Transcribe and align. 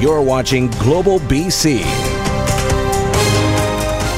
You're 0.00 0.22
watching 0.22 0.68
Global 0.70 1.18
BC. 1.18 1.82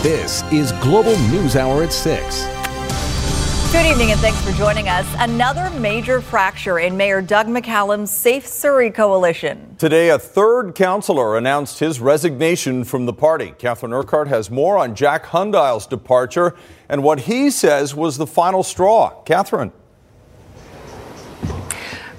This 0.03 0.42
is 0.53 0.72
Global 0.72 1.18
News 1.30 1.56
Hour 1.56 1.83
at 1.83 1.91
6. 1.91 2.45
Good 3.72 3.86
evening 3.86 4.10
and 4.10 4.20
thanks 4.20 4.38
for 4.42 4.52
joining 4.52 4.90
us. 4.90 5.06
Another 5.20 5.70
major 5.80 6.20
fracture 6.20 6.80
in 6.80 6.98
Mayor 6.98 7.22
Doug 7.22 7.46
McCallum's 7.46 8.11
Safe 8.11 8.46
Surrey 8.46 8.90
coalition. 8.90 9.74
Today, 9.79 10.11
a 10.11 10.18
third 10.18 10.74
councillor 10.74 11.38
announced 11.38 11.79
his 11.79 11.98
resignation 11.98 12.84
from 12.84 13.06
the 13.06 13.14
party. 13.14 13.54
Catherine 13.56 13.94
Urquhart 13.94 14.28
has 14.28 14.50
more 14.50 14.76
on 14.76 14.94
Jack 14.94 15.24
Hundial's 15.24 15.86
departure 15.86 16.54
and 16.90 17.02
what 17.02 17.20
he 17.20 17.50
says 17.50 17.94
was 17.94 18.18
the 18.18 18.26
final 18.26 18.62
straw. 18.62 19.22
Catherine. 19.22 19.72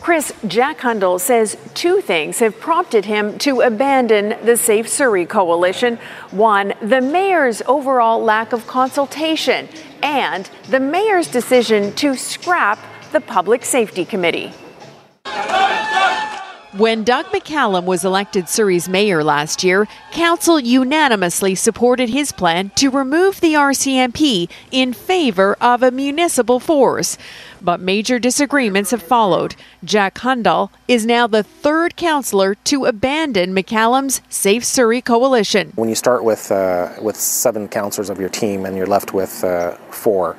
Chris, 0.01 0.33
Jack 0.47 0.79
Hundial 0.79 1.19
says 1.19 1.55
two 1.75 2.01
things 2.01 2.39
have 2.39 2.59
prompted 2.59 3.05
him 3.05 3.37
to 3.37 3.61
abandon 3.61 4.35
the 4.43 4.57
Safe 4.57 4.89
Surrey 4.89 5.27
coalition. 5.27 5.99
One, 6.31 6.73
the 6.81 7.01
mayor's 7.01 7.61
overall 7.67 8.19
lack 8.19 8.51
of 8.51 8.65
consultation, 8.65 9.69
and 10.01 10.49
the 10.69 10.79
mayor's 10.79 11.27
decision 11.27 11.93
to 11.97 12.15
scrap 12.15 12.79
the 13.11 13.21
Public 13.21 13.63
Safety 13.63 14.03
Committee. 14.03 14.51
When 16.77 17.03
Doug 17.03 17.25
McCallum 17.25 17.83
was 17.83 18.05
elected 18.05 18.47
Surrey's 18.47 18.87
mayor 18.87 19.25
last 19.25 19.61
year, 19.61 19.89
council 20.11 20.57
unanimously 20.57 21.53
supported 21.53 22.07
his 22.07 22.31
plan 22.31 22.71
to 22.75 22.89
remove 22.89 23.41
the 23.41 23.55
RCMP 23.55 24.49
in 24.71 24.93
favor 24.93 25.57
of 25.59 25.83
a 25.83 25.91
municipal 25.91 26.61
force. 26.61 27.17
But 27.61 27.81
major 27.81 28.19
disagreements 28.19 28.91
have 28.91 29.03
followed. 29.03 29.57
Jack 29.83 30.15
Hundial 30.19 30.69
is 30.87 31.05
now 31.05 31.27
the 31.27 31.43
third 31.43 31.97
councillor 31.97 32.55
to 32.55 32.85
abandon 32.85 33.53
McCallum's 33.53 34.21
Safe 34.29 34.63
Surrey 34.63 35.01
coalition. 35.01 35.73
When 35.75 35.89
you 35.89 35.95
start 35.95 36.23
with 36.23 36.53
uh, 36.53 36.93
with 37.01 37.17
seven 37.17 37.67
councillors 37.67 38.09
of 38.09 38.17
your 38.17 38.29
team 38.29 38.65
and 38.65 38.77
you're 38.77 38.87
left 38.87 39.13
with 39.13 39.43
uh, 39.43 39.71
four, 39.89 40.37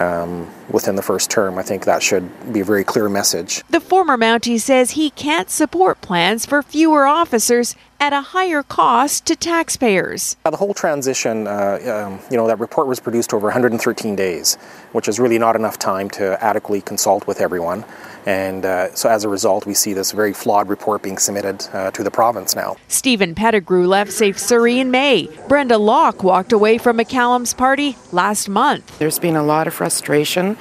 um, 0.00 0.50
within 0.70 0.96
the 0.96 1.02
first 1.02 1.30
term. 1.30 1.58
I 1.58 1.62
think 1.62 1.84
that 1.84 2.02
should 2.02 2.52
be 2.52 2.60
a 2.60 2.64
very 2.64 2.84
clear 2.84 3.08
message. 3.08 3.62
The 3.70 3.80
former 3.80 4.16
Mountie 4.16 4.60
says 4.60 4.92
he 4.92 5.10
can't 5.10 5.50
support 5.50 6.00
plans 6.00 6.46
for 6.46 6.62
fewer 6.62 7.06
officers 7.06 7.76
at 8.00 8.12
a 8.12 8.20
higher 8.20 8.62
cost 8.62 9.24
to 9.26 9.36
taxpayers. 9.36 10.36
The 10.44 10.56
whole 10.56 10.74
transition, 10.74 11.46
uh, 11.46 12.06
um, 12.06 12.20
you 12.30 12.36
know, 12.36 12.46
that 12.46 12.58
report 12.58 12.86
was 12.86 13.00
produced 13.00 13.32
over 13.32 13.46
113 13.46 14.16
days, 14.16 14.56
which 14.92 15.08
is 15.08 15.18
really 15.18 15.38
not 15.38 15.56
enough 15.56 15.78
time 15.78 16.10
to 16.10 16.42
adequately 16.44 16.82
consult 16.82 17.26
with 17.26 17.40
everyone. 17.40 17.84
And 18.26 18.64
uh, 18.64 18.94
so 18.94 19.08
as 19.08 19.24
a 19.24 19.28
result, 19.28 19.66
we 19.66 19.74
see 19.74 19.92
this 19.92 20.12
very 20.12 20.32
flawed 20.32 20.68
report 20.68 21.02
being 21.02 21.18
submitted 21.18 21.66
uh, 21.72 21.90
to 21.90 22.02
the 22.02 22.10
province 22.10 22.54
now. 22.56 22.76
Stephen 22.88 23.34
Pettigrew 23.34 23.86
left 23.86 24.12
Safe 24.12 24.38
Surrey 24.38 24.78
in 24.78 24.90
May. 24.90 25.28
Brenda 25.48 25.78
Locke 25.78 26.22
walked 26.22 26.52
away 26.52 26.78
from 26.78 26.98
McCallum's 26.98 27.54
party 27.54 27.96
last 28.12 28.48
month. 28.48 28.98
There's 28.98 29.18
been 29.18 29.36
a 29.36 29.42
lot 29.42 29.66
of 29.66 29.74
frustration 29.74 30.56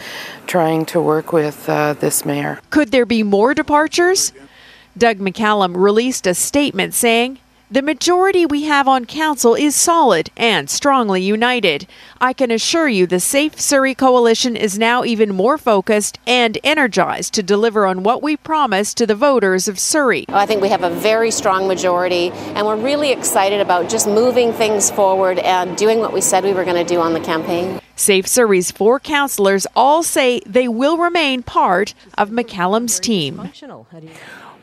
trying 0.48 0.86
to 0.88 1.02
work 1.02 1.32
with 1.32 1.70
uh, 1.70 1.94
this 1.94 2.26
mayor. 2.26 2.60
Could 2.70 2.92
there 2.92 3.06
be 3.06 3.24
more 3.24 3.54
departures? 3.54 4.34
Doug 4.98 5.18
McCallum 5.18 5.76
released 5.76 6.28
a 6.28 6.34
statement 6.34 6.94
saying, 6.94 7.40
the 7.74 7.82
majority 7.82 8.46
we 8.46 8.66
have 8.66 8.88
on 8.88 9.04
council 9.04 9.56
is 9.56 9.76
solid 9.76 10.30
and 10.38 10.70
strongly 10.70 11.24
united. 11.24 11.88
I 12.22 12.32
can 12.32 12.52
assure 12.52 12.88
you 12.88 13.08
the 13.08 13.20
Safe 13.20 13.60
Surrey 13.60 13.96
Coalition 13.96 14.56
is 14.56 14.78
now 14.78 15.04
even 15.04 15.34
more 15.34 15.58
focused 15.58 16.20
and 16.28 16.60
energized 16.64 17.34
to 17.34 17.42
deliver 17.42 17.88
on 17.88 18.04
what 18.04 18.22
we 18.22 18.38
promised 18.38 18.98
to 18.98 19.08
the 19.08 19.16
voters 19.16 19.68
of 19.68 19.80
Surrey. 19.80 20.26
I 20.30 20.46
think 20.46 20.62
we 20.62 20.70
have 20.70 20.84
a 20.84 20.92
very 20.92 21.32
strong 21.32 21.68
majority, 21.68 22.30
and 22.54 22.68
we're 22.68 22.76
really 22.76 23.12
excited 23.12 23.60
about 23.60 23.90
just 23.90 24.06
moving 24.06 24.54
things 24.54 24.92
forward 24.92 25.40
and 25.40 25.76
doing 25.76 25.98
what 25.98 26.14
we 26.14 26.22
said 26.22 26.44
we 26.44 26.54
were 26.54 26.66
going 26.66 26.86
to 26.86 26.94
do 26.94 27.00
on 27.00 27.14
the 27.14 27.22
campaign. 27.22 27.82
Safe 27.96 28.28
Surrey's 28.28 28.70
four 28.70 29.00
councillors 29.00 29.66
all 29.76 30.04
say 30.04 30.42
they 30.46 30.68
will 30.68 30.98
remain 30.98 31.42
part 31.42 31.96
of 32.20 32.30
McCallum's 32.30 33.00
team. 33.00 33.50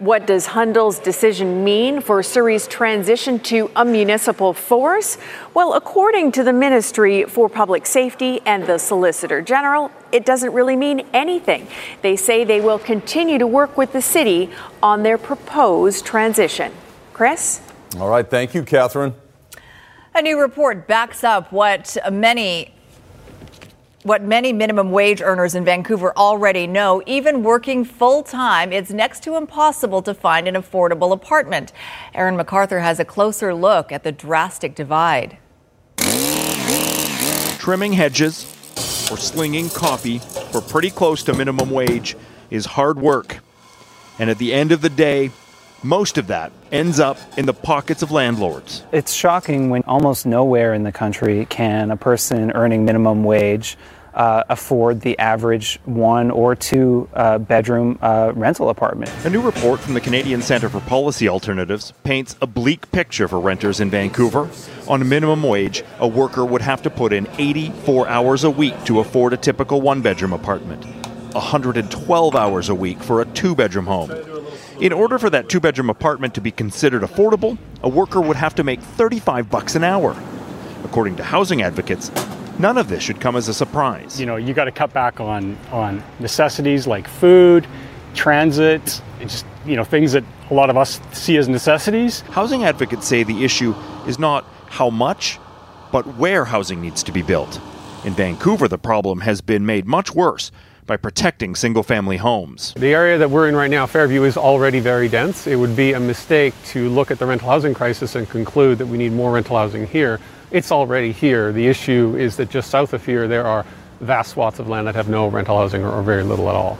What 0.01 0.27
does 0.27 0.47
Hundial's 0.47 0.99
decision 0.99 1.63
mean 1.63 2.01
for 2.01 2.23
Surrey's 2.23 2.67
transition 2.67 3.39
to 3.41 3.71
a 3.77 3.85
municipal 3.85 4.55
force? 4.55 5.19
Well, 5.53 5.75
according 5.75 6.33
to 6.33 6.43
the 6.43 6.55
Ministry 6.55 7.25
for 7.25 7.51
Public 7.51 7.85
Safety 7.85 8.41
and 8.47 8.67
the 8.67 8.79
Solicitor 8.79 9.43
General, 9.43 9.91
it 10.11 10.25
doesn't 10.25 10.55
really 10.55 10.75
mean 10.75 11.07
anything. 11.13 11.69
They 12.01 12.17
say 12.17 12.45
they 12.45 12.63
will 12.63 12.79
continue 12.79 13.37
to 13.37 13.47
work 13.47 13.77
with 13.77 13.93
the 13.93 14.01
city 14.01 14.49
on 14.83 15.03
their 15.03 15.19
proposed 15.19 16.07
transition. 16.07 16.73
Chris? 17.13 17.61
All 17.99 18.09
right, 18.09 18.29
thank 18.29 18.55
you, 18.55 18.63
Catherine. 18.63 19.15
A 20.15 20.23
new 20.23 20.41
report 20.41 20.87
backs 20.87 21.23
up 21.23 21.53
what 21.53 21.99
many 22.11 22.73
what 24.03 24.23
many 24.23 24.53
minimum 24.53 24.91
wage 24.93 25.21
earners 25.21 25.55
in 25.55 25.65
Vancouver 25.65 26.17
already 26.17 26.67
know, 26.67 27.03
even 27.05 27.43
working 27.43 27.85
full 27.85 28.23
time, 28.23 28.73
it's 28.73 28.91
next 28.91 29.23
to 29.25 29.37
impossible 29.37 30.01
to 30.03 30.15
find 30.15 30.49
an 30.49 30.55
affordable 30.55 31.13
apartment. 31.13 31.73
Aaron 32.15 32.37
MacArthur 32.37 32.81
has 32.81 32.99
a 32.99 33.05
closer 33.05 33.55
look 33.55 33.93
at 33.93 34.03
the 34.03 34.13
drastic 34.13 34.75
divide. 34.75 35.37
Trimming 37.59 37.93
hedges 37.93 38.45
or 39.11 39.19
slinging 39.19 39.69
coffee 39.69 40.19
for 40.19 40.63
pretty 40.63 40.91
close 40.91 41.23
to 41.25 41.35
minimum 41.35 41.71
wage 41.71 42.17
is 42.51 42.65
hard 42.65 42.99
work. 42.99 43.41
And 44.19 44.31
at 44.31 44.39
the 44.39 44.55
end 44.55 44.73
of 44.73 44.81
the 44.81 44.89
day, 44.89 45.31
most 45.83 46.19
of 46.19 46.27
that 46.27 46.53
ends 46.73 47.01
up 47.01 47.19
in 47.37 47.47
the 47.47 47.55
pockets 47.55 48.03
of 48.03 48.11
landlords. 48.11 48.85
It's 48.93 49.13
shocking 49.13 49.71
when 49.71 49.83
almost 49.85 50.27
nowhere 50.27 50.75
in 50.75 50.83
the 50.83 50.93
country 50.93 51.47
can 51.47 51.91
a 51.91 51.97
person 51.97 52.53
earning 52.53 52.85
minimum 52.85 53.25
wage 53.25 53.77
uh, 54.15 54.43
afford 54.49 55.01
the 55.01 55.19
average 55.19 55.79
one 55.85 56.31
or 56.31 56.55
two 56.55 57.09
uh, 57.15 57.39
bedroom 57.39 57.99
uh, 58.03 58.33
rental 58.35 58.69
apartment. 58.69 59.11
A 59.25 59.31
new 59.31 59.41
report 59.41 59.81
from 59.81 59.95
the 59.95 60.01
Canadian 60.01 60.43
Centre 60.43 60.69
for 60.69 60.81
Policy 60.81 61.29
Alternatives 61.29 61.93
paints 62.05 62.37
a 62.43 62.47
bleak 62.47 62.91
picture 62.93 63.29
for 63.29 63.41
renters 63.41 63.81
in 63.81 63.89
Vancouver. 63.91 64.51
On 64.89 65.01
a 65.01 65.05
minimum 65.05 65.43
wage, 65.43 65.85
a 66.01 66.09
worker 66.09 66.45
would 66.45 66.63
have 66.63 66.83
to 66.83 66.91
put 66.91 67.13
in 67.13 67.29
84 67.39 68.09
hours 68.09 68.45
a 68.45 68.51
week 68.51 68.75
to 68.85 69.01
afford 69.01 69.33
a 69.33 69.37
typical 69.37 69.81
one 69.81 70.03
bedroom 70.03 70.33
apartment, 70.33 70.85
112 71.35 72.35
hours 72.35 72.69
a 72.69 72.75
week 72.75 73.01
for 73.01 73.21
a 73.21 73.25
two 73.27 73.55
bedroom 73.55 73.87
home. 73.87 74.30
In 74.81 74.95
order 74.95 75.19
for 75.19 75.29
that 75.29 75.51
two 75.51 75.61
bedroom 75.61 75.91
apartment 75.91 76.35
to 76.37 76.41
be 76.41 76.51
considered 76.51 77.03
affordable, 77.03 77.59
a 77.83 77.89
worker 77.89 78.19
would 78.19 78.37
have 78.37 78.55
to 78.55 78.65
make 78.65 78.81
35 78.81 79.51
bucks 79.51 79.75
an 79.75 79.85
hour. 79.85 80.17
According 80.85 81.17
to 81.17 81.23
housing 81.23 81.61
advocates, 81.61 82.11
none 82.59 82.79
of 82.79 82.89
this 82.89 83.03
should 83.03 83.21
come 83.21 83.37
as 83.37 83.47
a 83.49 83.53
surprise. 83.53 84.19
You 84.19 84.25
know, 84.25 84.37
you 84.37 84.55
got 84.55 84.65
to 84.65 84.73
cut 84.73 84.95
back 84.95 85.21
on 85.21 85.59
on 85.71 86.03
necessities 86.19 86.87
like 86.87 87.07
food, 87.07 87.67
transit, 88.15 89.03
just 89.21 89.45
you 89.67 89.77
know 89.77 89.85
things 89.85 90.13
that 90.13 90.25
a 90.49 90.55
lot 90.55 90.71
of 90.71 90.79
us 90.79 90.99
see 91.13 91.37
as 91.37 91.47
necessities. 91.47 92.23
Housing 92.31 92.65
advocates 92.65 93.07
say 93.07 93.23
the 93.23 93.45
issue 93.45 93.75
is 94.07 94.19
not 94.19 94.47
how 94.69 94.89
much, 94.89 95.39
but 95.93 96.07
where 96.17 96.47
housing 96.47 96.81
needs 96.81 97.03
to 97.03 97.13
be 97.13 97.21
built. 97.21 97.61
In 98.07 98.15
Vancouver, 98.15 98.67
the 98.67 98.79
problem 98.79 99.21
has 99.21 99.43
been 99.43 99.67
made 99.67 99.87
much 99.87 100.15
worse 100.15 100.51
by 100.87 100.97
protecting 100.97 101.55
single 101.55 101.83
family 101.83 102.17
homes. 102.17 102.75
The 102.77 102.95
area 102.95 103.19
that 103.19 103.31
we're 103.31 103.49
in 103.49 103.57
right 103.57 103.71
now, 103.71 103.87
Fairview, 103.87 104.25
is 104.25 104.37
already 104.37 104.81
very 104.81 105.09
dense. 105.09 105.47
It 105.47 105.57
would 105.57 105.77
be 105.77 105.93
a 105.93 106.01
mistake 106.01 106.55
to 106.67 106.89
look 106.89 107.11
at 107.11 107.19
the 107.19 107.27
rental 107.27 107.49
housing 107.49 107.75
crisis 107.75 108.15
and 108.15 108.29
conclude 108.29 108.79
that 108.79 108.87
we 108.87 108.99
need 108.99 109.13
more 109.13 109.33
rental 109.33 109.57
housing 109.57 109.87
here. 109.87 110.21
It's 110.51 110.73
already 110.73 111.13
here. 111.13 111.53
The 111.53 111.67
issue 111.67 112.17
is 112.19 112.37
that 112.37 112.51
just 112.51 112.71
south 112.71 112.93
of 112.93 113.05
here, 113.07 113.29
there 113.29 113.47
are 113.47 113.65
vast 114.01 114.33
swaths 114.33 114.59
of 114.59 114.69
land 114.69 114.87
that 114.87 114.95
have 114.95 115.09
no 115.09 115.29
rental 115.29 115.59
housing 115.59 115.85
or 115.85 116.03
very 116.03 116.23
little 116.23 116.49
at 116.49 116.57
all. 116.57 116.79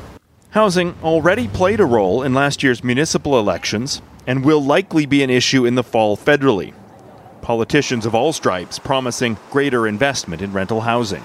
Housing 0.51 0.97
already 1.05 1.47
played 1.47 1.79
a 1.79 1.85
role 1.85 2.23
in 2.25 2.35
last 2.35 2.63
year's 2.63 2.83
municipal 2.83 3.39
elections 3.39 4.03
and 4.27 4.45
will 4.45 4.63
likely 4.63 5.07
be 5.07 5.23
an 5.23 5.31
issue 5.31 5.65
in 5.65 5.77
the 5.77 5.85
fall 5.85 6.17
federally. 6.17 6.75
Politicians 7.43 8.05
of 8.05 8.15
all 8.15 8.33
stripes 8.33 8.79
promising 8.79 9.39
greater 9.51 9.87
investment 9.87 10.43
in 10.43 10.53
rental 10.53 10.81
housing. 10.81 11.23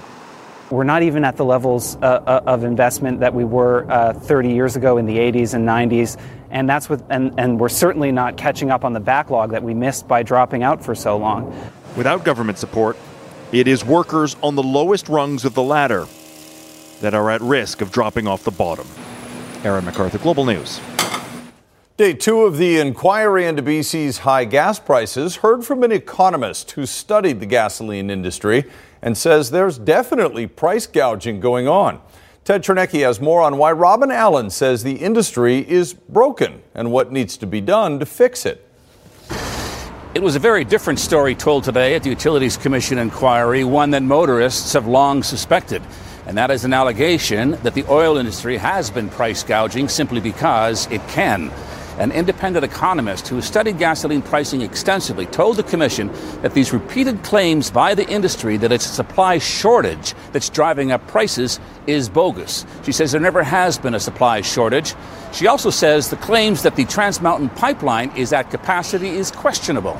We're 0.70 0.84
not 0.84 1.02
even 1.02 1.24
at 1.24 1.36
the 1.36 1.44
levels 1.44 1.96
uh, 1.96 2.22
uh 2.26 2.42
of 2.46 2.64
investment 2.64 3.20
that 3.20 3.32
we 3.32 3.44
were 3.44 3.86
uh, 3.88 4.12
30 4.12 4.50
years 4.50 4.74
ago 4.74 4.98
in 4.98 5.06
the 5.06 5.16
80s 5.16 5.54
and 5.54 5.66
90s, 5.66 6.20
and 6.50 6.68
that's 6.68 6.88
with, 6.88 7.04
and, 7.08 7.32
and 7.38 7.60
we're 7.60 7.68
certainly 7.68 8.10
not 8.10 8.36
catching 8.36 8.70
up 8.70 8.84
on 8.84 8.92
the 8.92 9.00
backlog 9.00 9.52
that 9.52 9.62
we 9.62 9.74
missed 9.74 10.08
by 10.08 10.24
dropping 10.24 10.64
out 10.64 10.84
for 10.84 10.94
so 10.94 11.16
long. 11.16 11.54
Without 11.96 12.24
government 12.24 12.58
support, 12.58 12.96
it 13.52 13.68
is 13.68 13.84
workers 13.84 14.34
on 14.42 14.56
the 14.56 14.62
lowest 14.62 15.08
rungs 15.08 15.44
of 15.44 15.54
the 15.54 15.62
ladder 15.62 16.06
that 17.00 17.14
are 17.14 17.30
at 17.30 17.40
risk 17.40 17.80
of 17.80 17.92
dropping 17.92 18.26
off 18.26 18.42
the 18.42 18.50
bottom. 18.50 18.88
Aaron 19.62 19.84
MacArthur, 19.84 20.18
Global 20.18 20.44
News. 20.44 20.80
Day 21.96 22.12
two 22.12 22.42
of 22.42 22.58
the 22.58 22.78
inquiry 22.78 23.46
into 23.46 23.62
BC's 23.62 24.18
high 24.18 24.44
gas 24.44 24.78
prices 24.78 25.36
heard 25.36 25.64
from 25.64 25.82
an 25.82 25.92
economist 25.92 26.72
who 26.72 26.84
studied 26.84 27.40
the 27.40 27.46
gasoline 27.46 28.10
industry 28.10 28.64
and 29.02 29.16
says 29.16 29.50
there's 29.50 29.78
definitely 29.78 30.46
price 30.46 30.86
gouging 30.86 31.40
going 31.40 31.68
on. 31.68 32.00
Ted 32.44 32.62
Chernecki 32.62 33.00
has 33.00 33.20
more 33.20 33.42
on 33.42 33.56
why 33.58 33.72
Robin 33.72 34.10
Allen 34.10 34.50
says 34.50 34.84
the 34.84 34.96
industry 34.96 35.68
is 35.68 35.92
broken 35.92 36.62
and 36.74 36.92
what 36.92 37.10
needs 37.10 37.36
to 37.38 37.46
be 37.46 37.60
done 37.60 37.98
to 37.98 38.06
fix 38.06 38.46
it. 38.46 38.62
It 40.14 40.22
was 40.22 40.36
a 40.36 40.38
very 40.38 40.64
different 40.64 40.98
story 40.98 41.34
told 41.34 41.64
today 41.64 41.94
at 41.94 42.02
the 42.02 42.08
Utilities 42.08 42.56
Commission 42.56 42.98
inquiry, 42.98 43.64
one 43.64 43.90
that 43.90 44.02
motorists 44.02 44.72
have 44.72 44.86
long 44.86 45.22
suspected. 45.22 45.82
And 46.26 46.38
that 46.38 46.50
is 46.50 46.64
an 46.64 46.72
allegation 46.72 47.50
that 47.62 47.74
the 47.74 47.84
oil 47.90 48.16
industry 48.16 48.56
has 48.56 48.90
been 48.90 49.08
price 49.08 49.42
gouging 49.42 49.88
simply 49.88 50.20
because 50.20 50.90
it 50.90 51.06
can. 51.08 51.50
An 51.98 52.12
independent 52.12 52.64
economist 52.64 53.28
who 53.28 53.40
studied 53.40 53.78
gasoline 53.78 54.20
pricing 54.20 54.60
extensively 54.60 55.24
told 55.24 55.56
the 55.56 55.62
Commission 55.62 56.10
that 56.42 56.52
these 56.52 56.72
repeated 56.72 57.22
claims 57.22 57.70
by 57.70 57.94
the 57.94 58.06
industry 58.06 58.58
that 58.58 58.70
it's 58.70 58.84
a 58.84 58.90
supply 58.90 59.38
shortage 59.38 60.14
that's 60.32 60.50
driving 60.50 60.92
up 60.92 61.06
prices 61.06 61.58
is 61.86 62.10
bogus. 62.10 62.66
She 62.84 62.92
says 62.92 63.12
there 63.12 63.20
never 63.20 63.42
has 63.42 63.78
been 63.78 63.94
a 63.94 64.00
supply 64.00 64.42
shortage. 64.42 64.94
She 65.32 65.46
also 65.46 65.70
says 65.70 66.10
the 66.10 66.16
claims 66.16 66.62
that 66.64 66.76
the 66.76 66.84
Trans 66.84 67.22
Mountain 67.22 67.48
pipeline 67.50 68.10
is 68.14 68.32
at 68.32 68.50
capacity 68.50 69.08
is 69.08 69.30
questionable. 69.30 69.98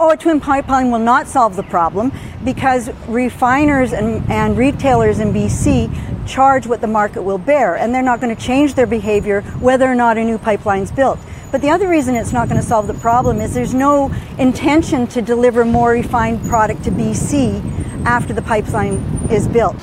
Oh, 0.00 0.10
a 0.10 0.16
twin 0.16 0.38
pipeline 0.38 0.92
will 0.92 1.00
not 1.00 1.26
solve 1.26 1.56
the 1.56 1.64
problem 1.64 2.12
because 2.44 2.88
refiners 3.08 3.92
and, 3.92 4.30
and 4.30 4.56
retailers 4.56 5.18
in 5.18 5.32
BC 5.32 6.24
charge 6.24 6.68
what 6.68 6.80
the 6.80 6.86
market 6.86 7.22
will 7.22 7.38
bear, 7.38 7.74
and 7.74 7.92
they're 7.92 8.00
not 8.00 8.20
going 8.20 8.34
to 8.34 8.40
change 8.40 8.74
their 8.74 8.86
behavior 8.86 9.40
whether 9.58 9.90
or 9.90 9.96
not 9.96 10.16
a 10.16 10.22
new 10.22 10.38
pipeline 10.38 10.82
is 10.82 10.92
built. 10.92 11.18
But 11.50 11.62
the 11.62 11.70
other 11.70 11.88
reason 11.88 12.14
it's 12.14 12.32
not 12.32 12.48
going 12.48 12.60
to 12.60 12.66
solve 12.66 12.86
the 12.86 12.94
problem 12.94 13.40
is 13.40 13.54
there's 13.54 13.74
no 13.74 14.14
intention 14.38 15.08
to 15.08 15.20
deliver 15.20 15.64
more 15.64 15.90
refined 15.90 16.46
product 16.46 16.84
to 16.84 16.92
BC 16.92 18.04
after 18.04 18.32
the 18.32 18.42
pipeline 18.42 18.98
is 19.32 19.48
built. 19.48 19.74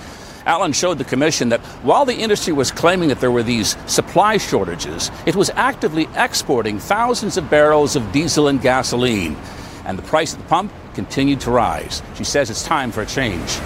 Allen 0.45 0.71
showed 0.71 0.97
the 0.97 1.03
commission 1.03 1.49
that 1.49 1.59
while 1.83 2.05
the 2.05 2.15
industry 2.15 2.53
was 2.53 2.71
claiming 2.71 3.09
that 3.09 3.19
there 3.19 3.31
were 3.31 3.43
these 3.43 3.75
supply 3.85 4.37
shortages, 4.37 5.11
it 5.25 5.35
was 5.35 5.49
actively 5.55 6.07
exporting 6.15 6.79
thousands 6.79 7.35
of 7.35 7.49
barrels 7.49 7.97
of 7.97 8.09
diesel 8.13 8.47
and 8.47 8.61
gasoline 8.61 9.35
and 9.85 9.97
the 9.97 10.03
price 10.03 10.33
at 10.33 10.39
the 10.39 10.45
pump 10.47 10.71
continued 10.93 11.39
to 11.41 11.51
rise. 11.51 12.01
She 12.15 12.23
says 12.23 12.49
it's 12.49 12.63
time 12.63 12.91
for 12.91 13.01
a 13.01 13.05
change. 13.05 13.59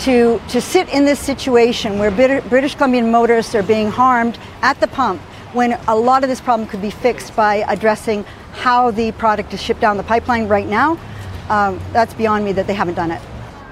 To, 0.00 0.40
to 0.48 0.60
sit 0.60 0.88
in 0.88 1.04
this 1.04 1.20
situation 1.20 1.98
where 1.98 2.10
British 2.10 2.74
Columbian 2.74 3.10
motorists 3.10 3.54
are 3.54 3.62
being 3.62 3.90
harmed 3.90 4.38
at 4.62 4.80
the 4.80 4.88
pump 4.88 5.20
when 5.52 5.72
a 5.88 5.96
lot 5.96 6.22
of 6.22 6.28
this 6.28 6.40
problem 6.40 6.68
could 6.68 6.80
be 6.80 6.90
fixed 6.90 7.34
by 7.34 7.64
addressing 7.68 8.24
how 8.52 8.90
the 8.90 9.12
product 9.12 9.52
is 9.52 9.60
shipped 9.60 9.80
down 9.80 9.96
the 9.96 10.02
pipeline 10.02 10.48
right 10.48 10.66
now, 10.66 10.98
um, 11.48 11.80
that's 11.92 12.14
beyond 12.14 12.44
me 12.44 12.52
that 12.52 12.66
they 12.66 12.74
haven't 12.74 12.94
done 12.94 13.10
it. 13.10 13.20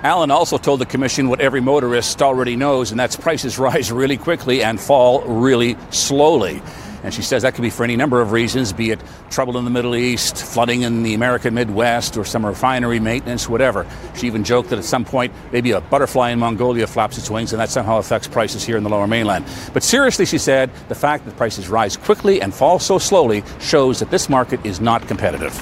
Allen 0.02 0.30
also 0.30 0.58
told 0.58 0.80
the 0.80 0.86
commission 0.86 1.28
what 1.28 1.40
every 1.40 1.60
motorist 1.60 2.22
already 2.22 2.56
knows, 2.56 2.90
and 2.90 3.00
that's 3.00 3.16
prices 3.16 3.58
rise 3.68 3.90
really 3.90 4.16
quickly 4.16 4.62
and 4.62 4.80
fall 4.80 5.22
really 5.22 5.76
slowly. 5.90 6.62
And 7.08 7.14
she 7.14 7.22
says 7.22 7.40
that 7.40 7.54
could 7.54 7.62
be 7.62 7.70
for 7.70 7.84
any 7.84 7.96
number 7.96 8.20
of 8.20 8.32
reasons, 8.32 8.74
be 8.74 8.90
it 8.90 9.00
trouble 9.30 9.56
in 9.56 9.64
the 9.64 9.70
Middle 9.70 9.96
East, 9.96 10.36
flooding 10.36 10.82
in 10.82 11.04
the 11.04 11.14
American 11.14 11.54
Midwest, 11.54 12.18
or 12.18 12.24
some 12.26 12.44
refinery 12.44 13.00
maintenance, 13.00 13.48
whatever. 13.48 13.86
She 14.14 14.26
even 14.26 14.44
joked 14.44 14.68
that 14.68 14.78
at 14.78 14.84
some 14.84 15.06
point, 15.06 15.32
maybe 15.50 15.70
a 15.70 15.80
butterfly 15.80 16.32
in 16.32 16.38
Mongolia 16.38 16.86
flaps 16.86 17.16
its 17.16 17.30
wings, 17.30 17.54
and 17.54 17.60
that 17.62 17.70
somehow 17.70 17.96
affects 17.96 18.28
prices 18.28 18.62
here 18.62 18.76
in 18.76 18.82
the 18.82 18.90
lower 18.90 19.06
mainland. 19.06 19.46
But 19.72 19.84
seriously, 19.84 20.26
she 20.26 20.36
said, 20.36 20.70
the 20.88 20.94
fact 20.94 21.24
that 21.24 21.34
prices 21.38 21.70
rise 21.70 21.96
quickly 21.96 22.42
and 22.42 22.52
fall 22.52 22.78
so 22.78 22.98
slowly 22.98 23.42
shows 23.58 24.00
that 24.00 24.10
this 24.10 24.28
market 24.28 24.66
is 24.66 24.78
not 24.78 25.08
competitive. 25.08 25.54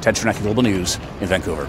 Ted 0.00 0.14
Chernecki, 0.14 0.40
Global 0.40 0.62
News 0.62 0.96
in 1.20 1.26
Vancouver. 1.26 1.68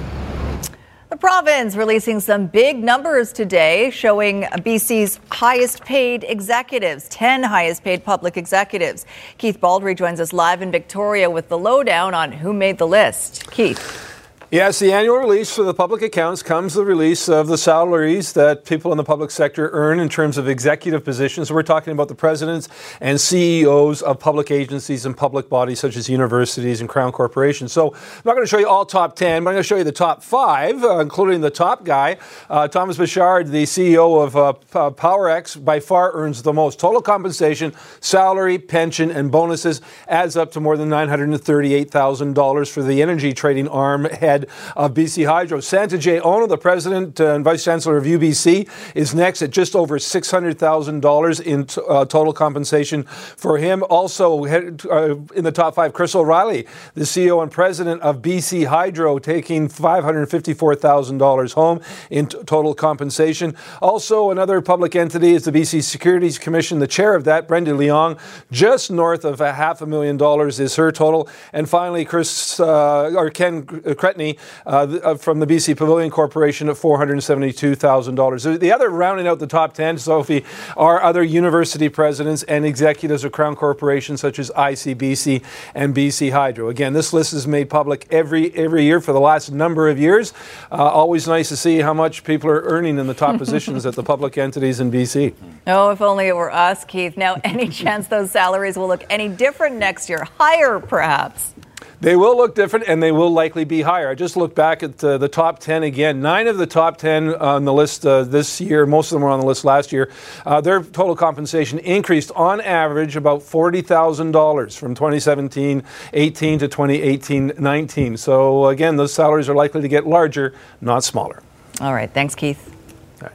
The 1.07 1.17
province 1.17 1.75
releasing 1.75 2.19
some 2.19 2.47
big 2.47 2.83
numbers 2.83 3.31
today 3.31 3.91
showing 3.91 4.41
BC's 4.41 5.19
highest 5.29 5.85
paid 5.85 6.25
executives, 6.27 7.07
10 7.09 7.43
highest 7.43 7.83
paid 7.83 8.03
public 8.03 8.37
executives. 8.37 9.05
Keith 9.37 9.61
Baldry 9.61 9.93
joins 9.93 10.19
us 10.19 10.33
live 10.33 10.63
in 10.63 10.71
Victoria 10.71 11.29
with 11.29 11.47
the 11.47 11.59
lowdown 11.59 12.15
on 12.15 12.31
who 12.31 12.53
made 12.53 12.79
the 12.79 12.87
list. 12.87 13.49
Keith. 13.51 14.14
Yes, 14.55 14.79
the 14.79 14.93
annual 14.93 15.17
release 15.17 15.53
for 15.53 15.63
the 15.63 15.73
public 15.73 16.01
accounts 16.01 16.41
comes 16.41 16.75
the 16.75 16.85
release 16.85 17.27
of 17.27 17.47
the 17.47 17.57
salaries 17.57 18.31
that 18.31 18.63
people 18.63 18.93
in 18.93 18.97
the 18.97 19.03
public 19.03 19.29
sector 19.29 19.69
earn 19.73 19.99
in 19.99 20.07
terms 20.07 20.37
of 20.37 20.47
executive 20.47 21.03
positions. 21.03 21.51
We're 21.51 21.61
talking 21.61 21.91
about 21.91 22.07
the 22.07 22.15
presidents 22.15 22.69
and 23.01 23.19
CEOs 23.19 24.01
of 24.01 24.17
public 24.17 24.51
agencies 24.51 25.05
and 25.05 25.17
public 25.17 25.49
bodies 25.49 25.81
such 25.81 25.97
as 25.97 26.07
universities 26.07 26.79
and 26.79 26.87
crown 26.87 27.11
corporations. 27.11 27.73
So 27.73 27.91
I'm 27.91 28.21
not 28.23 28.35
going 28.35 28.45
to 28.45 28.49
show 28.49 28.57
you 28.57 28.69
all 28.69 28.85
top 28.85 29.17
10, 29.17 29.43
but 29.43 29.49
I'm 29.49 29.55
going 29.55 29.61
to 29.61 29.67
show 29.67 29.75
you 29.75 29.83
the 29.83 29.91
top 29.91 30.23
five, 30.23 30.81
uh, 30.85 30.99
including 30.99 31.41
the 31.41 31.49
top 31.49 31.83
guy. 31.83 32.15
Uh, 32.49 32.69
Thomas 32.69 32.97
Bechard, 32.97 33.49
the 33.49 33.63
CEO 33.63 34.23
of 34.23 34.37
uh, 34.37 34.53
Powerex, 34.91 35.65
by 35.65 35.81
far 35.81 36.13
earns 36.13 36.43
the 36.43 36.53
most. 36.53 36.79
Total 36.79 37.01
compensation, 37.01 37.73
salary, 37.99 38.57
pension, 38.57 39.11
and 39.11 39.33
bonuses 39.33 39.81
adds 40.07 40.37
up 40.37 40.53
to 40.53 40.61
more 40.61 40.77
than 40.77 40.87
$938,000 40.87 42.71
for 42.71 42.83
the 42.83 43.01
energy 43.01 43.33
trading 43.33 43.67
arm 43.67 44.05
head 44.05 44.44
of 44.75 44.93
BC 44.93 45.27
Hydro. 45.27 45.59
Santa 45.59 45.97
J. 45.97 46.19
Ono, 46.19 46.47
the 46.47 46.57
president 46.57 47.19
and 47.19 47.43
vice 47.43 47.63
chancellor 47.63 47.97
of 47.97 48.05
UBC, 48.05 48.67
is 48.95 49.13
next 49.15 49.41
at 49.41 49.51
just 49.51 49.75
over 49.75 49.97
$600,000 49.97 51.41
in 51.41 51.65
t- 51.65 51.81
uh, 51.87 52.05
total 52.05 52.33
compensation 52.33 53.03
for 53.03 53.57
him. 53.57 53.83
Also, 53.89 54.45
uh, 54.45 55.15
in 55.35 55.43
the 55.43 55.51
top 55.51 55.75
five, 55.75 55.93
Chris 55.93 56.15
O'Riley, 56.15 56.67
the 56.93 57.05
CEO 57.05 57.41
and 57.41 57.51
president 57.51 58.01
of 58.01 58.21
BC 58.21 58.65
Hydro, 58.65 59.19
taking 59.19 59.67
$554,000 59.67 61.53
home 61.53 61.81
in 62.09 62.27
t- 62.27 62.37
total 62.45 62.73
compensation. 62.73 63.55
Also, 63.81 64.31
another 64.31 64.61
public 64.61 64.95
entity 64.95 65.33
is 65.33 65.43
the 65.43 65.51
BC 65.51 65.83
Securities 65.83 66.37
Commission. 66.39 66.79
The 66.79 66.87
chair 66.87 67.15
of 67.15 67.23
that, 67.25 67.47
Brenda 67.47 67.71
Leong, 67.71 68.19
just 68.51 68.91
north 68.91 69.25
of 69.25 69.41
a 69.41 69.53
half 69.53 69.81
a 69.81 69.85
million 69.85 70.17
dollars 70.17 70.59
is 70.59 70.75
her 70.75 70.91
total. 70.91 71.29
And 71.53 71.69
finally, 71.69 72.05
Chris 72.05 72.59
uh, 72.59 73.11
or 73.15 73.29
Ken 73.29 73.63
Cretney, 73.63 74.24
uh, 74.65 74.69
uh, 74.69 75.15
from 75.15 75.39
the 75.39 75.47
BC 75.47 75.77
Pavilion 75.77 76.09
Corporation 76.09 76.69
at 76.69 76.75
$472,000. 76.75 78.59
The 78.59 78.71
other 78.71 78.89
rounding 78.89 79.27
out 79.27 79.39
the 79.39 79.47
top 79.47 79.73
10, 79.73 79.97
Sophie, 79.97 80.43
are 80.75 81.01
other 81.01 81.23
university 81.23 81.89
presidents 81.89 82.43
and 82.43 82.65
executives 82.65 83.23
of 83.23 83.31
Crown 83.31 83.55
corporations 83.55 84.21
such 84.21 84.39
as 84.39 84.49
ICBC 84.51 85.43
and 85.73 85.95
BC 85.95 86.31
Hydro. 86.31 86.69
Again, 86.69 86.93
this 86.93 87.13
list 87.13 87.33
is 87.33 87.47
made 87.47 87.69
public 87.69 88.07
every 88.11 88.53
every 88.55 88.83
year 88.83 89.01
for 89.01 89.13
the 89.13 89.19
last 89.19 89.51
number 89.51 89.89
of 89.89 89.99
years. 89.99 90.33
Uh, 90.71 90.75
always 90.75 91.27
nice 91.27 91.49
to 91.49 91.57
see 91.57 91.79
how 91.79 91.93
much 91.93 92.23
people 92.23 92.49
are 92.49 92.61
earning 92.61 92.97
in 92.97 93.07
the 93.07 93.13
top 93.13 93.37
positions 93.43 93.85
at 93.85 93.95
the 93.95 94.03
public 94.03 94.37
entities 94.37 94.79
in 94.79 94.91
BC. 94.91 95.33
Oh, 95.67 95.89
if 95.89 96.01
only 96.01 96.27
it 96.27 96.35
were 96.35 96.51
us, 96.51 96.85
Keith. 96.85 97.17
Now, 97.17 97.37
any 97.43 97.69
chance 97.69 98.07
those 98.07 98.31
salaries 98.31 98.77
will 98.77 98.87
look 98.87 99.03
any 99.09 99.29
different 99.29 99.77
next 99.77 100.09
year? 100.09 100.27
Higher, 100.37 100.79
perhaps? 100.79 101.54
They 102.01 102.15
will 102.15 102.37
look 102.37 102.55
different 102.55 102.87
and 102.87 103.01
they 103.01 103.11
will 103.11 103.31
likely 103.31 103.63
be 103.63 103.81
higher. 103.81 104.09
I 104.09 104.15
just 104.15 104.37
looked 104.37 104.55
back 104.55 104.83
at 104.83 105.03
uh, 105.03 105.17
the 105.17 105.27
top 105.27 105.59
10 105.59 105.83
again. 105.83 106.21
Nine 106.21 106.47
of 106.47 106.57
the 106.57 106.65
top 106.65 106.97
10 106.97 107.35
on 107.35 107.65
the 107.65 107.73
list 107.73 108.05
uh, 108.05 108.23
this 108.23 108.59
year, 108.59 108.85
most 108.85 109.11
of 109.11 109.15
them 109.15 109.23
were 109.23 109.29
on 109.29 109.39
the 109.39 109.45
list 109.45 109.65
last 109.65 109.91
year, 109.91 110.11
uh, 110.45 110.61
their 110.61 110.83
total 110.83 111.15
compensation 111.15 111.79
increased 111.79 112.31
on 112.35 112.61
average 112.61 113.15
about 113.15 113.41
$40,000 113.41 114.77
from 114.77 114.95
2017 114.95 115.83
18 116.13 116.59
to 116.59 116.67
2018 116.67 117.53
19. 117.57 118.17
So, 118.17 118.67
again, 118.67 118.95
those 118.95 119.13
salaries 119.13 119.49
are 119.49 119.55
likely 119.55 119.81
to 119.81 119.87
get 119.87 120.05
larger, 120.05 120.53
not 120.81 121.03
smaller. 121.03 121.41
All 121.81 121.93
right. 121.93 122.11
Thanks, 122.11 122.35
Keith. 122.35 122.74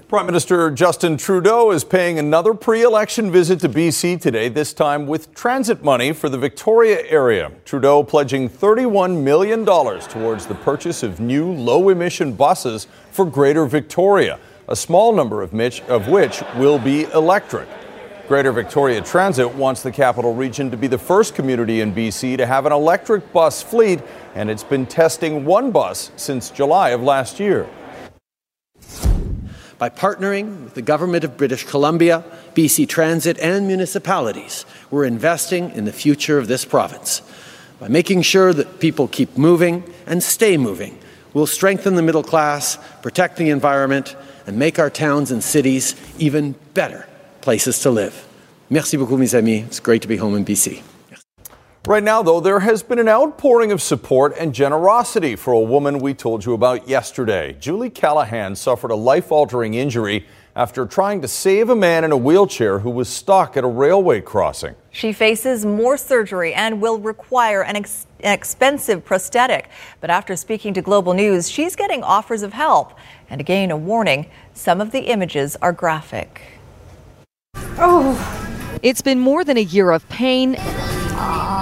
Prime 0.08 0.26
Minister 0.26 0.70
Justin 0.70 1.16
Trudeau 1.16 1.70
is 1.70 1.84
paying 1.84 2.18
another 2.18 2.54
pre 2.54 2.82
election 2.82 3.30
visit 3.30 3.60
to 3.60 3.68
BC 3.68 4.20
today, 4.20 4.48
this 4.48 4.72
time 4.72 5.06
with 5.06 5.34
transit 5.34 5.82
money 5.82 6.12
for 6.12 6.28
the 6.28 6.38
Victoria 6.38 7.02
area. 7.08 7.50
Trudeau 7.64 8.02
pledging 8.02 8.48
$31 8.48 9.22
million 9.22 9.64
towards 9.64 10.46
the 10.46 10.54
purchase 10.56 11.02
of 11.02 11.20
new 11.20 11.52
low 11.52 11.88
emission 11.88 12.32
buses 12.32 12.86
for 13.10 13.24
Greater 13.24 13.66
Victoria, 13.66 14.38
a 14.68 14.76
small 14.76 15.12
number 15.12 15.42
of, 15.42 15.52
which, 15.52 15.80
of 15.82 16.08
which 16.08 16.42
will 16.56 16.78
be 16.78 17.04
electric. 17.12 17.68
Greater 18.28 18.52
Victoria 18.52 19.00
Transit 19.00 19.52
wants 19.54 19.82
the 19.82 19.90
capital 19.90 20.34
region 20.34 20.70
to 20.70 20.76
be 20.76 20.86
the 20.86 20.98
first 20.98 21.34
community 21.34 21.80
in 21.80 21.92
BC 21.92 22.36
to 22.36 22.46
have 22.46 22.64
an 22.64 22.72
electric 22.72 23.32
bus 23.32 23.60
fleet, 23.60 24.00
and 24.36 24.48
it's 24.48 24.62
been 24.62 24.86
testing 24.86 25.44
one 25.44 25.72
bus 25.72 26.12
since 26.14 26.50
July 26.50 26.90
of 26.90 27.02
last 27.02 27.40
year. 27.40 27.68
By 29.80 29.88
partnering 29.88 30.64
with 30.64 30.74
the 30.74 30.82
Government 30.82 31.24
of 31.24 31.38
British 31.38 31.64
Columbia, 31.64 32.22
BC 32.54 32.86
Transit, 32.86 33.38
and 33.38 33.66
municipalities, 33.66 34.66
we're 34.90 35.06
investing 35.06 35.70
in 35.70 35.86
the 35.86 35.92
future 35.92 36.36
of 36.36 36.48
this 36.48 36.66
province. 36.66 37.22
By 37.80 37.88
making 37.88 38.20
sure 38.20 38.52
that 38.52 38.78
people 38.78 39.08
keep 39.08 39.38
moving 39.38 39.82
and 40.04 40.22
stay 40.22 40.58
moving, 40.58 40.98
we'll 41.32 41.46
strengthen 41.46 41.94
the 41.94 42.02
middle 42.02 42.22
class, 42.22 42.76
protect 43.00 43.38
the 43.38 43.48
environment, 43.48 44.16
and 44.46 44.58
make 44.58 44.78
our 44.78 44.90
towns 44.90 45.30
and 45.30 45.42
cities 45.42 45.96
even 46.18 46.56
better 46.74 47.08
places 47.40 47.78
to 47.78 47.90
live. 47.90 48.26
Merci 48.68 48.98
beaucoup, 48.98 49.18
mes 49.18 49.34
amis. 49.34 49.64
It's 49.64 49.80
great 49.80 50.02
to 50.02 50.08
be 50.08 50.18
home 50.18 50.36
in 50.36 50.44
BC. 50.44 50.82
Right 51.86 52.02
now, 52.02 52.22
though, 52.22 52.40
there 52.40 52.60
has 52.60 52.82
been 52.82 52.98
an 52.98 53.08
outpouring 53.08 53.72
of 53.72 53.80
support 53.80 54.34
and 54.38 54.54
generosity 54.54 55.34
for 55.34 55.54
a 55.54 55.60
woman 55.60 55.98
we 55.98 56.12
told 56.12 56.44
you 56.44 56.52
about 56.52 56.86
yesterday. 56.86 57.56
Julie 57.58 57.88
Callahan 57.88 58.54
suffered 58.54 58.90
a 58.90 58.96
life 58.96 59.32
altering 59.32 59.72
injury 59.72 60.26
after 60.54 60.84
trying 60.84 61.22
to 61.22 61.28
save 61.28 61.70
a 61.70 61.76
man 61.76 62.04
in 62.04 62.12
a 62.12 62.16
wheelchair 62.18 62.80
who 62.80 62.90
was 62.90 63.08
stuck 63.08 63.56
at 63.56 63.64
a 63.64 63.68
railway 63.68 64.20
crossing. 64.20 64.74
She 64.90 65.14
faces 65.14 65.64
more 65.64 65.96
surgery 65.96 66.52
and 66.52 66.82
will 66.82 66.98
require 66.98 67.62
an 67.62 67.76
extensive 67.76 68.10
expensive 68.22 69.02
prosthetic. 69.02 69.70
But 70.02 70.10
after 70.10 70.36
speaking 70.36 70.74
to 70.74 70.82
Global 70.82 71.14
News, 71.14 71.48
she's 71.48 71.76
getting 71.76 72.02
offers 72.02 72.42
of 72.42 72.52
help. 72.52 72.92
And 73.30 73.40
again, 73.40 73.70
a 73.70 73.78
warning 73.78 74.26
some 74.52 74.80
of 74.80 74.92
the 74.92 75.00
images 75.00 75.56
are 75.62 75.72
graphic. 75.72 76.42
Oh. 77.54 78.36
It's 78.82 79.02
been 79.02 79.20
more 79.20 79.44
than 79.44 79.56
a 79.56 79.62
year 79.62 79.90
of 79.90 80.08
pain 80.08 80.56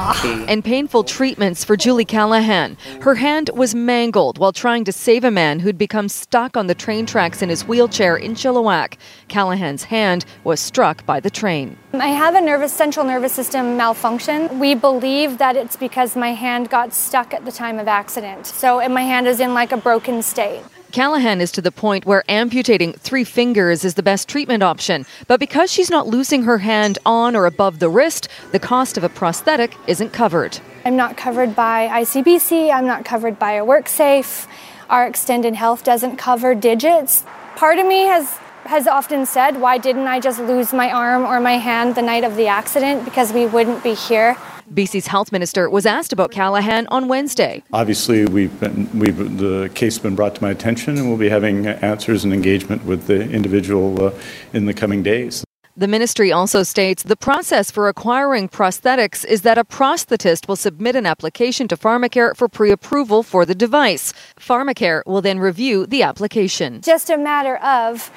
and 0.09 0.65
painful 0.65 1.05
treatments 1.05 1.65
for 1.65 1.77
Julie 1.77 2.05
Callahan. 2.05 2.77
Her 3.01 3.15
hand 3.15 3.51
was 3.55 3.75
mangled 3.75 4.39
while 4.39 4.53
trying 4.53 4.85
to 4.85 4.93
save 4.93 5.25
a 5.25 5.31
man 5.31 5.61
who'd 5.61 5.79
become 5.79 6.09
stuck 6.09 6.57
on 6.57 6.67
the 6.67 6.75
train 6.75 7.07
tracks 7.07 7.43
in 7.43 7.49
his 7.49 7.67
wheelchair 7.67 8.17
in 8.17 8.35
Chilliwack. 8.35 8.95
Callahan's 9.29 9.85
hand 9.85 10.25
was 10.45 10.61
struck 10.61 11.05
by 11.05 11.21
the 11.21 11.31
train. 11.31 11.77
I 11.93 12.09
have 12.09 12.35
a 12.35 12.41
nervous 12.41 12.73
central 12.73 13.05
nervous 13.05 13.33
system 13.33 13.77
malfunction. 13.77 14.59
We 14.59 14.75
believe 14.75 15.39
that 15.39 15.57
it's 15.57 15.77
because 15.77 16.17
my 16.17 16.33
hand 16.33 16.71
got 16.71 16.93
stuck 16.95 17.35
at 17.35 17.45
the 17.45 17.53
time 17.53 17.79
of 17.79 17.89
accident. 17.89 18.47
So 18.47 18.81
and 18.81 18.95
my 18.95 19.03
hand 19.03 19.27
is 19.27 19.41
in 19.41 19.55
like 19.55 19.73
a 19.73 19.77
broken 19.77 20.23
state. 20.23 20.63
Callahan 20.93 21.43
is 21.43 21.53
to 21.53 21.61
the 21.61 21.71
point 21.71 22.07
where 22.07 22.25
amputating 22.31 22.95
three 22.95 23.25
fingers 23.25 23.85
is 23.85 23.95
the 23.95 24.03
best 24.03 24.27
treatment 24.27 24.63
option. 24.63 25.05
But 25.27 25.39
because 25.39 25.71
she's 25.71 25.91
not 25.91 26.07
losing 26.07 26.45
her 26.45 26.59
hand 26.59 26.99
on 27.05 27.37
or 27.37 27.45
above 27.45 27.79
the 27.79 27.91
wrist, 27.91 28.29
the 28.53 28.59
cost 28.59 28.97
of 28.97 29.05
a 29.05 29.09
prosthetic 29.11 29.77
isn't 29.87 30.15
covered. 30.15 30.59
I'm 30.87 30.97
not 30.97 31.17
covered 31.17 31.55
by 31.55 31.89
ICBC, 31.89 32.73
I'm 32.73 32.87
not 32.87 33.05
covered 33.05 33.39
by 33.39 33.53
a 33.53 33.65
WorkSafe. 33.65 34.47
Our 34.89 35.07
extended 35.07 35.55
health 35.55 35.85
doesn't 35.85 36.17
cover 36.17 36.55
digits. 36.55 37.25
Part 37.57 37.79
of 37.79 37.87
me 37.87 38.05
has 38.05 38.39
has 38.65 38.87
often 38.87 39.25
said, 39.25 39.61
why 39.61 39.79
didn't 39.79 40.07
I 40.07 40.21
just 40.21 40.39
lose 40.41 40.75
my 40.75 40.91
arm 40.91 41.25
or 41.25 41.41
my 41.41 41.55
hand 41.55 41.95
the 41.95 42.03
night 42.03 42.25
of 42.25 42.37
the 42.37 42.49
accident 42.49 43.05
because 43.05 43.33
we 43.33 43.47
wouldn't 43.47 43.83
be 43.83 43.95
here. 43.95 44.37
BC's 44.73 45.07
health 45.07 45.33
minister 45.33 45.69
was 45.69 45.87
asked 45.87 46.13
about 46.13 46.31
Callahan 46.31 46.87
on 46.89 47.09
Wednesday. 47.09 47.63
Obviously, 47.73 48.25
we've 48.27 48.59
been, 48.61 48.89
we've, 48.99 49.39
the 49.39 49.71
case 49.75 49.97
has 49.97 50.03
been 50.03 50.15
brought 50.15 50.35
to 50.37 50.43
my 50.43 50.51
attention, 50.51 50.97
and 50.99 51.09
we'll 51.09 51.19
be 51.19 51.29
having 51.29 51.67
answers 51.67 52.25
and 52.25 52.33
engagement 52.33 52.85
with 52.85 53.07
the 53.07 53.23
individual 53.31 54.07
uh, 54.07 54.13
in 54.53 54.67
the 54.67 54.75
coming 54.75 55.03
days. 55.03 55.45
The 55.79 55.87
ministry 55.87 56.33
also 56.33 56.65
states 56.65 57.05
the 57.05 57.15
process 57.15 57.71
for 57.71 57.89
acquiring 57.89 58.49
prosthetics 58.49 59.25
is 59.25 59.43
that 59.43 59.59
a 59.59 59.65
prosthetist 59.65 60.49
will 60.49 60.57
submit 60.57 60.97
an 60.97 61.07
application 61.07 61.69
to 61.69 61.77
Pharmacare 61.77 62.37
for 62.37 62.49
pre 62.49 62.73
approval 62.73 63.23
for 63.23 63.47
the 63.47 63.55
device. 63.55 64.13
Pharmacare 64.41 65.03
will 65.07 65.23
then 65.23 65.39
review 65.39 65.87
the 65.87 66.03
application. 66.03 66.81
Just 66.81 67.11
a 67.11 67.17
matter 67.17 67.59
of 67.59 68.11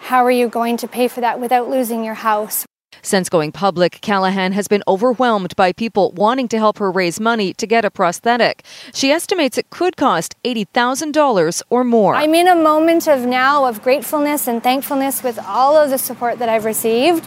how 0.00 0.26
are 0.26 0.30
you 0.30 0.46
going 0.46 0.76
to 0.76 0.86
pay 0.86 1.08
for 1.08 1.22
that 1.22 1.40
without 1.40 1.70
losing 1.70 2.04
your 2.04 2.12
house? 2.12 2.66
Since 3.02 3.28
going 3.28 3.52
public, 3.52 4.00
Callahan 4.00 4.52
has 4.52 4.68
been 4.68 4.82
overwhelmed 4.86 5.56
by 5.56 5.72
people 5.72 6.12
wanting 6.12 6.48
to 6.48 6.58
help 6.58 6.78
her 6.78 6.90
raise 6.90 7.20
money 7.20 7.52
to 7.54 7.66
get 7.66 7.84
a 7.84 7.90
prosthetic. 7.90 8.64
She 8.92 9.10
estimates 9.10 9.58
it 9.58 9.70
could 9.70 9.96
cost 9.96 10.34
$80,000 10.44 11.62
or 11.70 11.84
more. 11.84 12.14
I'm 12.14 12.34
in 12.34 12.48
a 12.48 12.56
moment 12.56 13.06
of 13.08 13.26
now 13.26 13.66
of 13.66 13.82
gratefulness 13.82 14.46
and 14.46 14.62
thankfulness 14.62 15.22
with 15.22 15.38
all 15.38 15.76
of 15.76 15.90
the 15.90 15.98
support 15.98 16.38
that 16.38 16.48
I've 16.48 16.64
received 16.64 17.26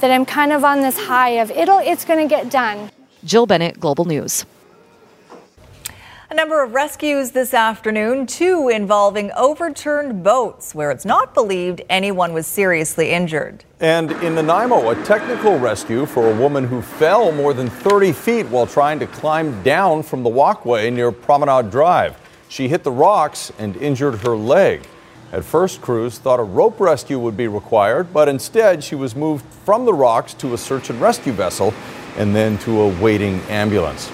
that 0.00 0.10
I'm 0.10 0.26
kind 0.26 0.52
of 0.52 0.64
on 0.64 0.80
this 0.80 1.06
high 1.06 1.30
of 1.40 1.50
it'll 1.50 1.78
it's 1.78 2.04
going 2.04 2.26
to 2.26 2.28
get 2.28 2.50
done. 2.50 2.90
Jill 3.24 3.46
Bennett, 3.46 3.80
Global 3.80 4.04
News. 4.04 4.44
A 6.28 6.34
number 6.34 6.60
of 6.60 6.74
rescues 6.74 7.30
this 7.30 7.54
afternoon, 7.54 8.26
two 8.26 8.68
involving 8.68 9.30
overturned 9.36 10.24
boats 10.24 10.74
where 10.74 10.90
it's 10.90 11.04
not 11.04 11.34
believed 11.34 11.82
anyone 11.88 12.32
was 12.32 12.48
seriously 12.48 13.12
injured. 13.12 13.62
And 13.78 14.10
in 14.10 14.34
Nanaimo, 14.34 14.90
a 14.90 15.04
technical 15.04 15.56
rescue 15.56 16.04
for 16.04 16.28
a 16.28 16.34
woman 16.34 16.66
who 16.66 16.82
fell 16.82 17.30
more 17.30 17.54
than 17.54 17.70
30 17.70 18.10
feet 18.10 18.46
while 18.46 18.66
trying 18.66 18.98
to 18.98 19.06
climb 19.06 19.62
down 19.62 20.02
from 20.02 20.24
the 20.24 20.28
walkway 20.28 20.90
near 20.90 21.12
Promenade 21.12 21.70
Drive. 21.70 22.18
She 22.48 22.66
hit 22.66 22.82
the 22.82 22.90
rocks 22.90 23.52
and 23.60 23.76
injured 23.76 24.16
her 24.22 24.36
leg. 24.36 24.84
At 25.30 25.44
first, 25.44 25.80
crews 25.80 26.18
thought 26.18 26.40
a 26.40 26.44
rope 26.44 26.80
rescue 26.80 27.20
would 27.20 27.36
be 27.36 27.46
required, 27.46 28.12
but 28.12 28.28
instead 28.28 28.82
she 28.82 28.96
was 28.96 29.14
moved 29.14 29.44
from 29.64 29.84
the 29.84 29.94
rocks 29.94 30.34
to 30.34 30.54
a 30.54 30.58
search 30.58 30.90
and 30.90 31.00
rescue 31.00 31.32
vessel 31.32 31.72
and 32.16 32.34
then 32.34 32.58
to 32.58 32.80
a 32.80 33.00
waiting 33.00 33.40
ambulance. 33.42 34.10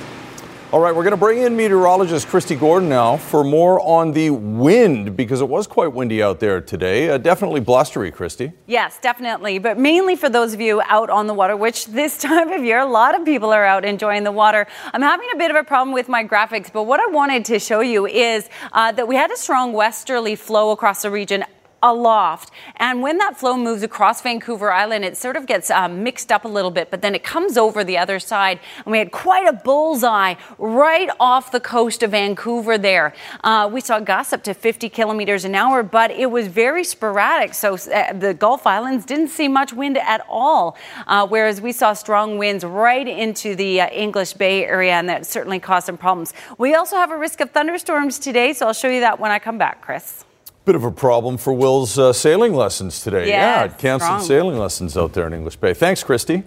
All 0.72 0.80
right, 0.80 0.96
we're 0.96 1.02
going 1.02 1.10
to 1.10 1.18
bring 1.18 1.42
in 1.42 1.54
meteorologist 1.54 2.28
Christy 2.28 2.54
Gordon 2.54 2.88
now 2.88 3.18
for 3.18 3.44
more 3.44 3.78
on 3.82 4.12
the 4.12 4.30
wind 4.30 5.18
because 5.18 5.42
it 5.42 5.48
was 5.50 5.66
quite 5.66 5.92
windy 5.92 6.22
out 6.22 6.40
there 6.40 6.62
today. 6.62 7.10
Uh, 7.10 7.18
definitely 7.18 7.60
blustery, 7.60 8.10
Christy. 8.10 8.52
Yes, 8.66 8.98
definitely. 8.98 9.58
But 9.58 9.78
mainly 9.78 10.16
for 10.16 10.30
those 10.30 10.54
of 10.54 10.62
you 10.62 10.80
out 10.86 11.10
on 11.10 11.26
the 11.26 11.34
water, 11.34 11.58
which 11.58 11.88
this 11.88 12.16
time 12.22 12.50
of 12.52 12.64
year, 12.64 12.78
a 12.78 12.86
lot 12.86 13.14
of 13.14 13.22
people 13.26 13.52
are 13.52 13.66
out 13.66 13.84
enjoying 13.84 14.24
the 14.24 14.32
water. 14.32 14.66
I'm 14.94 15.02
having 15.02 15.28
a 15.34 15.36
bit 15.36 15.50
of 15.50 15.58
a 15.58 15.62
problem 15.62 15.92
with 15.92 16.08
my 16.08 16.24
graphics, 16.24 16.72
but 16.72 16.84
what 16.84 17.00
I 17.00 17.06
wanted 17.08 17.44
to 17.44 17.58
show 17.58 17.80
you 17.80 18.06
is 18.06 18.48
uh, 18.72 18.92
that 18.92 19.06
we 19.06 19.14
had 19.14 19.30
a 19.30 19.36
strong 19.36 19.74
westerly 19.74 20.36
flow 20.36 20.70
across 20.70 21.02
the 21.02 21.10
region 21.10 21.44
aloft. 21.82 22.50
And 22.76 23.02
when 23.02 23.18
that 23.18 23.36
flow 23.36 23.56
moves 23.56 23.82
across 23.82 24.20
Vancouver 24.20 24.72
Island, 24.72 25.04
it 25.04 25.16
sort 25.16 25.36
of 25.36 25.46
gets 25.46 25.70
um, 25.70 26.02
mixed 26.02 26.30
up 26.30 26.44
a 26.44 26.48
little 26.48 26.70
bit, 26.70 26.90
but 26.90 27.02
then 27.02 27.14
it 27.14 27.24
comes 27.24 27.56
over 27.56 27.82
the 27.84 27.98
other 27.98 28.18
side. 28.18 28.60
And 28.84 28.92
we 28.92 28.98
had 28.98 29.10
quite 29.10 29.46
a 29.46 29.52
bullseye 29.52 30.34
right 30.58 31.10
off 31.18 31.50
the 31.50 31.60
coast 31.60 32.02
of 32.02 32.12
Vancouver 32.12 32.78
there. 32.78 33.14
Uh, 33.42 33.68
we 33.72 33.80
saw 33.80 34.00
gusts 34.00 34.32
up 34.32 34.42
to 34.44 34.54
50 34.54 34.88
kilometers 34.88 35.44
an 35.44 35.54
hour, 35.54 35.82
but 35.82 36.10
it 36.10 36.30
was 36.30 36.46
very 36.46 36.84
sporadic. 36.84 37.54
So 37.54 37.74
uh, 37.74 38.12
the 38.12 38.34
Gulf 38.34 38.66
Islands 38.66 39.04
didn't 39.04 39.28
see 39.28 39.48
much 39.48 39.72
wind 39.72 39.98
at 39.98 40.24
all, 40.28 40.76
uh, 41.06 41.26
whereas 41.26 41.60
we 41.60 41.72
saw 41.72 41.92
strong 41.92 42.38
winds 42.38 42.64
right 42.64 43.06
into 43.06 43.54
the 43.54 43.80
uh, 43.80 43.88
English 43.88 44.34
Bay 44.34 44.64
area, 44.64 44.92
and 44.92 45.08
that 45.08 45.26
certainly 45.26 45.58
caused 45.58 45.86
some 45.86 45.96
problems. 45.96 46.32
We 46.58 46.74
also 46.74 46.96
have 46.96 47.10
a 47.10 47.16
risk 47.16 47.40
of 47.40 47.50
thunderstorms 47.50 48.18
today, 48.18 48.52
so 48.52 48.66
I'll 48.66 48.72
show 48.72 48.88
you 48.88 49.00
that 49.00 49.18
when 49.18 49.30
I 49.30 49.38
come 49.38 49.58
back, 49.58 49.80
Chris. 49.80 50.24
Bit 50.64 50.76
of 50.76 50.84
a 50.84 50.92
problem 50.92 51.38
for 51.38 51.52
Will's 51.52 51.98
uh, 51.98 52.12
sailing 52.12 52.54
lessons 52.54 53.02
today. 53.02 53.28
yeah, 53.28 53.66
canceled 53.66 54.20
strong. 54.20 54.22
sailing 54.22 54.58
lessons 54.58 54.96
out 54.96 55.12
there 55.12 55.26
in 55.26 55.32
English 55.32 55.56
Bay. 55.56 55.74
Thanks, 55.74 56.04
Christy. 56.04 56.44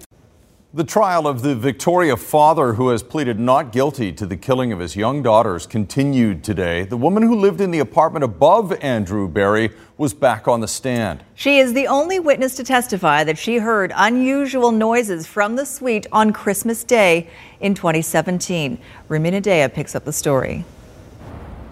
The 0.74 0.86
trial 0.86 1.28
of 1.28 1.42
the 1.42 1.54
Victoria 1.54 2.16
father 2.16 2.74
who 2.74 2.90
has 2.90 3.04
pleaded 3.04 3.40
not 3.40 3.74
guilty 3.74 4.14
to 4.14 4.26
the 4.26 4.38
killing 4.38 4.72
of 4.72 4.80
his 4.80 4.96
young 4.96 5.22
daughters 5.22 5.66
continued 5.66 6.44
today. 6.46 6.84
The 6.84 6.98
woman 6.98 7.24
who 7.24 7.36
lived 7.36 7.60
in 7.60 7.72
the 7.72 7.80
apartment 7.80 8.24
above 8.24 8.72
Andrew 8.82 9.28
Barry 9.28 9.72
was 9.98 10.14
back 10.14 10.48
on 10.48 10.62
the 10.62 10.68
stand. 10.68 11.24
She 11.34 11.60
is 11.60 11.74
the 11.74 11.88
only 11.88 12.20
witness 12.20 12.56
to 12.56 12.64
testify 12.64 13.24
that 13.26 13.38
she 13.38 13.58
heard 13.58 13.92
unusual 13.96 14.72
noises 14.72 15.28
from 15.28 15.56
the 15.58 15.66
suite 15.66 16.08
on 16.14 16.32
Christmas 16.32 16.86
Day 16.86 17.30
in 17.60 17.74
2017. 17.74 18.78
Rumina 19.10 19.42
Daya 19.42 19.74
picks 19.74 19.96
up 19.96 20.06
the 20.06 20.14
story. 20.14 20.66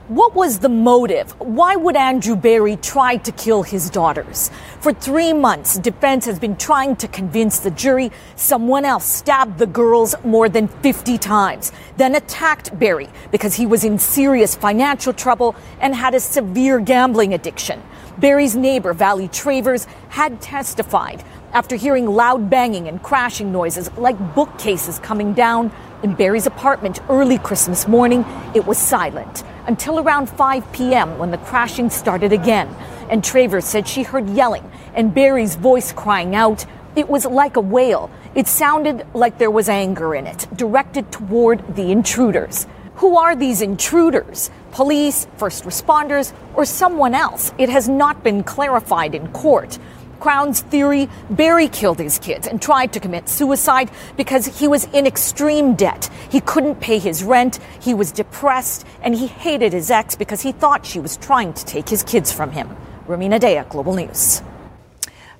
What 0.09 0.35
was 0.35 0.59
the 0.59 0.67
motive? 0.67 1.31
Why 1.39 1.77
would 1.77 1.95
Andrew 1.95 2.35
Barry 2.35 2.75
try 2.75 3.15
to 3.15 3.31
kill 3.31 3.63
his 3.63 3.89
daughters? 3.89 4.51
For 4.81 4.91
three 4.91 5.31
months, 5.31 5.79
defense 5.79 6.25
has 6.25 6.39
been 6.39 6.57
trying 6.57 6.97
to 6.97 7.07
convince 7.07 7.59
the 7.59 7.71
jury 7.71 8.11
someone 8.35 8.83
else 8.83 9.05
stabbed 9.05 9.59
the 9.59 9.65
girls 9.65 10.13
more 10.25 10.49
than 10.49 10.67
50 10.67 11.17
times, 11.19 11.71
then 11.95 12.15
attacked 12.15 12.77
Barry 12.77 13.07
because 13.31 13.53
he 13.55 13.65
was 13.65 13.85
in 13.85 13.97
serious 13.97 14.55
financial 14.55 15.13
trouble 15.13 15.55
and 15.79 15.95
had 15.95 16.13
a 16.13 16.19
severe 16.19 16.81
gambling 16.81 17.33
addiction. 17.33 17.81
Barry's 18.17 18.57
neighbor, 18.57 18.91
Valley 18.91 19.29
Travers, 19.29 19.85
had 20.09 20.41
testified 20.41 21.23
after 21.53 21.77
hearing 21.77 22.07
loud 22.07 22.49
banging 22.49 22.89
and 22.89 23.01
crashing 23.01 23.53
noises 23.53 23.89
like 23.95 24.35
bookcases 24.35 24.99
coming 24.99 25.33
down 25.33 25.71
in 26.03 26.13
Barry's 26.13 26.45
apartment 26.45 26.99
early 27.07 27.37
Christmas 27.37 27.87
morning. 27.87 28.25
It 28.53 28.65
was 28.67 28.77
silent 28.77 29.45
until 29.67 29.99
around 29.99 30.29
5 30.29 30.71
p.m. 30.71 31.17
when 31.17 31.31
the 31.31 31.37
crashing 31.37 31.89
started 31.89 32.33
again. 32.33 32.67
And 33.09 33.23
Travers 33.23 33.65
said 33.65 33.87
she 33.87 34.03
heard 34.03 34.29
yelling 34.29 34.69
and 34.93 35.13
Barry's 35.13 35.55
voice 35.55 35.91
crying 35.91 36.35
out. 36.35 36.65
It 36.95 37.09
was 37.09 37.25
like 37.25 37.55
a 37.55 37.61
wail. 37.61 38.09
It 38.35 38.47
sounded 38.47 39.05
like 39.13 39.37
there 39.37 39.51
was 39.51 39.69
anger 39.69 40.15
in 40.15 40.27
it, 40.27 40.47
directed 40.55 41.11
toward 41.11 41.75
the 41.75 41.91
intruders. 41.91 42.67
Who 42.95 43.17
are 43.17 43.35
these 43.35 43.61
intruders? 43.61 44.51
Police, 44.71 45.27
first 45.37 45.65
responders, 45.65 46.33
or 46.55 46.65
someone 46.65 47.13
else? 47.13 47.53
It 47.57 47.69
has 47.69 47.89
not 47.89 48.23
been 48.23 48.43
clarified 48.43 49.15
in 49.15 49.27
court. 49.33 49.77
Crown's 50.23 50.61
theory 50.61 51.09
Barry 51.29 51.67
killed 51.67 51.99
his 51.99 52.17
kids 52.17 52.47
and 52.47 52.61
tried 52.61 52.93
to 52.93 53.01
commit 53.01 53.27
suicide 53.27 53.91
because 54.15 54.45
he 54.57 54.69
was 54.69 54.85
in 54.93 55.05
extreme 55.05 55.75
debt. 55.75 56.09
He 56.29 56.39
couldn't 56.39 56.79
pay 56.79 56.97
his 56.97 57.25
rent, 57.25 57.59
he 57.81 57.93
was 57.93 58.13
depressed, 58.13 58.87
and 59.01 59.13
he 59.13 59.27
hated 59.27 59.73
his 59.73 59.91
ex 59.91 60.15
because 60.15 60.39
he 60.39 60.53
thought 60.53 60.85
she 60.85 61.01
was 61.01 61.17
trying 61.17 61.51
to 61.51 61.65
take 61.65 61.89
his 61.89 62.03
kids 62.03 62.31
from 62.31 62.51
him. 62.51 62.69
Rumina 63.05 63.37
Daya, 63.37 63.67
Global 63.67 63.95
News. 63.95 64.41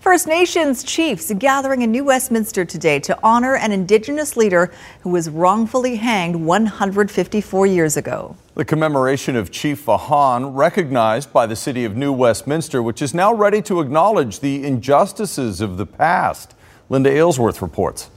First 0.04 0.28
Nations 0.28 0.84
chiefs 0.84 1.32
gathering 1.40 1.82
in 1.82 1.90
New 1.90 2.04
Westminster 2.04 2.66
today 2.66 3.00
to 3.00 3.18
honor 3.24 3.56
an 3.56 3.72
Indigenous 3.72 4.36
leader 4.36 4.70
who 5.00 5.12
was 5.12 5.30
wrongfully 5.30 5.96
hanged 5.96 6.36
154 6.36 7.66
years 7.68 7.96
ago. 7.96 8.36
The 8.56 8.66
commemoration 8.66 9.38
of 9.38 9.50
Chief 9.50 9.88
Ahan, 9.88 10.56
recognized 10.56 11.32
by 11.32 11.46
the 11.46 11.56
city 11.56 11.86
of 11.86 11.96
New 11.96 12.12
Westminster, 12.12 12.84
which 12.84 13.02
is 13.02 13.14
now 13.14 13.34
ready 13.34 13.62
to 13.62 13.80
acknowledge 13.80 14.42
the 14.42 14.66
injustices 14.66 15.62
of 15.62 15.78
the 15.78 15.86
past. 15.86 16.54
Linda 16.90 17.10
Aylesworth 17.10 17.62
reports. 17.62 18.10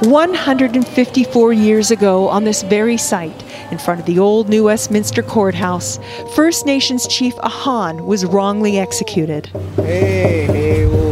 154 0.00 1.52
years 1.52 1.90
ago, 1.90 2.26
on 2.28 2.44
this 2.44 2.62
very 2.62 2.96
site, 2.96 3.44
in 3.70 3.76
front 3.76 4.00
of 4.00 4.06
the 4.06 4.18
old 4.18 4.48
New 4.48 4.64
Westminster 4.64 5.22
Courthouse, 5.22 5.98
First 6.34 6.64
Nations 6.64 7.06
Chief 7.06 7.34
Ahan 7.40 8.06
was 8.06 8.24
wrongly 8.24 8.78
executed. 8.78 9.50
Hey, 9.76 10.46
hey, 10.46 11.09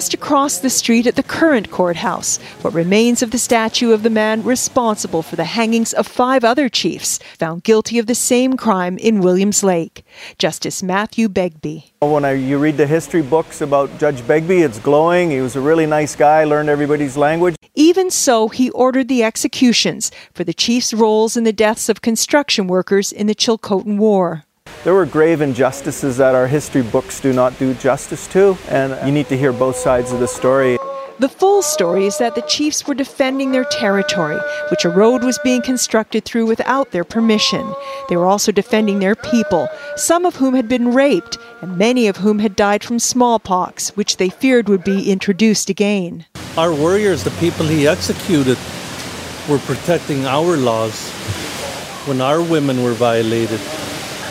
just 0.00 0.14
across 0.14 0.60
the 0.60 0.70
street 0.70 1.06
at 1.06 1.14
the 1.14 1.22
current 1.22 1.70
courthouse, 1.70 2.38
what 2.62 2.72
remains 2.72 3.22
of 3.22 3.32
the 3.32 3.36
statue 3.36 3.92
of 3.92 4.02
the 4.02 4.08
man 4.08 4.42
responsible 4.42 5.20
for 5.20 5.36
the 5.36 5.44
hangings 5.44 5.92
of 5.92 6.06
five 6.06 6.42
other 6.42 6.70
chiefs 6.70 7.18
found 7.38 7.62
guilty 7.64 7.98
of 7.98 8.06
the 8.06 8.14
same 8.14 8.56
crime 8.56 8.96
in 8.96 9.20
Williams 9.20 9.62
Lake. 9.62 10.02
Justice 10.38 10.82
Matthew 10.82 11.28
Begbie. 11.28 11.92
When 12.00 12.24
I, 12.24 12.32
you 12.32 12.56
read 12.56 12.78
the 12.78 12.86
history 12.86 13.20
books 13.20 13.60
about 13.60 13.98
Judge 13.98 14.26
Begbie, 14.26 14.62
it's 14.62 14.78
glowing. 14.78 15.30
He 15.30 15.42
was 15.42 15.54
a 15.54 15.60
really 15.60 15.84
nice 15.84 16.16
guy, 16.16 16.44
learned 16.44 16.70
everybody's 16.70 17.18
language. 17.18 17.56
Even 17.74 18.10
so, 18.10 18.48
he 18.48 18.70
ordered 18.70 19.08
the 19.08 19.22
executions 19.22 20.10
for 20.32 20.44
the 20.44 20.54
chief's 20.54 20.94
roles 20.94 21.36
in 21.36 21.44
the 21.44 21.52
deaths 21.52 21.90
of 21.90 22.00
construction 22.00 22.66
workers 22.68 23.12
in 23.12 23.26
the 23.26 23.34
Chilcotin 23.34 23.98
War. 23.98 24.46
There 24.82 24.94
were 24.94 25.04
grave 25.04 25.42
injustices 25.42 26.16
that 26.16 26.34
our 26.34 26.46
history 26.46 26.80
books 26.80 27.20
do 27.20 27.34
not 27.34 27.58
do 27.58 27.74
justice 27.74 28.26
to, 28.28 28.56
and 28.70 28.96
you 29.06 29.12
need 29.12 29.28
to 29.28 29.36
hear 29.36 29.52
both 29.52 29.76
sides 29.76 30.10
of 30.10 30.20
the 30.20 30.26
story. 30.26 30.78
The 31.18 31.28
full 31.28 31.60
story 31.60 32.06
is 32.06 32.16
that 32.16 32.34
the 32.34 32.40
chiefs 32.40 32.86
were 32.86 32.94
defending 32.94 33.52
their 33.52 33.64
territory, 33.64 34.38
which 34.70 34.86
a 34.86 34.88
road 34.88 35.22
was 35.22 35.38
being 35.44 35.60
constructed 35.60 36.24
through 36.24 36.46
without 36.46 36.92
their 36.92 37.04
permission. 37.04 37.74
They 38.08 38.16
were 38.16 38.24
also 38.24 38.52
defending 38.52 39.00
their 39.00 39.14
people, 39.14 39.68
some 39.96 40.24
of 40.24 40.36
whom 40.36 40.54
had 40.54 40.66
been 40.66 40.94
raped, 40.94 41.36
and 41.60 41.76
many 41.76 42.08
of 42.08 42.16
whom 42.16 42.38
had 42.38 42.56
died 42.56 42.82
from 42.82 42.98
smallpox, 42.98 43.94
which 43.98 44.16
they 44.16 44.30
feared 44.30 44.70
would 44.70 44.82
be 44.82 45.10
introduced 45.12 45.68
again. 45.68 46.24
Our 46.56 46.72
warriors, 46.72 47.22
the 47.22 47.32
people 47.32 47.66
he 47.66 47.86
executed, 47.86 48.56
were 49.46 49.58
protecting 49.58 50.24
our 50.24 50.56
laws 50.56 51.10
when 52.06 52.22
our 52.22 52.40
women 52.40 52.82
were 52.82 52.94
violated. 52.94 53.60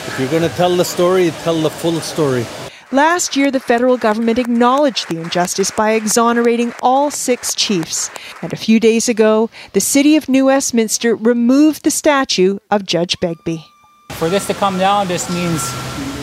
If 0.09 0.19
you're 0.19 0.39
going 0.39 0.41
to 0.41 0.57
tell 0.57 0.75
the 0.75 0.83
story, 0.83 1.29
tell 1.43 1.61
the 1.61 1.69
full 1.69 2.01
story. 2.01 2.43
Last 2.91 3.35
year, 3.35 3.51
the 3.51 3.59
federal 3.59 3.95
government 3.95 4.39
acknowledged 4.39 5.07
the 5.07 5.21
injustice 5.21 5.69
by 5.69 5.91
exonerating 5.91 6.73
all 6.81 7.11
six 7.11 7.53
chiefs. 7.53 8.09
And 8.41 8.51
a 8.51 8.55
few 8.55 8.79
days 8.79 9.07
ago, 9.07 9.51
the 9.73 9.79
city 9.79 10.15
of 10.15 10.27
New 10.27 10.47
Westminster 10.47 11.15
removed 11.15 11.83
the 11.83 11.91
statue 11.91 12.57
of 12.71 12.87
Judge 12.87 13.19
Begbie. 13.19 13.63
For 14.13 14.29
this 14.29 14.47
to 14.47 14.55
come 14.55 14.79
down, 14.79 15.07
this 15.07 15.29
means 15.29 15.71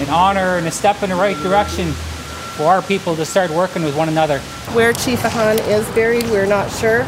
an 0.00 0.08
honor 0.10 0.56
and 0.56 0.66
a 0.66 0.72
step 0.72 1.04
in 1.04 1.10
the 1.10 1.16
right 1.16 1.40
direction 1.44 1.92
for 2.56 2.64
our 2.64 2.82
people 2.82 3.14
to 3.14 3.24
start 3.24 3.52
working 3.52 3.84
with 3.84 3.96
one 3.96 4.08
another. 4.08 4.40
Where 4.74 4.92
Chief 4.94 5.24
Ahan 5.24 5.60
is 5.70 5.88
buried, 5.90 6.24
we're 6.24 6.44
not 6.44 6.72
sure 6.72 7.06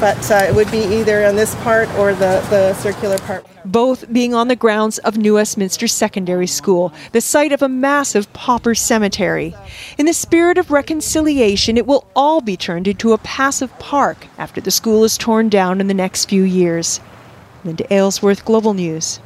but 0.00 0.30
uh, 0.30 0.44
it 0.48 0.54
would 0.54 0.70
be 0.70 0.78
either 0.78 1.24
on 1.24 1.36
this 1.36 1.54
part 1.56 1.88
or 1.94 2.12
the, 2.12 2.44
the 2.50 2.74
circular 2.74 3.18
part. 3.18 3.46
Both 3.64 4.12
being 4.12 4.34
on 4.34 4.48
the 4.48 4.56
grounds 4.56 4.98
of 4.98 5.16
New 5.16 5.34
Westminster 5.34 5.88
Secondary 5.88 6.46
School, 6.46 6.92
the 7.12 7.20
site 7.20 7.52
of 7.52 7.62
a 7.62 7.68
massive 7.68 8.32
pauper 8.32 8.74
cemetery. 8.74 9.54
In 9.98 10.06
the 10.06 10.12
spirit 10.12 10.58
of 10.58 10.70
reconciliation, 10.70 11.76
it 11.76 11.86
will 11.86 12.06
all 12.14 12.40
be 12.40 12.56
turned 12.56 12.86
into 12.86 13.12
a 13.12 13.18
passive 13.18 13.76
park 13.78 14.26
after 14.38 14.60
the 14.60 14.70
school 14.70 15.04
is 15.04 15.16
torn 15.16 15.48
down 15.48 15.80
in 15.80 15.86
the 15.86 15.94
next 15.94 16.28
few 16.28 16.42
years. 16.42 17.00
Linda 17.64 17.92
Aylesworth, 17.92 18.44
Global 18.44 18.74
News. 18.74 19.20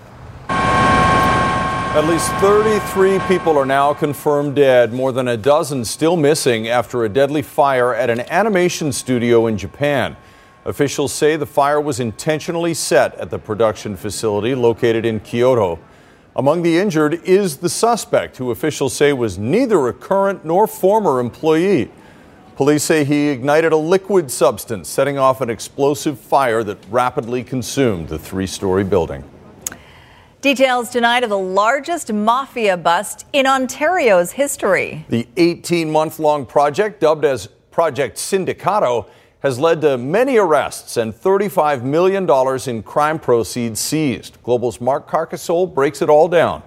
At 0.49 2.07
least 2.07 2.31
33 2.35 3.19
people 3.27 3.59
are 3.59 3.67
now 3.67 3.93
confirmed 3.93 4.55
dead, 4.55 4.93
more 4.93 5.11
than 5.11 5.27
a 5.27 5.37
dozen 5.37 5.85
still 5.85 6.17
missing 6.17 6.69
after 6.69 7.05
a 7.05 7.09
deadly 7.09 7.43
fire 7.43 7.93
at 7.93 8.09
an 8.09 8.21
animation 8.31 8.93
studio 8.93 9.49
in 9.49 9.59
Japan. 9.59 10.17
Officials 10.64 11.12
say 11.12 11.37
the 11.37 11.47
fire 11.47 11.81
was 11.81 12.00
intentionally 12.00 12.75
set 12.75 13.14
at 13.14 13.31
the 13.31 13.38
production 13.38 13.97
facility 13.97 14.55
located 14.55 15.07
in 15.07 15.21
Kyoto. 15.21 15.79
Among 16.37 16.62
the 16.62 16.79
injured 16.79 17.14
is 17.25 17.59
the 17.59 17.68
suspect, 17.68 18.37
who 18.37 18.51
officials 18.51 18.94
say 18.94 19.12
was 19.12 19.38
neither 19.38 19.88
a 19.88 19.92
current 19.92 20.44
nor 20.44 20.66
former 20.66 21.18
employee. 21.18 21.90
Police 22.57 22.85
say 22.85 23.05
he 23.05 23.29
ignited 23.29 23.73
a 23.73 23.77
liquid 23.77 24.31
substance, 24.31 24.87
setting 24.87 25.16
off 25.16 25.40
an 25.40 25.49
explosive 25.49 26.18
fire 26.18 26.62
that 26.64 26.77
rapidly 26.90 27.42
consumed 27.42 28.09
the 28.09 28.18
three 28.18 28.46
story 28.46 28.85
building. 28.85 29.25
Details 30.42 30.90
tonight 30.90 31.25
of 31.25 31.31
the 31.31 31.38
largest 31.38 32.12
mafia 32.12 32.77
bust 32.77 33.27
in 33.33 33.46
Ontario's 33.46 34.33
history. 34.33 35.07
The 35.09 35.27
18 35.38 35.90
month 35.90 36.18
long 36.18 36.44
project, 36.44 37.01
dubbed 37.01 37.25
as 37.25 37.46
Project 37.70 38.18
Sindicato, 38.18 39.09
has 39.40 39.59
led 39.59 39.81
to 39.81 39.98
many 39.98 40.37
arrests 40.37 40.96
and 40.96 41.14
$35 41.14 41.83
million 41.83 42.29
in 42.68 42.83
crime 42.83 43.18
proceeds 43.18 43.81
seized. 43.81 44.38
Global's 44.42 44.81
Mark 44.81 45.09
Carcasole 45.09 45.66
breaks 45.66 46.03
it 46.03 46.11
all 46.11 46.29
down. 46.29 46.62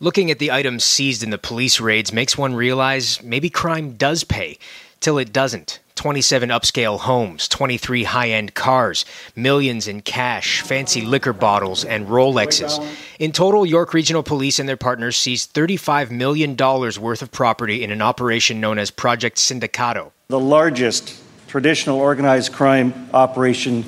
Looking 0.00 0.32
at 0.32 0.40
the 0.40 0.50
items 0.50 0.84
seized 0.84 1.22
in 1.22 1.30
the 1.30 1.38
police 1.38 1.80
raids 1.80 2.12
makes 2.12 2.36
one 2.36 2.56
realize 2.56 3.22
maybe 3.22 3.48
crime 3.48 3.92
does 3.92 4.24
pay, 4.24 4.58
till 4.98 5.16
it 5.16 5.32
doesn't. 5.32 5.78
27 5.94 6.48
upscale 6.48 6.98
homes, 6.98 7.46
23 7.46 8.02
high 8.04 8.30
end 8.30 8.54
cars, 8.54 9.04
millions 9.36 9.86
in 9.86 10.00
cash, 10.00 10.60
fancy 10.62 11.02
liquor 11.02 11.32
bottles, 11.32 11.84
and 11.84 12.08
Rolexes. 12.08 12.84
In 13.20 13.30
total, 13.30 13.64
York 13.64 13.94
Regional 13.94 14.24
Police 14.24 14.58
and 14.58 14.68
their 14.68 14.76
partners 14.76 15.16
seized 15.16 15.54
$35 15.54 16.10
million 16.10 16.56
worth 16.56 17.22
of 17.22 17.30
property 17.30 17.84
in 17.84 17.92
an 17.92 18.02
operation 18.02 18.60
known 18.60 18.78
as 18.78 18.90
Project 18.90 19.36
Sindicato. 19.36 20.10
The 20.26 20.40
largest 20.40 21.21
traditional 21.52 21.98
organized 21.98 22.50
crime 22.50 22.94
operation 23.12 23.84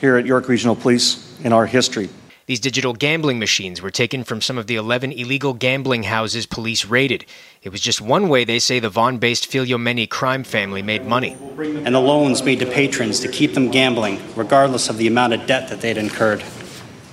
here 0.00 0.16
at 0.16 0.24
York 0.24 0.46
Regional 0.46 0.76
Police 0.76 1.36
in 1.42 1.52
our 1.52 1.66
history. 1.66 2.08
These 2.46 2.60
digital 2.60 2.92
gambling 2.92 3.40
machines 3.40 3.82
were 3.82 3.90
taken 3.90 4.22
from 4.22 4.40
some 4.40 4.56
of 4.56 4.68
the 4.68 4.76
11 4.76 5.10
illegal 5.10 5.54
gambling 5.54 6.04
houses 6.04 6.46
police 6.46 6.84
raided. 6.84 7.24
It 7.64 7.70
was 7.70 7.80
just 7.80 8.00
one 8.00 8.28
way 8.28 8.44
they 8.44 8.60
say 8.60 8.78
the 8.78 8.90
Vaughan 8.90 9.18
based 9.18 9.50
Figliomeni 9.50 10.08
crime 10.08 10.44
family 10.44 10.80
made 10.80 11.04
money. 11.04 11.36
And 11.58 11.96
the 11.96 12.00
loans 12.00 12.44
made 12.44 12.60
to 12.60 12.66
patrons 12.66 13.18
to 13.20 13.28
keep 13.28 13.54
them 13.54 13.72
gambling, 13.72 14.20
regardless 14.36 14.88
of 14.88 14.98
the 14.98 15.08
amount 15.08 15.32
of 15.32 15.46
debt 15.48 15.70
that 15.70 15.80
they'd 15.80 15.98
incurred. 15.98 16.44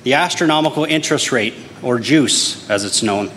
The 0.04 0.13
astronomical 0.13 0.86
interest 0.86 1.32
rate, 1.32 1.56
or 1.82 1.97
juice 1.97 2.69
as 2.69 2.86
it's 2.86 3.01
known, 3.01 3.32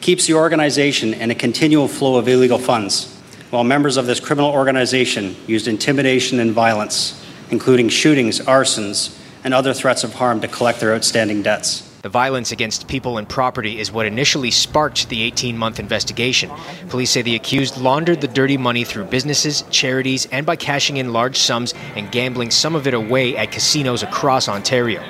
keeps 0.00 0.26
the 0.26 0.34
organization 0.34 1.14
in 1.14 1.30
a 1.30 1.36
continual 1.36 1.86
flow 1.86 2.16
of 2.16 2.26
illegal 2.26 2.58
funds 2.58 3.19
while 3.50 3.64
members 3.64 3.96
of 3.96 4.06
this 4.06 4.20
criminal 4.20 4.50
organization 4.50 5.36
used 5.46 5.66
intimidation 5.66 6.40
and 6.40 6.52
violence, 6.52 7.24
including 7.50 7.88
shootings, 7.88 8.40
arsons, 8.40 9.18
and 9.42 9.52
other 9.52 9.74
threats 9.74 10.04
of 10.04 10.14
harm 10.14 10.40
to 10.40 10.48
collect 10.48 10.80
their 10.80 10.94
outstanding 10.94 11.42
debts. 11.42 11.86
The 12.02 12.08
violence 12.08 12.50
against 12.50 12.88
people 12.88 13.18
and 13.18 13.28
property 13.28 13.78
is 13.78 13.92
what 13.92 14.06
initially 14.06 14.50
sparked 14.50 15.10
the 15.10 15.22
18 15.22 15.58
month 15.58 15.78
investigation. 15.78 16.50
Police 16.88 17.10
say 17.10 17.20
the 17.20 17.34
accused 17.34 17.76
laundered 17.76 18.22
the 18.22 18.28
dirty 18.28 18.56
money 18.56 18.84
through 18.84 19.04
businesses, 19.04 19.64
charities, 19.70 20.26
and 20.26 20.46
by 20.46 20.56
cashing 20.56 20.96
in 20.96 21.12
large 21.12 21.36
sums 21.36 21.74
and 21.96 22.10
gambling 22.10 22.52
some 22.52 22.74
of 22.74 22.86
it 22.86 22.94
away 22.94 23.36
at 23.36 23.52
casinos 23.52 24.02
across 24.02 24.48
Ontario. 24.48 25.02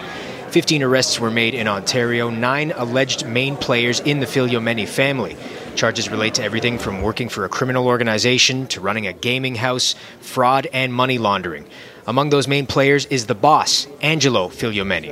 15 0.48 0.82
arrests 0.82 1.20
were 1.20 1.30
made 1.30 1.54
in 1.54 1.68
Ontario, 1.68 2.28
nine 2.28 2.72
alleged 2.72 3.24
main 3.24 3.56
players 3.56 4.00
in 4.00 4.18
the 4.18 4.26
Figliomeni 4.26 4.88
family. 4.88 5.36
Charges 5.80 6.10
relate 6.10 6.34
to 6.34 6.42
everything 6.42 6.78
from 6.78 7.00
working 7.00 7.30
for 7.30 7.46
a 7.46 7.48
criminal 7.48 7.86
organization 7.86 8.66
to 8.66 8.82
running 8.82 9.06
a 9.06 9.14
gaming 9.14 9.54
house, 9.54 9.94
fraud, 10.20 10.66
and 10.74 10.92
money 10.92 11.16
laundering. 11.16 11.64
Among 12.06 12.28
those 12.28 12.46
main 12.46 12.66
players 12.66 13.06
is 13.06 13.24
the 13.24 13.34
boss, 13.34 13.86
Angelo 14.02 14.48
Figliomeni. 14.48 15.10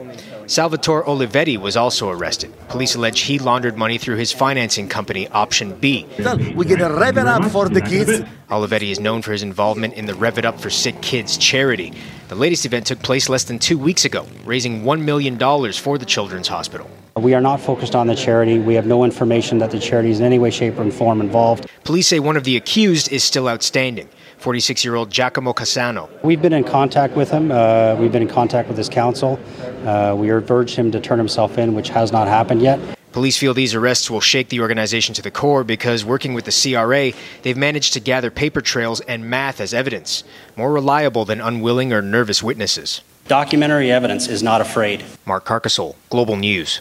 Salvatore 0.49 1.05
Olivetti 1.05 1.59
was 1.59 1.77
also 1.77 2.09
arrested. 2.09 2.51
Police 2.71 2.95
allege 2.95 3.21
he 3.21 3.39
laundered 3.39 3.77
money 3.77 3.99
through 3.99 4.17
his 4.17 4.33
financing 4.33 4.89
company, 4.89 5.29
Option 5.29 5.75
B. 5.79 6.07
We 6.55 6.65
get 6.65 6.81
a 6.81 6.89
rev 6.89 7.19
it 7.19 7.27
up 7.27 7.45
for 7.51 7.69
the 7.69 7.83
kids. 7.83 8.27
Olivetti 8.51 8.91
is 8.91 8.99
known 8.99 9.21
for 9.21 9.33
his 9.33 9.43
involvement 9.43 9.93
in 9.93 10.07
the 10.07 10.15
Rev 10.15 10.39
It 10.39 10.47
Up 10.47 10.59
for 10.59 10.71
Sick 10.71 11.03
Kids 11.03 11.37
charity. 11.37 11.93
The 12.29 12.35
latest 12.35 12.65
event 12.65 12.87
took 12.87 13.03
place 13.03 13.29
less 13.29 13.45
than 13.45 13.59
two 13.59 13.77
weeks 13.77 14.07
ago, 14.07 14.27
raising 14.47 14.85
$1 14.85 15.03
million 15.03 15.39
for 15.75 15.99
the 15.99 16.07
Children's 16.07 16.49
Hospital. 16.49 16.89
We 17.17 17.35
are 17.35 17.43
not 17.43 17.61
focused 17.61 17.95
on 17.95 18.07
the 18.07 18.15
charity. 18.15 18.59
We 18.59 18.75
have 18.75 18.87
no 18.87 19.05
information 19.05 19.59
that 19.59 19.71
the 19.71 19.79
charity 19.79 20.09
is 20.09 20.21
in 20.21 20.25
any 20.25 20.39
way, 20.39 20.51
shape, 20.51 20.79
or 20.79 20.91
form 20.91 21.21
involved. 21.21 21.69
Police 21.85 22.07
say 22.07 22.21
one 22.21 22.39
of 22.39 22.45
the 22.45 22.57
accused 22.57 23.13
is 23.13 23.23
still 23.23 23.51
outstanding. 23.51 24.09
46 24.39 24.85
year 24.85 24.95
old 24.95 25.11
Giacomo 25.11 25.53
Cassano. 25.53 26.09
We've 26.23 26.41
been 26.41 26.53
in 26.53 26.65
contact 26.65 27.15
with 27.17 27.31
him. 27.31 27.51
Uh, 27.51 27.97
we've 27.99 28.13
been 28.13 28.23
in 28.23 28.29
contact 28.29 28.69
with 28.69 28.79
his 28.79 28.89
counsel. 28.89 29.39
Uh, 29.85 30.15
we 30.17 30.31
urged 30.31 30.77
him 30.77 30.91
to 30.93 31.01
turn 31.01 31.19
himself 31.19 31.59
in, 31.59 31.75
which 31.75 31.89
has 31.91 32.13
not 32.13 32.29
happened 32.29 32.63
yet. 32.63 32.79
Police 33.13 33.37
feel 33.37 33.55
these 33.55 33.75
arrests 33.75 34.11
will 34.11 34.21
shake 34.21 34.49
the 34.49 34.61
organization 34.61 35.15
to 35.15 35.23
the 35.23 35.31
core 35.31 35.65
because, 35.65 36.05
working 36.05 36.35
with 36.35 36.45
the 36.45 36.53
CRA, 36.53 37.13
they've 37.43 37.57
managed 37.57 37.95
to 37.95 38.01
gather 38.01 38.31
paper 38.31 38.61
trails 38.61 39.01
and 39.01 39.29
math 39.29 39.61
as 39.61 39.75
evidence, 39.75 40.25
more 40.57 40.73
reliable 40.73 41.25
than 41.25 41.41
unwilling 41.41 41.93
or 41.93 42.03
nervous 42.03 42.43
witnesses. 42.43 43.01
Documentary 43.27 43.91
evidence 43.91 44.29
is 44.29 44.43
not 44.43 44.61
afraid. 44.61 45.05
Mark 45.27 45.45
Carcasole, 45.45 45.97
Global 46.11 46.37
News. 46.37 46.81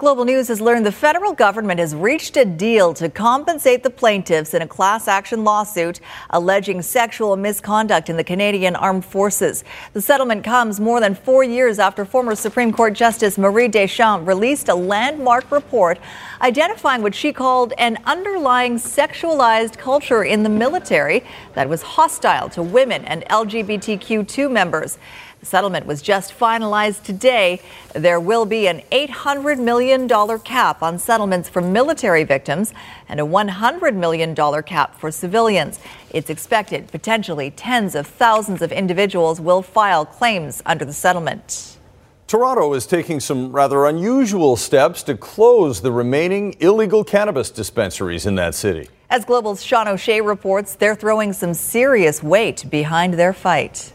Global 0.00 0.24
News 0.24 0.48
has 0.48 0.62
learned 0.62 0.86
the 0.86 0.92
federal 0.92 1.34
government 1.34 1.78
has 1.78 1.94
reached 1.94 2.34
a 2.38 2.46
deal 2.46 2.94
to 2.94 3.10
compensate 3.10 3.82
the 3.82 3.90
plaintiffs 3.90 4.54
in 4.54 4.62
a 4.62 4.66
class 4.66 5.06
action 5.08 5.44
lawsuit 5.44 6.00
alleging 6.30 6.80
sexual 6.80 7.36
misconduct 7.36 8.08
in 8.08 8.16
the 8.16 8.24
Canadian 8.24 8.76
Armed 8.76 9.04
Forces. 9.04 9.62
The 9.92 10.00
settlement 10.00 10.42
comes 10.42 10.80
more 10.80 11.00
than 11.00 11.14
four 11.14 11.44
years 11.44 11.78
after 11.78 12.06
former 12.06 12.34
Supreme 12.34 12.72
Court 12.72 12.94
Justice 12.94 13.36
Marie 13.36 13.68
Deschamps 13.68 14.26
released 14.26 14.70
a 14.70 14.74
landmark 14.74 15.52
report 15.52 15.98
identifying 16.40 17.02
what 17.02 17.14
she 17.14 17.30
called 17.30 17.74
an 17.76 17.98
underlying 18.06 18.76
sexualized 18.76 19.76
culture 19.76 20.24
in 20.24 20.42
the 20.42 20.48
military 20.48 21.22
that 21.52 21.68
was 21.68 21.82
hostile 21.82 22.48
to 22.48 22.62
women 22.62 23.04
and 23.04 23.22
LGBTQ2 23.26 24.50
members. 24.50 24.96
The 25.40 25.46
settlement 25.46 25.86
was 25.86 26.02
just 26.02 26.38
finalized 26.38 27.02
today. 27.02 27.62
There 27.94 28.20
will 28.20 28.44
be 28.44 28.68
an 28.68 28.82
$800 28.92 29.58
million 29.58 30.06
cap 30.40 30.82
on 30.82 30.98
settlements 30.98 31.48
for 31.48 31.62
military 31.62 32.24
victims 32.24 32.74
and 33.08 33.18
a 33.18 33.22
$100 33.22 33.94
million 33.94 34.34
cap 34.62 35.00
for 35.00 35.10
civilians. 35.10 35.80
It's 36.10 36.28
expected 36.28 36.88
potentially 36.88 37.50
tens 37.52 37.94
of 37.94 38.06
thousands 38.06 38.60
of 38.60 38.70
individuals 38.70 39.40
will 39.40 39.62
file 39.62 40.04
claims 40.04 40.60
under 40.66 40.84
the 40.84 40.92
settlement. 40.92 41.78
Toronto 42.26 42.74
is 42.74 42.86
taking 42.86 43.18
some 43.18 43.50
rather 43.50 43.86
unusual 43.86 44.56
steps 44.56 45.02
to 45.04 45.16
close 45.16 45.80
the 45.80 45.90
remaining 45.90 46.54
illegal 46.60 47.02
cannabis 47.02 47.50
dispensaries 47.50 48.26
in 48.26 48.34
that 48.34 48.54
city. 48.54 48.90
As 49.08 49.24
Global's 49.24 49.64
Sean 49.64 49.88
O'Shea 49.88 50.20
reports, 50.20 50.74
they're 50.74 50.94
throwing 50.94 51.32
some 51.32 51.54
serious 51.54 52.22
weight 52.22 52.66
behind 52.70 53.14
their 53.14 53.32
fight. 53.32 53.94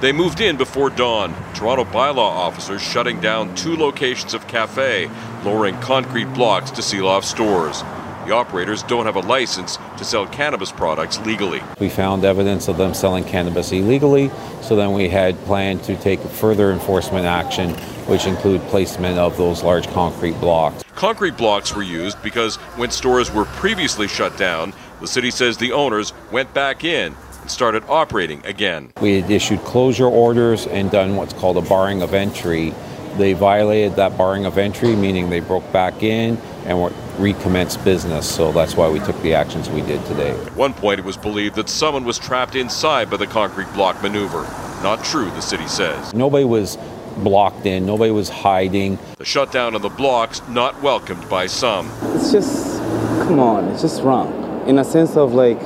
They 0.00 0.12
moved 0.12 0.40
in 0.40 0.56
before 0.56 0.88
dawn. 0.88 1.34
Toronto 1.52 1.84
bylaw 1.84 2.16
officers 2.18 2.80
shutting 2.80 3.20
down 3.20 3.54
two 3.54 3.76
locations 3.76 4.32
of 4.32 4.48
cafe, 4.48 5.10
lowering 5.44 5.78
concrete 5.80 6.32
blocks 6.32 6.70
to 6.70 6.80
seal 6.80 7.06
off 7.06 7.22
stores. 7.22 7.82
The 8.24 8.34
operators 8.34 8.82
don't 8.84 9.04
have 9.04 9.16
a 9.16 9.20
license 9.20 9.76
to 9.98 10.04
sell 10.04 10.26
cannabis 10.26 10.72
products 10.72 11.18
legally. 11.26 11.60
We 11.78 11.90
found 11.90 12.24
evidence 12.24 12.66
of 12.68 12.78
them 12.78 12.94
selling 12.94 13.24
cannabis 13.24 13.72
illegally, 13.72 14.30
so 14.62 14.74
then 14.74 14.94
we 14.94 15.10
had 15.10 15.38
planned 15.44 15.82
to 15.84 15.96
take 15.96 16.20
further 16.20 16.72
enforcement 16.72 17.26
action, 17.26 17.74
which 18.06 18.24
include 18.24 18.62
placement 18.68 19.18
of 19.18 19.36
those 19.36 19.62
large 19.62 19.86
concrete 19.88 20.40
blocks. 20.40 20.82
Concrete 20.94 21.36
blocks 21.36 21.76
were 21.76 21.82
used 21.82 22.22
because 22.22 22.56
when 22.76 22.90
stores 22.90 23.30
were 23.30 23.44
previously 23.44 24.08
shut 24.08 24.38
down, 24.38 24.72
the 25.02 25.06
city 25.06 25.30
says 25.30 25.58
the 25.58 25.72
owners 25.72 26.14
went 26.32 26.54
back 26.54 26.84
in 26.84 27.14
started 27.50 27.84
operating 27.88 28.44
again. 28.46 28.92
We 29.00 29.20
had 29.20 29.30
issued 29.30 29.60
closure 29.60 30.06
orders 30.06 30.66
and 30.66 30.90
done 30.90 31.16
what's 31.16 31.32
called 31.32 31.56
a 31.56 31.62
barring 31.62 32.02
of 32.02 32.14
entry. 32.14 32.72
They 33.16 33.32
violated 33.32 33.96
that 33.96 34.16
barring 34.16 34.46
of 34.46 34.56
entry, 34.56 34.94
meaning 34.94 35.30
they 35.30 35.40
broke 35.40 35.70
back 35.72 36.02
in 36.02 36.36
and 36.64 36.94
recommenced 37.18 37.84
business. 37.84 38.32
So 38.32 38.52
that's 38.52 38.76
why 38.76 38.88
we 38.88 39.00
took 39.00 39.20
the 39.22 39.34
actions 39.34 39.68
we 39.68 39.82
did 39.82 40.04
today. 40.06 40.30
At 40.30 40.54
one 40.54 40.72
point, 40.72 41.00
it 41.00 41.04
was 41.04 41.16
believed 41.16 41.56
that 41.56 41.68
someone 41.68 42.04
was 42.04 42.18
trapped 42.18 42.54
inside 42.54 43.10
by 43.10 43.16
the 43.16 43.26
concrete 43.26 43.70
block 43.74 44.00
maneuver. 44.02 44.42
Not 44.82 45.04
true, 45.04 45.30
the 45.30 45.42
city 45.42 45.66
says. 45.66 46.14
Nobody 46.14 46.44
was 46.44 46.78
blocked 47.18 47.66
in, 47.66 47.84
nobody 47.84 48.12
was 48.12 48.28
hiding. 48.28 48.98
The 49.18 49.24
shutdown 49.24 49.74
of 49.74 49.82
the 49.82 49.88
blocks 49.90 50.40
not 50.48 50.80
welcomed 50.80 51.28
by 51.28 51.48
some. 51.48 51.90
It's 52.14 52.30
just, 52.32 52.78
come 53.24 53.40
on, 53.40 53.68
it's 53.68 53.82
just 53.82 54.02
wrong. 54.02 54.66
In 54.66 54.78
a 54.78 54.84
sense 54.84 55.16
of 55.16 55.34
like, 55.34 55.60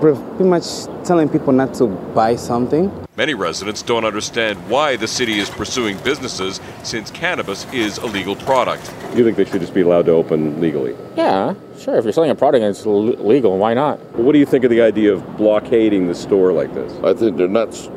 pretty 0.00 0.44
much 0.44 0.86
telling 1.04 1.28
people 1.28 1.52
not 1.52 1.74
to 1.74 1.86
buy 1.86 2.36
something. 2.36 2.90
Many 3.16 3.34
residents 3.34 3.82
don't 3.82 4.04
understand 4.04 4.58
why 4.70 4.96
the 4.96 5.06
city 5.06 5.38
is 5.38 5.50
pursuing 5.50 5.98
businesses 5.98 6.60
since 6.82 7.10
cannabis 7.10 7.70
is 7.72 7.98
a 7.98 8.06
legal 8.06 8.34
product. 8.34 8.92
You 9.14 9.24
think 9.24 9.36
they 9.36 9.44
should 9.44 9.60
just 9.60 9.74
be 9.74 9.82
allowed 9.82 10.06
to 10.06 10.12
open 10.12 10.60
legally? 10.60 10.96
Yeah, 11.16 11.54
sure. 11.78 11.96
If 11.96 12.04
you're 12.04 12.12
selling 12.12 12.30
a 12.30 12.34
product 12.34 12.62
and 12.62 12.70
it's 12.74 12.86
legal, 12.86 13.58
why 13.58 13.74
not? 13.74 13.98
Well, 14.14 14.24
what 14.24 14.32
do 14.32 14.38
you 14.38 14.46
think 14.46 14.64
of 14.64 14.70
the 14.70 14.80
idea 14.80 15.12
of 15.12 15.36
blockading 15.36 16.06
the 16.08 16.14
store 16.14 16.52
like 16.52 16.72
this? 16.72 16.92
I 17.04 17.12
think 17.12 17.36
they're 17.36 17.48
nuts 17.48 17.90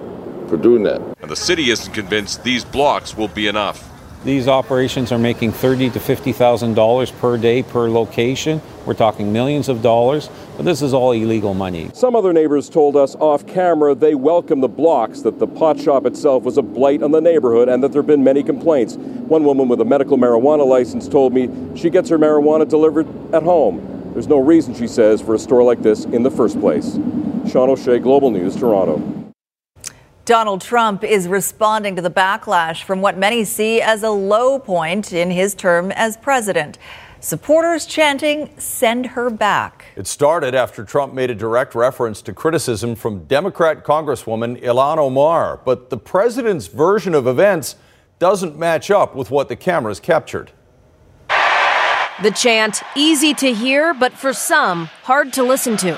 for 0.50 0.58
doing 0.58 0.84
that. 0.84 1.02
And 1.22 1.32
the 1.32 1.36
city 1.38 1.70
isn't 1.70 1.94
convinced 1.94 2.44
these 2.44 2.66
blocks 2.66 3.16
will 3.16 3.30
be 3.30 3.48
enough. 3.48 3.90
These 4.26 4.48
operations 4.48 5.12
are 5.12 5.20
making 5.20 5.52
thirty 5.52 5.90
to 5.90 6.00
fifty 6.00 6.32
thousand 6.32 6.76
dollars 6.76 7.12
per 7.12 7.38
day 7.38 7.62
per 7.62 7.90
location. 7.90 8.62
We're 8.86 8.94
talking 8.94 9.34
millions 9.34 9.68
of 9.68 9.82
dollars, 9.82 10.30
but 10.56 10.66
this 10.66 10.82
is 10.82 10.94
all 10.94 11.12
illegal 11.12 11.54
money. 11.54 11.90
Some 11.94 12.16
other 12.16 12.32
neighbors 12.32 12.70
told 12.70 12.96
us 12.96 13.16
off 13.16 13.46
camera 13.48 13.96
they 13.96 14.16
welcome 14.16 14.62
the 14.62 14.68
blocks, 14.68 15.22
that 15.22 15.40
the 15.40 15.48
pot 15.48 15.80
shop 15.80 16.06
itself 16.06 16.44
was 16.44 16.58
a 16.58 16.62
blight 16.62 17.02
on 17.02 17.12
the 17.12 17.22
neighborhood, 17.22 17.70
and 17.70 17.84
that 17.84 17.92
there 17.92 18.02
have 18.02 18.08
been 18.08 18.24
many 18.24 18.44
complaints. 18.44 18.96
One 18.96 19.44
woman 19.44 19.68
with 19.68 19.82
a 19.82 19.86
medical 19.86 20.18
marijuana 20.18 20.66
license 20.66 21.08
told 21.08 21.34
me 21.34 21.50
she 21.76 21.90
gets 21.90 22.10
her 22.10 22.20
marijuana 22.20 22.68
delivered 22.68 23.08
at 23.34 23.44
home. 23.44 24.12
There's 24.14 24.28
no 24.28 24.40
reason, 24.40 24.76
she 24.76 24.88
says, 24.88 25.22
for 25.22 25.34
a 25.34 25.40
store 25.40 25.64
like 25.64 25.82
this 25.82 26.06
in 26.06 26.22
the 26.22 26.32
first 26.32 26.60
place. 26.60 27.00
Sean 27.50 27.70
O'Shea, 27.70 27.98
Global 27.98 28.30
News, 28.30 28.56
Toronto. 28.56 29.02
Donald 30.26 30.62
Trump 30.62 31.04
is 31.04 31.28
responding 31.28 31.98
to 31.98 32.02
the 32.02 32.10
backlash 32.10 32.84
from 32.84 33.02
what 33.02 33.18
many 33.18 33.44
see 33.44 33.82
as 33.82 34.04
a 34.04 34.10
low 34.10 34.58
point 34.58 35.12
in 35.12 35.32
his 35.32 35.54
term 35.54 35.92
as 35.92 36.16
president. 36.16 36.78
Supporters 37.24 37.86
chanting, 37.86 38.50
send 38.60 39.06
her 39.06 39.30
back. 39.30 39.86
It 39.96 40.08
started 40.08 40.54
after 40.54 40.84
Trump 40.84 41.14
made 41.14 41.30
a 41.30 41.36
direct 41.36 41.74
reference 41.74 42.22
to 42.24 42.34
criticism 42.34 42.96
from 42.96 43.24
Democrat 43.24 43.86
Congresswoman 43.86 44.62
Ilhan 44.62 44.98
Omar. 44.98 45.62
But 45.64 45.90
the 45.90 45.96
president's 45.96 46.68
version 46.68 47.16
of 47.16 47.26
events 47.26 47.78
doesn't 48.20 48.60
match 48.60 48.92
up 48.92 49.16
with 49.16 49.32
what 49.32 49.48
the 49.48 49.56
cameras 49.56 50.02
captured. 50.02 50.52
The 51.30 52.32
chant, 52.36 52.84
easy 52.94 53.34
to 53.36 53.54
hear, 53.54 53.94
but 53.94 54.12
for 54.12 54.34
some, 54.34 54.88
hard 55.04 55.32
to 55.34 55.44
listen 55.44 55.78
to. 55.78 55.98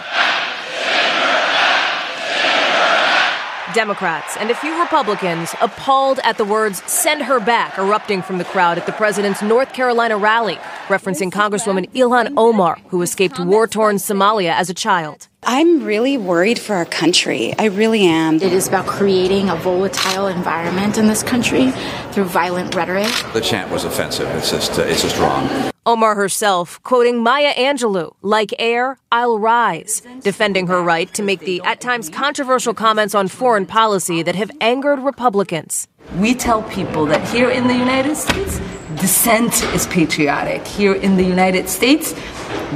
Democrats 3.75 4.37
and 4.37 4.49
a 4.49 4.55
few 4.55 4.79
Republicans 4.79 5.53
appalled 5.59 6.21
at 6.23 6.37
the 6.37 6.45
words 6.45 6.81
send 6.89 7.21
her 7.21 7.41
back 7.41 7.77
erupting 7.77 8.21
from 8.21 8.37
the 8.37 8.45
crowd 8.45 8.77
at 8.77 8.85
the 8.85 8.93
president's 8.93 9.41
North 9.41 9.73
Carolina 9.73 10.17
rally, 10.17 10.55
referencing 10.87 11.29
Congresswoman 11.29 11.91
Ilhan 11.93 12.33
Omar, 12.37 12.79
who 12.87 13.01
escaped 13.01 13.37
war 13.37 13.67
torn 13.67 13.97
Somalia 13.97 14.53
as 14.53 14.69
a 14.69 14.73
child. 14.73 15.27
I'm 15.47 15.83
really 15.83 16.17
worried 16.17 16.57
for 16.57 16.75
our 16.75 16.85
country. 16.85 17.53
I 17.59 17.65
really 17.65 18.03
am. 18.03 18.37
It 18.37 18.51
is 18.51 18.67
about 18.67 18.87
creating 18.87 19.47
a 19.47 19.55
volatile 19.55 20.25
environment 20.25 20.97
in 20.97 21.05
this 21.05 21.21
country 21.21 21.69
through 22.13 22.23
violent 22.23 22.73
rhetoric. 22.73 23.11
The 23.33 23.41
chant 23.41 23.71
was 23.71 23.83
offensive. 23.83 24.27
It's 24.29 24.49
just, 24.49 24.79
uh, 24.79 24.81
it's 24.81 25.03
just 25.03 25.19
wrong. 25.19 25.47
Omar 25.85 26.15
herself 26.15 26.81
quoting 26.81 27.21
Maya 27.21 27.53
Angelou, 27.53 28.15
like 28.23 28.55
air, 28.57 28.97
I'll 29.11 29.37
rise, 29.37 30.01
defending 30.21 30.65
her 30.65 30.81
right 30.81 31.13
to 31.13 31.21
make 31.21 31.41
the 31.41 31.61
at 31.63 31.79
times 31.79 32.09
controversial 32.09 32.73
comments 32.73 33.13
on 33.13 33.27
foreign 33.27 33.67
policy 33.67 34.23
that 34.23 34.35
have 34.35 34.49
angered 34.61 34.97
Republicans. 34.97 35.87
We 36.17 36.33
tell 36.33 36.63
people 36.63 37.05
that 37.05 37.27
here 37.27 37.51
in 37.51 37.67
the 37.67 37.75
United 37.75 38.15
States, 38.15 38.59
dissent 38.95 39.63
is 39.73 39.87
patriotic. 39.87 40.65
Here 40.67 40.93
in 40.93 41.17
the 41.17 41.23
United 41.23 41.69
States, 41.69 42.13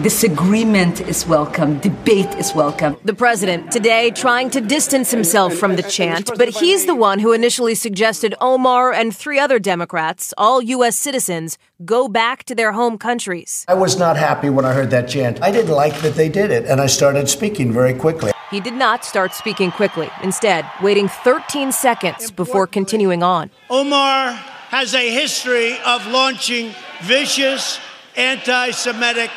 Disagreement 0.01 1.01
is 1.01 1.27
welcome. 1.27 1.77
Debate 1.79 2.33
is 2.35 2.53
welcome. 2.53 2.95
The 3.03 3.13
president 3.13 3.69
today 3.71 4.11
trying 4.11 4.49
to 4.51 4.61
distance 4.61 5.11
himself 5.11 5.53
from 5.55 5.75
the 5.75 5.83
chant, 5.83 6.31
but 6.37 6.47
he's 6.47 6.85
the 6.85 6.95
one 6.95 7.19
who 7.19 7.33
initially 7.33 7.75
suggested 7.75 8.33
Omar 8.39 8.93
and 8.93 9.13
three 9.13 9.39
other 9.39 9.59
Democrats, 9.59 10.33
all 10.37 10.61
U.S. 10.61 10.95
citizens, 10.95 11.57
go 11.83 12.07
back 12.07 12.45
to 12.45 12.55
their 12.55 12.71
home 12.71 12.97
countries. 12.97 13.65
I 13.67 13.73
was 13.73 13.99
not 13.99 14.15
happy 14.15 14.49
when 14.49 14.63
I 14.63 14.73
heard 14.73 14.89
that 14.91 15.09
chant. 15.09 15.41
I 15.41 15.51
didn't 15.51 15.75
like 15.75 15.99
that 16.01 16.15
they 16.15 16.29
did 16.29 16.51
it, 16.51 16.65
and 16.65 16.79
I 16.79 16.85
started 16.85 17.27
speaking 17.27 17.73
very 17.73 17.93
quickly. 17.93 18.31
He 18.51 18.61
did 18.61 18.75
not 18.75 19.03
start 19.03 19.33
speaking 19.33 19.69
quickly, 19.71 20.09
instead, 20.23 20.65
waiting 20.81 21.09
13 21.09 21.73
seconds 21.73 22.31
before 22.31 22.67
continuing 22.67 23.21
on. 23.21 23.51
Omar 23.69 24.39
has 24.69 24.93
a 24.93 25.11
history 25.11 25.79
of 25.83 26.05
launching 26.05 26.71
vicious 27.01 27.79
anti 28.15 28.69
Semitic 28.69 29.31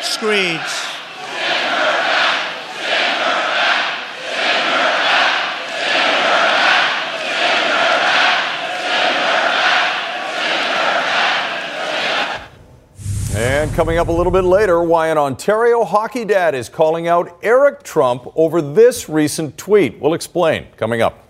screeds. 0.00 0.86
And 13.34 13.72
coming 13.72 13.98
up 13.98 14.06
a 14.06 14.12
little 14.12 14.30
bit 14.30 14.44
later, 14.44 14.84
why 14.84 15.08
an 15.08 15.18
Ontario 15.18 15.82
hockey 15.82 16.24
dad 16.24 16.54
is 16.54 16.68
calling 16.68 17.08
out 17.08 17.36
Eric 17.42 17.82
Trump 17.82 18.28
over 18.36 18.62
this 18.62 19.08
recent 19.08 19.58
tweet. 19.58 19.98
We'll 20.00 20.14
explain 20.14 20.66
coming 20.76 21.02
up. 21.02 21.29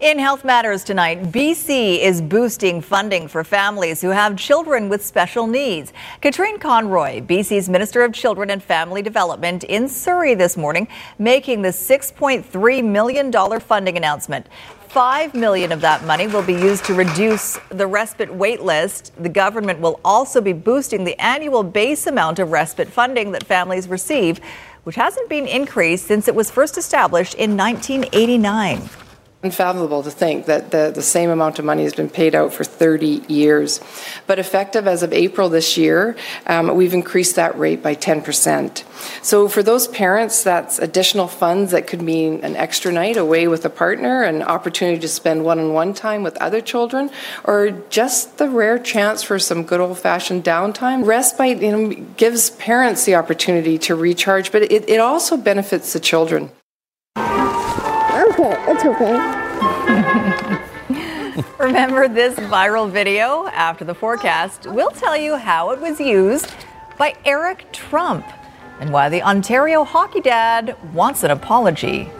In 0.00 0.18
Health 0.18 0.44
Matters 0.44 0.82
tonight, 0.82 1.30
BC 1.30 2.00
is 2.00 2.20
boosting 2.20 2.80
funding 2.80 3.28
for 3.28 3.44
families 3.44 4.00
who 4.00 4.08
have 4.08 4.36
children 4.36 4.88
with 4.88 5.04
special 5.04 5.46
needs. 5.46 5.92
Katrine 6.20 6.58
Conroy, 6.58 7.20
BC's 7.20 7.68
Minister 7.68 8.02
of 8.02 8.12
Children 8.12 8.50
and 8.50 8.60
Family 8.60 9.02
Development 9.02 9.62
in 9.62 9.88
Surrey 9.88 10.34
this 10.34 10.56
morning, 10.56 10.88
making 11.20 11.62
the 11.62 11.68
$6.3 11.68 12.84
million 12.84 13.60
funding 13.60 13.96
announcement. 13.96 14.48
Five 14.88 15.32
million 15.32 15.70
of 15.70 15.80
that 15.82 16.04
money 16.04 16.26
will 16.26 16.42
be 16.42 16.54
used 16.54 16.84
to 16.86 16.94
reduce 16.94 17.56
the 17.68 17.86
respite 17.86 18.34
wait 18.34 18.62
list. 18.62 19.12
The 19.22 19.28
government 19.28 19.78
will 19.78 20.00
also 20.04 20.40
be 20.40 20.52
boosting 20.52 21.04
the 21.04 21.18
annual 21.20 21.62
base 21.62 22.08
amount 22.08 22.40
of 22.40 22.50
respite 22.50 22.88
funding 22.88 23.30
that 23.30 23.44
families 23.44 23.86
receive, 23.86 24.40
which 24.82 24.96
hasn't 24.96 25.28
been 25.28 25.46
increased 25.46 26.04
since 26.04 26.26
it 26.26 26.34
was 26.34 26.50
first 26.50 26.76
established 26.76 27.34
in 27.34 27.56
1989 27.56 28.90
unfathomable 29.44 30.02
to 30.02 30.10
think 30.10 30.46
that 30.46 30.70
the, 30.70 30.90
the 30.92 31.02
same 31.02 31.28
amount 31.28 31.58
of 31.58 31.64
money 31.66 31.82
has 31.82 31.92
been 31.92 32.08
paid 32.08 32.34
out 32.34 32.52
for 32.52 32.64
30 32.64 33.22
years. 33.28 33.78
But 34.26 34.38
effective 34.38 34.88
as 34.88 35.02
of 35.02 35.12
April 35.12 35.50
this 35.50 35.76
year, 35.76 36.16
um, 36.46 36.74
we've 36.74 36.94
increased 36.94 37.36
that 37.36 37.56
rate 37.58 37.82
by 37.82 37.94
10%. 37.94 38.84
So 39.22 39.48
for 39.48 39.62
those 39.62 39.86
parents, 39.88 40.42
that's 40.42 40.78
additional 40.78 41.28
funds 41.28 41.72
that 41.72 41.86
could 41.86 42.00
mean 42.00 42.40
an 42.42 42.56
extra 42.56 42.90
night 42.90 43.18
away 43.18 43.46
with 43.46 43.64
a 43.66 43.70
partner, 43.70 44.22
an 44.22 44.42
opportunity 44.42 44.98
to 45.00 45.08
spend 45.08 45.44
one 45.44 45.58
on 45.58 45.74
one 45.74 45.92
time 45.92 46.22
with 46.22 46.36
other 46.38 46.62
children, 46.62 47.10
or 47.44 47.70
just 47.90 48.38
the 48.38 48.48
rare 48.48 48.78
chance 48.78 49.22
for 49.22 49.38
some 49.38 49.64
good 49.64 49.80
old 49.80 49.98
fashioned 49.98 50.42
downtime. 50.42 51.04
Respite 51.04 51.60
you 51.60 51.70
know, 51.70 51.94
gives 52.16 52.50
parents 52.50 53.04
the 53.04 53.14
opportunity 53.14 53.76
to 53.78 53.94
recharge, 53.94 54.50
but 54.50 54.62
it, 54.62 54.88
it 54.88 55.00
also 55.00 55.36
benefits 55.36 55.92
the 55.92 56.00
children 56.00 56.50
okay. 58.38 58.64
It's 58.68 58.84
okay. 58.84 59.18
Remember 61.58 62.08
this 62.08 62.34
viral 62.36 62.90
video 62.90 63.46
after 63.48 63.84
the 63.84 63.94
forecast? 63.94 64.66
We'll 64.66 64.90
tell 64.90 65.16
you 65.16 65.36
how 65.36 65.70
it 65.70 65.80
was 65.80 66.00
used 66.00 66.54
by 66.98 67.14
Eric 67.24 67.72
Trump 67.72 68.26
and 68.80 68.92
why 68.92 69.08
the 69.08 69.22
Ontario 69.22 69.84
hockey 69.84 70.20
dad 70.20 70.76
wants 70.92 71.22
an 71.24 71.30
apology. 71.30 72.10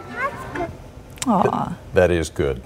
Aww. 1.22 1.76
That 1.94 2.10
is 2.10 2.30
good. 2.30 2.62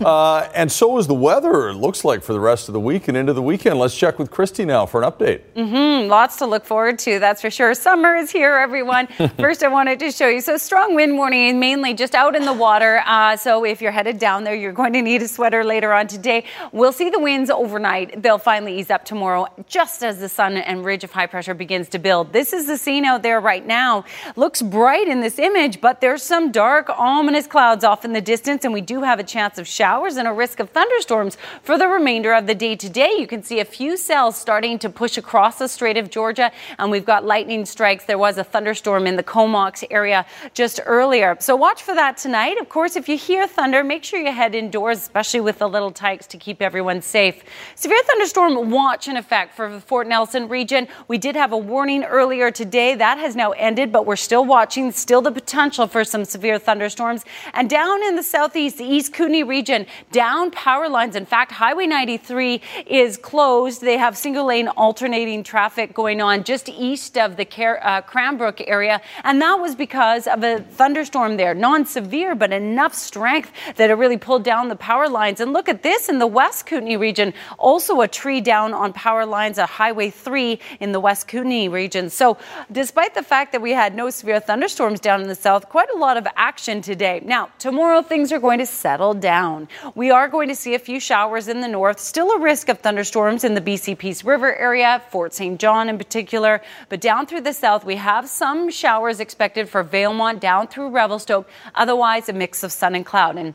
Uh, 0.00 0.48
and 0.54 0.70
so 0.70 0.98
is 0.98 1.06
the 1.06 1.14
weather, 1.14 1.68
it 1.68 1.74
looks 1.74 2.04
like, 2.04 2.22
for 2.22 2.32
the 2.32 2.40
rest 2.40 2.68
of 2.68 2.72
the 2.72 2.80
week 2.80 3.08
and 3.08 3.16
into 3.16 3.32
the 3.32 3.42
weekend. 3.42 3.78
Let's 3.78 3.96
check 3.96 4.18
with 4.18 4.30
Christy 4.30 4.64
now 4.64 4.86
for 4.86 5.02
an 5.02 5.10
update. 5.10 5.42
Mm-hmm. 5.54 6.08
Lots 6.08 6.36
to 6.36 6.46
look 6.46 6.64
forward 6.64 6.98
to, 7.00 7.18
that's 7.18 7.40
for 7.40 7.50
sure. 7.50 7.74
Summer 7.74 8.16
is 8.16 8.30
here, 8.30 8.54
everyone. 8.54 9.06
First, 9.38 9.62
I 9.62 9.68
wanted 9.68 10.00
to 10.00 10.10
show 10.10 10.28
you. 10.28 10.40
So, 10.40 10.56
strong 10.56 10.94
wind 10.94 11.16
warning, 11.16 11.60
mainly 11.60 11.94
just 11.94 12.14
out 12.14 12.34
in 12.34 12.44
the 12.44 12.52
water. 12.52 13.02
Uh, 13.06 13.36
so, 13.36 13.64
if 13.64 13.80
you're 13.80 13.92
headed 13.92 14.18
down 14.18 14.44
there, 14.44 14.54
you're 14.54 14.72
going 14.72 14.92
to 14.94 15.02
need 15.02 15.22
a 15.22 15.28
sweater 15.28 15.62
later 15.62 15.92
on 15.92 16.06
today. 16.06 16.44
We'll 16.72 16.92
see 16.92 17.10
the 17.10 17.20
winds 17.20 17.50
overnight. 17.50 18.22
They'll 18.22 18.38
finally 18.38 18.78
ease 18.78 18.90
up 18.90 19.04
tomorrow, 19.04 19.46
just 19.68 20.02
as 20.02 20.18
the 20.18 20.28
sun 20.28 20.56
and 20.56 20.84
ridge 20.84 21.04
of 21.04 21.12
high 21.12 21.26
pressure 21.26 21.54
begins 21.54 21.88
to 21.90 21.98
build. 21.98 22.32
This 22.32 22.52
is 22.52 22.66
the 22.66 22.76
scene 22.76 23.04
out 23.04 23.22
there 23.22 23.40
right 23.40 23.66
now. 23.66 24.04
Looks 24.36 24.62
bright 24.62 25.08
in 25.08 25.20
this 25.20 25.38
image, 25.38 25.80
but 25.80 26.00
there's 26.00 26.22
some 26.22 26.50
dark, 26.50 26.90
ominous 26.90 27.46
clouds 27.46 27.84
off 27.84 28.04
in 28.04 28.12
the 28.12 28.20
distance, 28.20 28.64
and 28.64 28.72
we 28.72 28.80
do 28.80 29.02
have 29.02 29.18
a 29.18 29.24
chance 29.24 29.58
of 29.58 29.66
showers 29.66 29.81
showers 29.82 30.16
and 30.16 30.28
a 30.28 30.32
risk 30.32 30.60
of 30.60 30.70
thunderstorms 30.70 31.36
for 31.64 31.76
the 31.76 31.88
remainder 31.88 32.32
of 32.32 32.46
the 32.46 32.54
day 32.54 32.76
today. 32.76 33.16
You 33.18 33.26
can 33.26 33.42
see 33.42 33.58
a 33.58 33.64
few 33.64 33.96
cells 33.96 34.36
starting 34.36 34.78
to 34.78 34.88
push 34.88 35.18
across 35.18 35.58
the 35.58 35.66
Strait 35.66 35.96
of 35.96 36.08
Georgia, 36.08 36.52
and 36.78 36.88
we've 36.88 37.04
got 37.04 37.24
lightning 37.24 37.66
strikes. 37.66 38.04
There 38.04 38.16
was 38.16 38.38
a 38.38 38.44
thunderstorm 38.44 39.08
in 39.08 39.16
the 39.16 39.24
Comox 39.24 39.82
area 39.90 40.24
just 40.54 40.78
earlier. 40.86 41.36
So 41.40 41.56
watch 41.56 41.82
for 41.82 41.96
that 41.96 42.16
tonight. 42.16 42.58
Of 42.60 42.68
course, 42.68 42.94
if 42.94 43.08
you 43.08 43.18
hear 43.18 43.48
thunder, 43.48 43.82
make 43.82 44.04
sure 44.04 44.20
you 44.20 44.30
head 44.30 44.54
indoors, 44.54 44.98
especially 44.98 45.40
with 45.40 45.58
the 45.58 45.68
little 45.68 45.90
tykes 45.90 46.28
to 46.28 46.36
keep 46.36 46.62
everyone 46.62 47.02
safe. 47.02 47.42
Severe 47.74 48.04
thunderstorm 48.04 48.70
watch 48.70 49.08
in 49.08 49.16
effect 49.16 49.52
for 49.56 49.68
the 49.68 49.80
Fort 49.80 50.06
Nelson 50.06 50.46
region. 50.46 50.86
We 51.08 51.18
did 51.18 51.34
have 51.34 51.50
a 51.50 51.58
warning 51.58 52.04
earlier 52.04 52.52
today. 52.52 52.94
That 52.94 53.18
has 53.18 53.34
now 53.34 53.50
ended, 53.68 53.90
but 53.90 54.06
we're 54.06 54.14
still 54.30 54.44
watching, 54.44 54.92
still 54.92 55.22
the 55.22 55.32
potential 55.32 55.88
for 55.88 56.04
some 56.04 56.24
severe 56.24 56.60
thunderstorms. 56.60 57.24
And 57.52 57.68
down 57.68 58.00
in 58.04 58.14
the 58.14 58.22
southeast, 58.22 58.78
the 58.78 58.84
East 58.84 59.12
Kootenay 59.12 59.42
region, 59.42 59.71
down 60.10 60.50
power 60.50 60.88
lines. 60.88 61.16
In 61.16 61.26
fact, 61.26 61.52
Highway 61.52 61.86
93 61.86 62.60
is 62.86 63.16
closed. 63.16 63.80
They 63.80 63.98
have 63.98 64.16
single 64.16 64.46
lane 64.46 64.68
alternating 64.68 65.42
traffic 65.42 65.94
going 65.94 66.20
on 66.20 66.44
just 66.44 66.68
east 66.68 67.18
of 67.18 67.36
the 67.36 67.46
uh, 67.82 68.00
Cranbrook 68.02 68.62
area. 68.66 69.00
And 69.24 69.40
that 69.42 69.56
was 69.60 69.74
because 69.74 70.26
of 70.26 70.42
a 70.42 70.60
thunderstorm 70.60 71.36
there. 71.36 71.54
Non 71.54 71.86
severe, 71.86 72.34
but 72.34 72.52
enough 72.52 72.94
strength 72.94 73.50
that 73.76 73.90
it 73.90 73.94
really 73.94 74.18
pulled 74.18 74.44
down 74.44 74.68
the 74.68 74.76
power 74.76 75.08
lines. 75.08 75.40
And 75.40 75.52
look 75.52 75.68
at 75.68 75.82
this 75.82 76.08
in 76.08 76.18
the 76.18 76.26
West 76.26 76.66
Kootenay 76.66 76.96
region. 76.96 77.34
Also, 77.58 78.00
a 78.00 78.08
tree 78.08 78.40
down 78.40 78.74
on 78.74 78.92
power 78.92 79.24
lines 79.26 79.58
at 79.58 79.68
Highway 79.68 80.10
3 80.10 80.58
in 80.80 80.92
the 80.92 81.00
West 81.00 81.28
Kootenay 81.28 81.68
region. 81.68 82.10
So, 82.10 82.38
despite 82.70 83.14
the 83.14 83.22
fact 83.22 83.52
that 83.52 83.62
we 83.62 83.72
had 83.72 83.94
no 83.94 84.10
severe 84.10 84.40
thunderstorms 84.40 85.00
down 85.00 85.20
in 85.22 85.28
the 85.28 85.34
south, 85.34 85.68
quite 85.68 85.90
a 85.94 85.98
lot 85.98 86.16
of 86.16 86.26
action 86.36 86.82
today. 86.82 87.20
Now, 87.24 87.50
tomorrow 87.58 88.02
things 88.02 88.32
are 88.32 88.40
going 88.40 88.58
to 88.58 88.66
settle 88.66 89.14
down. 89.14 89.51
We 89.94 90.10
are 90.10 90.28
going 90.28 90.48
to 90.48 90.54
see 90.54 90.74
a 90.74 90.78
few 90.78 91.00
showers 91.00 91.48
in 91.48 91.60
the 91.60 91.68
north, 91.68 91.98
still 91.98 92.30
a 92.30 92.38
risk 92.38 92.68
of 92.68 92.78
thunderstorms 92.78 93.44
in 93.44 93.54
the 93.54 93.60
BC 93.60 93.98
Peace 93.98 94.24
River 94.24 94.54
area, 94.56 95.02
Fort 95.10 95.32
St. 95.34 95.58
John 95.60 95.88
in 95.88 95.98
particular. 95.98 96.60
But 96.88 97.00
down 97.00 97.26
through 97.26 97.42
the 97.42 97.52
south, 97.52 97.84
we 97.84 97.96
have 97.96 98.28
some 98.28 98.70
showers 98.70 99.20
expected 99.20 99.68
for 99.68 99.84
Valemount 99.84 100.40
down 100.40 100.68
through 100.68 100.90
Revelstoke. 100.90 101.48
Otherwise, 101.74 102.28
a 102.28 102.32
mix 102.32 102.62
of 102.62 102.72
sun 102.72 102.94
and 102.94 103.06
cloud. 103.06 103.36
And 103.36 103.54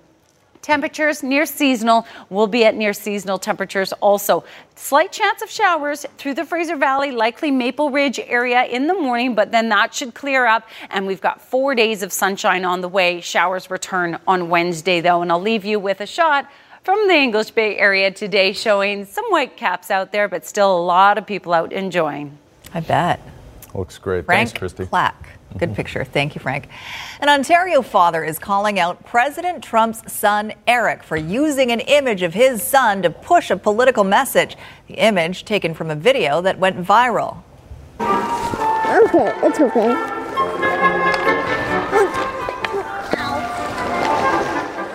Temperatures 0.62 1.24
near 1.24 1.46
seasonal 1.46 2.06
will 2.30 2.48
be 2.48 2.65
at 2.65 2.76
near 2.76 2.93
seasonal 2.93 3.39
temperatures 3.39 3.93
also. 3.93 4.43
Slight 4.76 5.12
chance 5.12 5.41
of 5.41 5.50
showers 5.50 6.06
through 6.17 6.34
the 6.34 6.46
Fraser 6.46 6.76
Valley, 6.76 7.12
likely 7.12 7.52
Maple 7.52 7.89
Ridge 7.89 8.20
area 8.20 8.63
in 8.65 8.88
the 8.88 8.93
morning, 8.93 9.34
but 9.36 9.52
then 9.52 9.70
that 9.70 9.93
should 9.93 10.13
clear 10.13 10.46
up. 10.46 10.67
And 10.89 11.08
we've 11.08 11.22
got 11.22 11.41
four 11.41 11.76
days 11.76 12.04
of 12.04 12.12
sunshine 12.12 12.65
on 12.65 12.82
the 12.82 12.89
way. 12.89 13.22
Showers 13.22 13.70
return 13.72 14.20
on 14.28 14.50
Wednesday, 14.50 15.02
though. 15.02 15.22
And 15.22 15.32
I'll 15.32 15.41
leave 15.41 15.65
you 15.65 15.80
with 15.80 16.02
a 16.02 16.06
shot 16.06 16.50
from 16.84 17.08
the 17.08 17.15
English 17.15 17.52
Bay 17.52 17.78
area 17.78 18.12
today 18.12 18.54
showing 18.54 19.06
some 19.06 19.26
white 19.26 19.58
caps 19.58 19.91
out 19.91 20.12
there, 20.12 20.28
but 20.28 20.46
still 20.46 20.78
a 20.78 20.84
lot 20.84 21.17
of 21.17 21.26
people 21.26 21.54
out 21.54 21.74
enjoying. 21.74 22.38
I 22.74 22.80
bet. 22.80 23.20
Looks 23.74 23.98
great. 23.98 24.26
Frank 24.26 24.50
Thanks, 24.50 24.60
Christy. 24.60 24.86
Clack. 24.86 25.37
Good 25.56 25.76
picture. 25.76 26.04
Thank 26.04 26.36
you, 26.36 26.42
Frank. 26.42 26.68
An 27.20 27.30
Ontario 27.30 27.82
father 27.82 28.24
is 28.24 28.38
calling 28.38 28.80
out 28.80 29.06
President 29.06 29.64
Trump's 29.64 30.12
son, 30.12 30.54
Eric, 30.68 31.04
for 31.04 31.16
using 31.16 31.72
an 31.72 31.80
image 31.80 32.22
of 32.22 32.34
his 32.34 32.62
son 32.62 33.02
to 33.02 33.10
push 33.10 33.50
a 33.50 33.58
political 33.58 34.04
message. 34.04 34.58
The 34.88 34.96
image 34.96 35.46
taken 35.46 35.74
from 35.74 35.90
a 35.90 35.96
video 35.96 36.42
that 36.42 36.60
went 36.60 36.78
viral. 36.78 37.44
Okay, 38.00 39.34
it's 39.44 39.60
okay. 39.60 39.94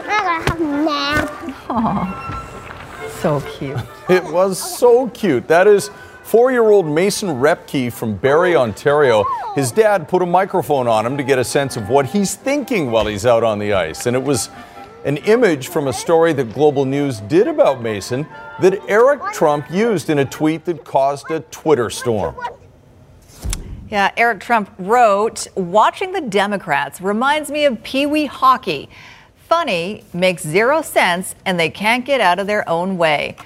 I 0.04 0.06
gotta 0.06 0.50
have 0.50 0.60
nap. 0.60 1.28
Aww. 1.68 3.10
So 3.20 3.40
cute. 3.40 3.78
it 4.08 4.24
was 4.24 4.58
so 4.78 5.08
cute. 5.08 5.48
That 5.48 5.66
is 5.66 5.90
Four 6.32 6.50
year 6.50 6.70
old 6.70 6.86
Mason 6.86 7.28
Repke 7.28 7.92
from 7.92 8.14
Barrie, 8.14 8.56
Ontario. 8.56 9.26
His 9.54 9.70
dad 9.70 10.08
put 10.08 10.22
a 10.22 10.26
microphone 10.26 10.88
on 10.88 11.04
him 11.04 11.18
to 11.18 11.22
get 11.22 11.38
a 11.38 11.44
sense 11.44 11.76
of 11.76 11.90
what 11.90 12.06
he's 12.06 12.36
thinking 12.36 12.90
while 12.90 13.04
he's 13.04 13.26
out 13.26 13.44
on 13.44 13.58
the 13.58 13.74
ice. 13.74 14.06
And 14.06 14.16
it 14.16 14.22
was 14.22 14.48
an 15.04 15.18
image 15.18 15.68
from 15.68 15.88
a 15.88 15.92
story 15.92 16.32
that 16.32 16.54
Global 16.54 16.86
News 16.86 17.20
did 17.20 17.48
about 17.48 17.82
Mason 17.82 18.26
that 18.62 18.80
Eric 18.88 19.20
Trump 19.34 19.70
used 19.70 20.08
in 20.08 20.20
a 20.20 20.24
tweet 20.24 20.64
that 20.64 20.86
caused 20.86 21.30
a 21.30 21.40
Twitter 21.40 21.90
storm. 21.90 22.34
Yeah, 23.90 24.10
Eric 24.16 24.40
Trump 24.40 24.70
wrote, 24.78 25.48
Watching 25.54 26.12
the 26.12 26.22
Democrats 26.22 27.02
reminds 27.02 27.50
me 27.50 27.66
of 27.66 27.82
Pee 27.82 28.06
Wee 28.06 28.24
hockey. 28.24 28.88
Funny, 29.50 30.02
makes 30.14 30.42
zero 30.42 30.80
sense, 30.80 31.34
and 31.44 31.60
they 31.60 31.68
can't 31.68 32.06
get 32.06 32.22
out 32.22 32.38
of 32.38 32.46
their 32.46 32.66
own 32.66 32.96
way. 32.96 33.36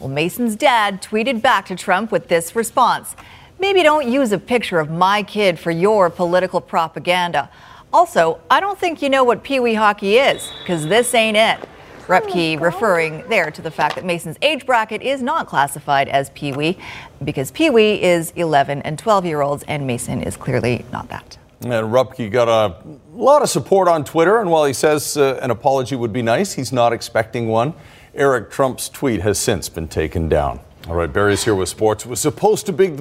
Well, 0.00 0.08
Mason's 0.08 0.56
dad 0.56 1.02
tweeted 1.02 1.42
back 1.42 1.66
to 1.66 1.76
Trump 1.76 2.10
with 2.10 2.28
this 2.28 2.56
response 2.56 3.14
Maybe 3.58 3.82
don't 3.82 4.10
use 4.10 4.32
a 4.32 4.38
picture 4.38 4.80
of 4.80 4.90
my 4.90 5.22
kid 5.22 5.58
for 5.58 5.70
your 5.70 6.08
political 6.08 6.62
propaganda. 6.62 7.50
Also, 7.92 8.40
I 8.50 8.58
don't 8.58 8.78
think 8.78 9.02
you 9.02 9.10
know 9.10 9.22
what 9.22 9.42
Pee 9.42 9.60
Wee 9.60 9.74
hockey 9.74 10.16
is, 10.16 10.50
because 10.60 10.86
this 10.86 11.12
ain't 11.12 11.36
it. 11.36 11.68
Repke 12.06 12.58
referring 12.58 13.22
there 13.28 13.50
to 13.50 13.60
the 13.60 13.70
fact 13.70 13.96
that 13.96 14.06
Mason's 14.06 14.38
age 14.40 14.64
bracket 14.64 15.02
is 15.02 15.20
not 15.20 15.46
classified 15.46 16.08
as 16.08 16.30
Pee 16.30 16.52
Wee, 16.52 16.78
because 17.22 17.50
Pee 17.50 17.68
Wee 17.68 18.02
is 18.02 18.32
11 18.34 18.80
and 18.80 18.98
12 18.98 19.26
year 19.26 19.42
olds, 19.42 19.62
and 19.64 19.86
Mason 19.86 20.22
is 20.22 20.38
clearly 20.38 20.86
not 20.90 21.10
that. 21.10 21.36
And 21.60 21.70
Repke 21.70 22.32
got 22.32 22.48
a 22.48 22.82
lot 23.12 23.42
of 23.42 23.50
support 23.50 23.88
on 23.88 24.06
Twitter, 24.06 24.40
and 24.40 24.50
while 24.50 24.64
he 24.64 24.72
says 24.72 25.18
uh, 25.18 25.38
an 25.42 25.50
apology 25.50 25.96
would 25.96 26.14
be 26.14 26.22
nice, 26.22 26.54
he's 26.54 26.72
not 26.72 26.94
expecting 26.94 27.48
one. 27.48 27.74
Eric 28.20 28.50
Trump's 28.50 28.90
tweet 28.90 29.22
has 29.22 29.38
since 29.38 29.70
been 29.70 29.88
taken 29.88 30.28
down. 30.28 30.60
All 30.86 30.94
right, 30.94 31.10
Barry's 31.10 31.42
here 31.42 31.54
with 31.54 31.70
sports. 31.70 32.04
It 32.04 32.10
was 32.10 32.20
supposed 32.20 32.66
to 32.66 32.72
be 32.72 32.98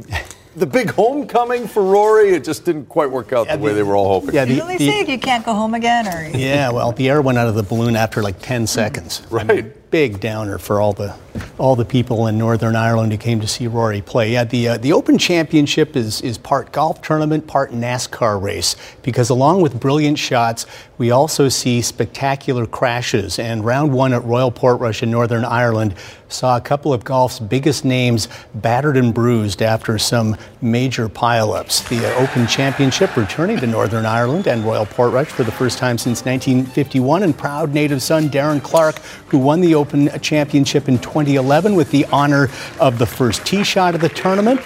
the 0.56 0.66
big 0.66 0.92
homecoming 0.92 1.68
for 1.68 1.84
Rory. 1.84 2.30
It 2.30 2.46
just 2.46 2.64
didn't 2.64 2.86
quite 2.86 3.12
work 3.12 3.34
out 3.34 3.50
the 3.50 3.58
way 3.58 3.74
they 3.74 3.84
were 3.84 3.98
all 3.98 4.22
hoping. 4.22 4.34
Yeah, 4.34 4.46
the, 4.46 4.56
really 4.56 4.78
the, 4.78 4.88
think 4.88 5.10
you 5.10 5.20
can't 5.20 5.46
go 5.46 5.54
home 5.54 5.74
again, 5.74 6.08
or 6.08 6.38
yeah, 6.38 6.72
well, 6.72 6.94
the 6.94 7.10
air 7.10 7.22
went 7.22 7.38
out 7.38 7.50
of 7.50 7.56
the 7.56 7.64
balloon 7.64 7.98
after 7.98 8.24
like 8.24 8.40
10 8.40 8.66
seconds. 8.66 9.22
Right. 9.30 9.50
I 9.50 9.54
mean, 9.56 9.74
big 9.92 10.20
downer 10.20 10.58
for 10.58 10.80
all 10.80 10.94
the 10.94 11.16
all 11.58 11.76
the 11.76 11.86
people 11.86 12.28
in 12.28 12.38
Northern 12.38 12.76
Ireland 12.76 13.12
who 13.12 13.18
came 13.18 13.40
to 13.42 13.48
see 13.48 13.68
Rory 13.68 14.02
play. 14.02 14.34
Yeah, 14.34 14.44
the 14.44 14.70
uh, 14.70 14.78
the 14.78 14.94
Open 14.94 15.18
Championship 15.18 15.96
is 15.96 16.22
is 16.22 16.38
part 16.38 16.72
golf 16.72 17.02
tournament, 17.02 17.48
part 17.48 17.72
NASCAR 17.72 18.42
race 18.42 18.76
because 19.02 19.30
along 19.30 19.62
with 19.62 19.80
brilliant 19.80 20.18
shots, 20.18 20.66
we 20.98 21.12
also 21.12 21.50
see 21.50 21.82
spectacular 21.82 22.66
crashes. 22.66 23.40
And 23.40 23.66
round 23.66 23.94
one 23.94 24.14
at 24.14 24.24
Royal 24.24 24.52
Portrush 24.52 25.02
in 25.02 25.12
Northern 25.12 25.46
Ireland 25.46 25.96
saw 26.28 26.58
a 26.58 26.62
couple 26.62 26.94
of 26.94 27.04
golf's 27.04 27.40
biggest 27.40 27.84
names 27.84 28.28
battered 28.56 28.98
and 28.98 29.14
bruised 29.14 29.62
after 29.62 29.98
some 29.98 30.38
major 30.62 31.10
pileups. 31.10 31.88
The 31.90 32.06
uh, 32.06 32.24
Open 32.24 32.46
Championship 32.48 33.16
returning 33.16 33.58
to 33.60 33.68
Northern 33.68 34.06
Ireland 34.06 34.48
and 34.48 34.64
Royal 34.64 34.86
Portrush 34.86 35.28
for 35.28 35.44
the 35.44 35.52
first 35.52 35.78
time 35.78 35.98
since 35.98 36.26
1951, 36.26 37.24
and 37.24 37.38
proud 37.38 37.74
native 37.74 38.02
son 38.02 38.30
Darren 38.30 38.62
Clarke, 38.62 39.00
who 39.28 39.38
won 39.38 39.62
the 39.62 39.76
Open 39.80 40.10
Championship 40.20 40.90
in 40.90 41.00
2011 41.00 41.74
with 41.74 41.90
the 41.92 42.06
honor 42.08 42.50
of 42.82 43.00
the 43.00 43.06
first 43.06 43.46
tee 43.46 43.64
shot 43.64 43.96
of 43.96 44.02
the 44.02 44.10
tournament. 44.10 44.60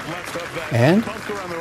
And 0.71 1.03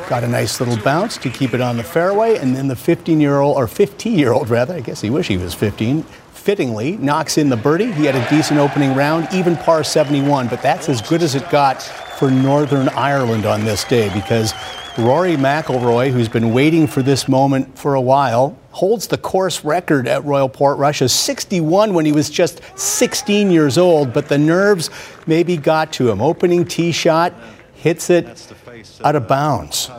got 0.08 0.24
a 0.24 0.28
nice 0.28 0.58
little 0.58 0.82
bounce 0.82 1.18
to 1.18 1.28
keep 1.28 1.52
it 1.52 1.60
on 1.60 1.76
the 1.76 1.82
fairway. 1.82 2.38
And 2.38 2.56
then 2.56 2.68
the 2.68 2.76
15 2.76 3.20
year 3.20 3.40
old, 3.40 3.58
or 3.58 3.66
15 3.66 4.18
year 4.18 4.32
old 4.32 4.48
rather, 4.48 4.72
I 4.72 4.80
guess 4.80 5.02
he 5.02 5.10
wish 5.10 5.28
he 5.28 5.36
was 5.36 5.52
15, 5.52 6.02
fittingly 6.02 6.96
knocks 6.96 7.36
in 7.36 7.50
the 7.50 7.56
birdie. 7.58 7.92
He 7.92 8.06
had 8.06 8.16
a 8.16 8.26
decent 8.30 8.58
opening 8.58 8.94
round, 8.94 9.28
even 9.34 9.54
par 9.54 9.84
71, 9.84 10.48
but 10.48 10.62
that's 10.62 10.88
as 10.88 11.02
good 11.02 11.22
as 11.22 11.34
it 11.34 11.48
got 11.50 11.82
for 11.82 12.30
Northern 12.30 12.88
Ireland 12.88 13.44
on 13.44 13.66
this 13.66 13.84
day 13.84 14.12
because 14.14 14.54
Rory 14.98 15.36
McIlroy, 15.36 16.10
who's 16.10 16.28
been 16.28 16.52
waiting 16.52 16.86
for 16.86 17.02
this 17.02 17.26
moment 17.26 17.78
for 17.78 17.94
a 17.94 18.00
while, 18.00 18.58
holds 18.72 19.06
the 19.06 19.16
course 19.16 19.64
record 19.64 20.06
at 20.06 20.22
Royal 20.22 20.50
Portrush 20.50 21.00
as 21.00 21.14
61 21.14 21.94
when 21.94 22.04
he 22.04 22.12
was 22.12 22.28
just 22.28 22.60
16 22.78 23.50
years 23.50 23.78
old, 23.78 24.12
but 24.12 24.28
the 24.28 24.36
nerves 24.36 24.90
maybe 25.26 25.56
got 25.56 25.94
to 25.94 26.10
him. 26.10 26.20
Opening 26.20 26.66
tee 26.66 26.92
shot, 26.92 27.32
hits 27.74 28.10
it 28.10 28.52
out 29.02 29.16
of 29.16 29.26
bounds. 29.26 29.90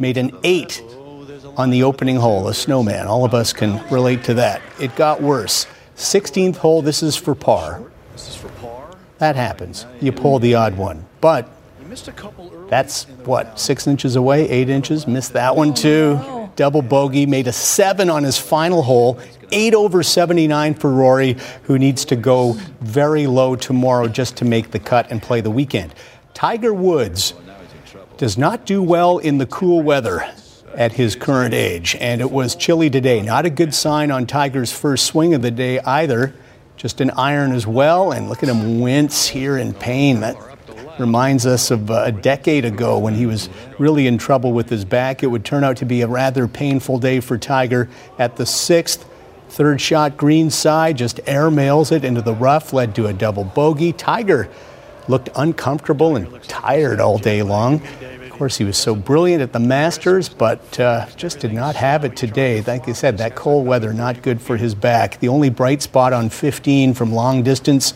Made 0.00 0.16
an 0.16 0.36
eight 0.42 0.82
on 1.56 1.70
the 1.70 1.84
opening 1.84 2.16
hole, 2.16 2.48
a 2.48 2.54
snowman. 2.54 3.06
All 3.06 3.24
of 3.24 3.34
us 3.34 3.52
can 3.52 3.88
relate 3.88 4.24
to 4.24 4.34
that. 4.34 4.60
It 4.80 4.96
got 4.96 5.22
worse. 5.22 5.68
16th 5.96 6.56
hole, 6.56 6.82
this 6.82 7.04
is 7.04 7.14
for 7.14 7.36
par. 7.36 7.84
That 9.18 9.36
happens. 9.36 9.86
You 10.00 10.10
pull 10.10 10.40
the 10.40 10.56
odd 10.56 10.76
one. 10.76 11.06
But 11.20 11.48
that's 12.68 13.04
what, 13.24 13.58
six 13.58 13.86
inches 13.86 14.16
away, 14.16 14.48
eight 14.48 14.68
inches? 14.68 15.06
Missed 15.06 15.34
that 15.34 15.54
one 15.56 15.70
oh, 15.70 15.74
too. 15.74 16.50
Double 16.56 16.82
bogey, 16.82 17.26
made 17.26 17.46
a 17.46 17.52
seven 17.52 18.08
on 18.08 18.22
his 18.22 18.38
final 18.38 18.82
hole. 18.82 19.18
Eight 19.50 19.74
over 19.74 20.02
79 20.02 20.74
for 20.74 20.90
Rory, 20.90 21.36
who 21.64 21.78
needs 21.78 22.04
to 22.06 22.16
go 22.16 22.54
very 22.80 23.26
low 23.26 23.56
tomorrow 23.56 24.08
just 24.08 24.36
to 24.38 24.44
make 24.44 24.70
the 24.70 24.78
cut 24.78 25.10
and 25.10 25.22
play 25.22 25.40
the 25.40 25.50
weekend. 25.50 25.94
Tiger 26.32 26.72
Woods 26.72 27.34
does 28.16 28.38
not 28.38 28.66
do 28.66 28.82
well 28.82 29.18
in 29.18 29.38
the 29.38 29.46
cool 29.46 29.82
weather 29.82 30.28
at 30.74 30.92
his 30.92 31.14
current 31.14 31.54
age, 31.54 31.96
and 32.00 32.20
it 32.20 32.30
was 32.30 32.56
chilly 32.56 32.90
today. 32.90 33.20
Not 33.22 33.46
a 33.46 33.50
good 33.50 33.74
sign 33.74 34.10
on 34.10 34.26
Tiger's 34.26 34.72
first 34.72 35.06
swing 35.06 35.34
of 35.34 35.42
the 35.42 35.50
day 35.50 35.78
either. 35.80 36.34
Just 36.76 37.00
an 37.00 37.10
iron 37.10 37.52
as 37.52 37.66
well, 37.66 38.12
and 38.12 38.28
look 38.28 38.42
at 38.42 38.48
him 38.48 38.80
wince 38.80 39.28
here 39.28 39.56
in 39.56 39.72
pain. 39.74 40.20
That 40.20 40.36
reminds 40.98 41.46
us 41.46 41.70
of 41.70 41.90
uh, 41.90 42.02
a 42.04 42.12
decade 42.12 42.64
ago 42.64 42.98
when 42.98 43.14
he 43.14 43.26
was 43.26 43.48
really 43.78 44.06
in 44.06 44.18
trouble 44.18 44.52
with 44.52 44.68
his 44.68 44.84
back. 44.84 45.22
It 45.22 45.28
would 45.28 45.44
turn 45.44 45.64
out 45.64 45.76
to 45.78 45.84
be 45.84 46.02
a 46.02 46.06
rather 46.06 46.46
painful 46.46 46.98
day 46.98 47.20
for 47.20 47.38
Tiger 47.38 47.88
at 48.18 48.36
the 48.36 48.46
sixth. 48.46 49.04
Third 49.48 49.80
shot, 49.80 50.16
green 50.16 50.50
side, 50.50 50.96
just 50.98 51.18
airmails 51.26 51.92
it 51.92 52.04
into 52.04 52.22
the 52.22 52.34
rough, 52.34 52.72
led 52.72 52.94
to 52.96 53.06
a 53.06 53.12
double 53.12 53.44
bogey. 53.44 53.92
Tiger 53.92 54.48
looked 55.06 55.28
uncomfortable 55.36 56.16
and 56.16 56.42
tired 56.44 57.00
all 57.00 57.18
day 57.18 57.42
long. 57.42 57.82
Of 58.22 58.30
course, 58.30 58.56
he 58.56 58.64
was 58.64 58.76
so 58.76 58.96
brilliant 58.96 59.42
at 59.42 59.52
the 59.52 59.60
Masters, 59.60 60.28
but 60.28 60.80
uh, 60.80 61.06
just 61.14 61.38
did 61.38 61.52
not 61.52 61.76
have 61.76 62.04
it 62.04 62.16
today. 62.16 62.62
Like 62.62 62.88
I 62.88 62.92
said, 62.92 63.18
that 63.18 63.36
cold 63.36 63.64
weather 63.64 63.92
not 63.92 64.22
good 64.22 64.42
for 64.42 64.56
his 64.56 64.74
back. 64.74 65.20
The 65.20 65.28
only 65.28 65.50
bright 65.50 65.82
spot 65.82 66.12
on 66.12 66.30
15 66.30 66.94
from 66.94 67.12
long 67.12 67.44
distance 67.44 67.94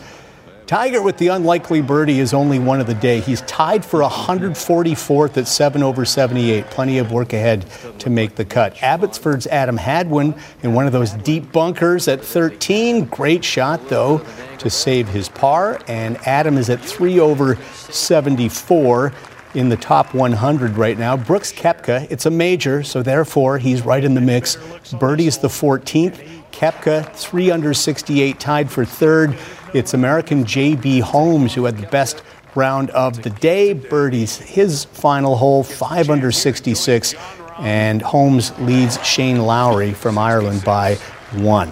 Tiger 0.69 1.01
with 1.01 1.17
the 1.17 1.29
unlikely 1.29 1.81
birdie 1.81 2.19
is 2.19 2.31
only 2.31 2.59
one 2.59 2.79
of 2.79 2.85
the 2.85 2.93
day. 2.93 3.21
He's 3.21 3.41
tied 3.41 3.83
for 3.83 4.01
144th 4.01 5.35
at 5.37 5.47
7 5.47 5.81
over 5.81 6.05
78. 6.05 6.65
Plenty 6.65 6.99
of 6.99 7.11
work 7.11 7.33
ahead 7.33 7.65
to 7.97 8.11
make 8.11 8.35
the 8.35 8.45
cut. 8.45 8.77
Abbotsford's 8.83 9.47
Adam 9.47 9.77
Hadwin 9.77 10.35
in 10.61 10.75
one 10.75 10.85
of 10.85 10.91
those 10.91 11.13
deep 11.13 11.51
bunkers 11.51 12.07
at 12.07 12.23
13. 12.23 13.05
Great 13.05 13.43
shot, 13.43 13.89
though, 13.89 14.23
to 14.59 14.69
save 14.69 15.07
his 15.07 15.27
par. 15.27 15.81
And 15.87 16.17
Adam 16.27 16.55
is 16.55 16.69
at 16.69 16.79
3 16.81 17.19
over 17.19 17.55
74 17.55 19.11
in 19.53 19.69
the 19.69 19.77
top 19.77 20.13
100 20.13 20.77
right 20.77 20.97
now. 20.97 21.17
Brooks 21.17 21.51
Koepka, 21.51 22.07
it's 22.09 22.25
a 22.25 22.31
major, 22.31 22.83
so 22.83 23.01
therefore 23.01 23.57
he's 23.57 23.81
right 23.81 24.03
in 24.03 24.13
the 24.13 24.21
mix. 24.21 24.57
Birdie's 24.99 25.37
the 25.37 25.47
14th. 25.47 26.25
Koepka, 26.51 27.11
3 27.13 27.51
under 27.51 27.73
68, 27.73 28.39
tied 28.39 28.71
for 28.71 28.85
third. 28.85 29.37
It's 29.73 29.93
American 29.93 30.45
J.B. 30.45 30.99
Holmes 30.99 31.53
who 31.53 31.65
had 31.65 31.77
the 31.77 31.87
best 31.87 32.23
round 32.55 32.89
of 32.91 33.21
the 33.23 33.29
day. 33.29 33.73
Birdie's 33.73 34.37
his 34.37 34.85
final 34.85 35.35
hole, 35.35 35.63
5 35.63 36.09
under 36.09 36.31
66, 36.31 37.15
and 37.59 38.01
Holmes 38.01 38.57
leads 38.59 39.03
Shane 39.05 39.39
Lowry 39.39 39.93
from 39.93 40.17
Ireland 40.17 40.63
by 40.63 40.95
one. 41.33 41.71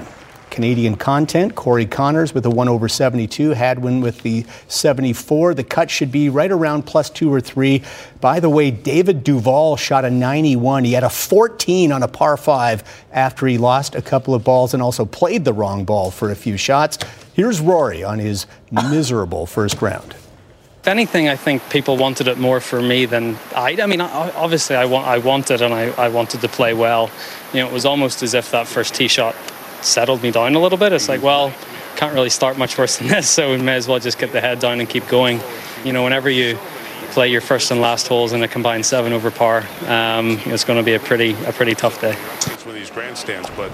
Canadian 0.58 0.96
content. 0.96 1.54
Corey 1.54 1.86
Conners 1.86 2.34
with 2.34 2.43
a 2.43 2.50
1 2.50 2.67
over 2.67 2.89
72. 2.89 3.52
Hadwin 3.52 4.02
with 4.02 4.24
the 4.24 4.43
74. 4.67 5.54
The 5.54 5.63
cut 5.63 5.91
should 5.91 6.12
be 6.12 6.30
right 6.30 6.52
around 6.52 6.88
plus 6.88 7.12
two 7.12 7.32
or 7.32 7.39
three. 7.39 7.84
By 8.22 8.39
the 8.39 8.50
way, 8.50 8.72
David 8.72 9.24
Duval 9.24 9.78
shot 9.78 10.04
a 10.04 10.10
91. 10.10 10.84
He 10.84 10.93
had 10.93 11.04
a 11.04 11.12
14 11.12 11.91
on 11.91 12.02
a 12.02 12.08
par 12.08 12.38
five 12.38 12.84
after 13.12 13.46
he 13.46 13.60
lost 13.60 13.93
a 13.93 14.02
couple 14.02 14.34
of 14.34 14.43
balls 14.43 14.74
and 14.74 14.82
also 14.82 15.06
played 15.06 15.46
the 15.46 15.54
wrong 15.54 15.86
ball 15.86 16.10
for 16.10 16.32
a 16.32 16.36
few 16.36 16.58
shots. 16.58 16.98
Here's 17.36 17.62
Rory 17.62 18.04
on 18.04 18.17
his 18.17 18.48
miserable 18.72 19.46
first 19.46 19.80
round. 19.80 20.15
If 20.82 20.88
anything, 20.88 21.30
I 21.30 21.36
think 21.36 21.70
people 21.70 21.98
wanted 21.98 22.28
it 22.28 22.39
more 22.39 22.60
for 22.60 22.82
me 22.82 23.06
than 23.06 23.38
I. 23.56 23.78
I 23.80 23.86
mean, 23.86 24.02
obviously, 24.02 24.76
I, 24.76 24.86
want, 24.86 25.06
I 25.06 25.20
wanted 25.20 25.62
and 25.62 25.72
I, 25.72 25.89
I 25.91 26.08
wanted 26.10 26.41
to 26.41 26.48
play 26.48 26.74
well. 26.74 27.12
You 27.54 27.60
know, 27.60 27.67
it 27.67 27.74
was 27.74 27.86
almost 27.86 28.24
as 28.24 28.34
if 28.34 28.50
that 28.50 28.65
first 28.65 28.96
tee 28.96 29.08
shot 29.08 29.36
settled 29.81 30.23
me 30.23 30.31
down 30.31 30.55
a 30.55 30.59
little 30.59 30.77
bit. 30.77 30.93
It's 30.93 31.09
like, 31.09 31.21
well, 31.21 31.53
can't 31.97 32.13
really 32.13 32.29
start 32.29 32.57
much 32.57 32.77
worse 32.77 32.97
than 32.97 33.07
this, 33.09 33.29
so 33.29 33.51
we 33.51 33.57
may 33.57 33.75
as 33.75 33.87
well 33.87 33.99
just 33.99 34.19
get 34.19 34.31
the 34.31 34.41
head 34.41 34.59
down 34.59 34.79
and 34.79 34.87
keep 34.87 35.07
going. 35.07 35.39
You 35.83 35.93
know, 35.93 36.03
whenever 36.03 36.29
you 36.29 36.57
play 37.11 37.29
your 37.29 37.41
first 37.41 37.71
and 37.71 37.81
last 37.81 38.07
holes 38.07 38.33
in 38.33 38.43
a 38.43 38.47
combined 38.47 38.85
seven 38.85 39.13
over 39.13 39.31
par, 39.31 39.65
um, 39.87 40.39
it's 40.45 40.63
going 40.63 40.77
to 40.77 40.83
be 40.83 40.93
a 40.93 40.99
pretty 40.99 41.33
a 41.45 41.51
pretty 41.51 41.73
tough 41.73 41.99
day. 41.99 42.15
It's 42.35 42.65
one 42.65 42.75
of 42.75 42.79
these 42.79 42.91
grandstands, 42.91 43.49
but. 43.57 43.71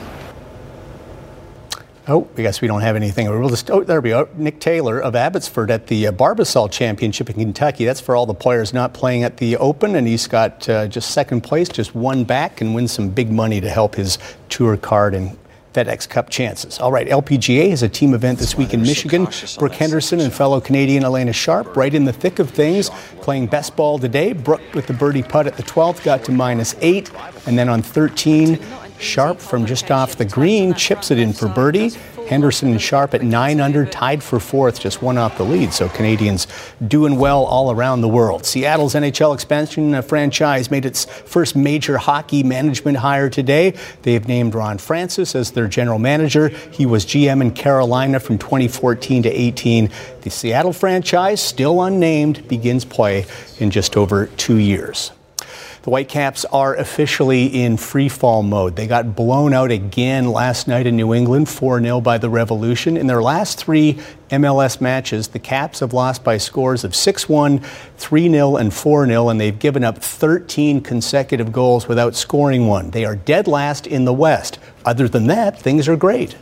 Oh, 2.06 2.28
I 2.38 2.42
guess 2.42 2.60
we 2.60 2.68
don't 2.68 2.82
have 2.82 2.98
anything. 2.98 3.30
We'll 3.30 3.48
just, 3.48 3.72
oh, 3.72 3.82
there 3.82 4.02
we 4.02 4.10
go. 4.10 4.28
Nick 4.36 4.60
Taylor 4.60 5.00
of 5.02 5.16
Abbotsford 5.16 5.72
at 5.72 5.88
the 5.88 6.08
uh, 6.08 6.12
Barbasol 6.12 6.70
Championship 6.70 7.30
in 7.30 7.38
Kentucky. 7.38 7.86
That's 7.86 8.02
for 8.02 8.14
all 8.14 8.26
the 8.26 8.34
players 8.34 8.74
not 8.74 8.94
playing 8.94 9.24
at 9.24 9.38
the 9.38 9.56
Open, 9.56 9.96
and 9.96 10.06
he's 10.06 10.28
got 10.28 10.68
uh, 10.68 10.88
just 10.88 11.12
second 11.12 11.42
place, 11.42 11.70
just 11.70 11.96
one 11.96 12.26
back, 12.26 12.60
and 12.60 12.76
win 12.76 12.90
some 12.90 13.08
big 13.08 13.32
money 13.32 13.62
to 13.62 13.70
help 13.70 13.96
his 13.96 14.18
tour 14.50 14.76
card 14.76 15.16
and 15.16 15.38
FedEx 15.74 16.08
Cup 16.08 16.30
chances. 16.30 16.80
All 16.80 16.92
right, 16.92 17.08
LPGA 17.08 17.70
has 17.72 17.84
a 17.84 17.90
team 17.90 18.14
event 18.14 18.40
this 18.40 18.56
week 18.56 18.74
in 18.74 18.82
Michigan. 18.82 19.28
Brooke 19.58 19.74
Henderson 19.74 20.20
and 20.20 20.32
fellow 20.32 20.62
Canadian 20.62 21.04
Alena 21.04 21.34
Sharp 21.34 21.76
right 21.76 21.94
in 21.94 22.06
the 22.06 22.14
thick 22.14 22.40
of 22.40 22.50
things, 22.50 22.90
playing 23.22 23.48
best 23.48 23.76
ball 23.76 23.98
today. 23.98 24.34
Brooke 24.34 24.62
with 24.74 24.88
the 24.88 24.94
birdie 24.94 25.24
putt 25.24 25.48
at 25.48 25.58
the 25.58 25.64
12th 25.64 26.04
got 26.04 26.24
to 26.26 26.32
minus 26.32 26.76
eight, 26.82 27.12
and 27.48 27.58
then 27.58 27.70
on 27.70 27.82
13, 27.82 28.60
Sharp 29.00 29.40
from 29.40 29.66
just 29.66 29.92
off 29.92 30.16
the 30.16 30.26
green 30.26 30.74
chips 30.74 31.12
it 31.12 31.20
in 31.20 31.34
for 31.34 31.50
birdie. 31.50 31.92
Henderson 32.28 32.72
and 32.72 32.82
Sharp 32.82 33.14
at 33.14 33.22
9 33.22 33.60
under, 33.60 33.86
tied 33.86 34.24
for 34.24 34.40
fourth, 34.40 34.80
just 34.80 35.02
one 35.02 35.18
off 35.18 35.38
the 35.38 35.44
lead. 35.44 35.74
So 35.74 35.90
Canadians 35.90 36.48
doing 36.86 37.18
well 37.18 37.44
all 37.46 37.72
around 37.72 38.02
the 38.02 38.08
world. 38.08 38.46
Seattle's 38.46 38.94
NHL 38.94 39.34
expansion 39.34 39.94
uh, 39.94 40.02
franchise 40.02 40.72
made 40.72 40.86
its 40.86 41.06
first 41.06 41.56
major 41.56 41.98
hockey 41.98 42.44
management 42.44 42.98
hire 42.98 43.30
today. 43.30 43.78
They 44.04 44.14
have 44.14 44.28
named 44.28 44.56
Ron 44.56 44.78
Francis 44.78 45.36
as 45.36 45.52
their 45.52 45.68
general 45.68 46.00
manager. 46.00 46.50
He 46.50 46.86
was 46.86 47.06
GM 47.06 47.42
in 47.42 47.52
Carolina 47.52 48.20
from 48.20 48.38
2014 48.38 49.24
to 49.24 49.30
18. 49.30 49.90
The 50.22 50.30
Seattle 50.30 50.74
franchise, 50.74 51.42
still 51.42 51.82
unnamed, 51.82 52.48
begins 52.48 52.86
play 52.86 53.26
in 53.60 53.72
just 53.72 53.98
over 53.98 54.28
two 54.28 54.58
years. 54.58 55.12
The 55.84 55.90
Whitecaps 55.90 56.46
are 56.46 56.74
officially 56.76 57.46
in 57.48 57.76
free 57.76 58.08
fall 58.08 58.42
mode. 58.42 58.78
They 58.78 58.88
got 58.88 59.18
blown 59.18 59.54
out 59.54 59.70
again 59.70 60.32
last 60.32 60.66
night 60.66 60.88
in 60.88 60.96
New 60.96 61.14
England, 61.14 61.50
4 61.50 61.82
0 61.82 62.00
by 62.00 62.18
the 62.18 62.30
Revolution. 62.30 62.96
In 62.96 63.08
their 63.08 63.22
last 63.22 63.60
three 63.60 64.00
MLS 64.30 64.80
matches, 64.80 65.28
the 65.28 65.40
Caps 65.40 65.82
have 65.82 65.92
lost 65.92 66.24
by 66.24 66.38
scores 66.38 66.86
of 66.86 66.96
6 66.96 67.28
1, 67.28 67.60
3 67.98 68.30
0, 68.30 68.56
and 68.56 68.74
4 68.74 69.08
0, 69.08 69.28
and 69.28 69.42
they've 69.42 69.60
given 69.60 69.84
up 69.84 69.98
13 69.98 70.80
consecutive 70.80 71.52
goals 71.52 71.90
without 71.90 72.16
scoring 72.16 72.66
one. 72.66 72.92
They 72.92 73.04
are 73.04 73.18
dead 73.18 73.46
last 73.46 73.86
in 73.86 74.06
the 74.06 74.14
West. 74.14 74.60
Other 74.86 75.10
than 75.10 75.28
that, 75.28 75.60
things 75.60 75.90
are 75.90 75.98
great. 75.98 76.38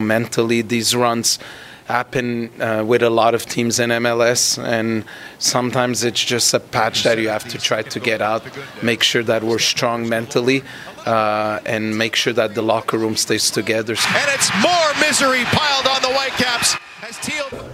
Mentally, 0.00 0.62
these 0.62 0.96
runs 0.96 1.38
happen 1.86 2.50
uh, 2.60 2.82
with 2.86 3.02
a 3.02 3.10
lot 3.10 3.34
of 3.34 3.44
teams 3.44 3.78
in 3.78 3.90
MLS, 3.90 4.62
and 4.62 5.04
sometimes 5.38 6.02
it's 6.02 6.24
just 6.24 6.54
a 6.54 6.60
patch 6.60 7.02
that 7.02 7.18
you 7.18 7.28
have 7.28 7.46
to 7.48 7.58
try 7.58 7.82
to 7.82 8.00
get 8.00 8.22
out, 8.22 8.42
make 8.82 9.02
sure 9.02 9.22
that 9.22 9.42
we're 9.42 9.58
strong 9.58 10.08
mentally, 10.08 10.62
uh, 11.04 11.60
and 11.66 11.96
make 11.96 12.16
sure 12.16 12.32
that 12.32 12.54
the 12.54 12.62
locker 12.62 12.96
room 12.96 13.16
stays 13.16 13.50
together. 13.50 13.94
And 14.08 14.30
it's 14.30 14.50
more 14.62 15.06
misery 15.06 15.44
piled 15.44 15.86
on 15.86 16.00
the 16.00 16.08
Whitecaps 16.08 16.76
as 17.02 17.18
Teal. 17.18 17.70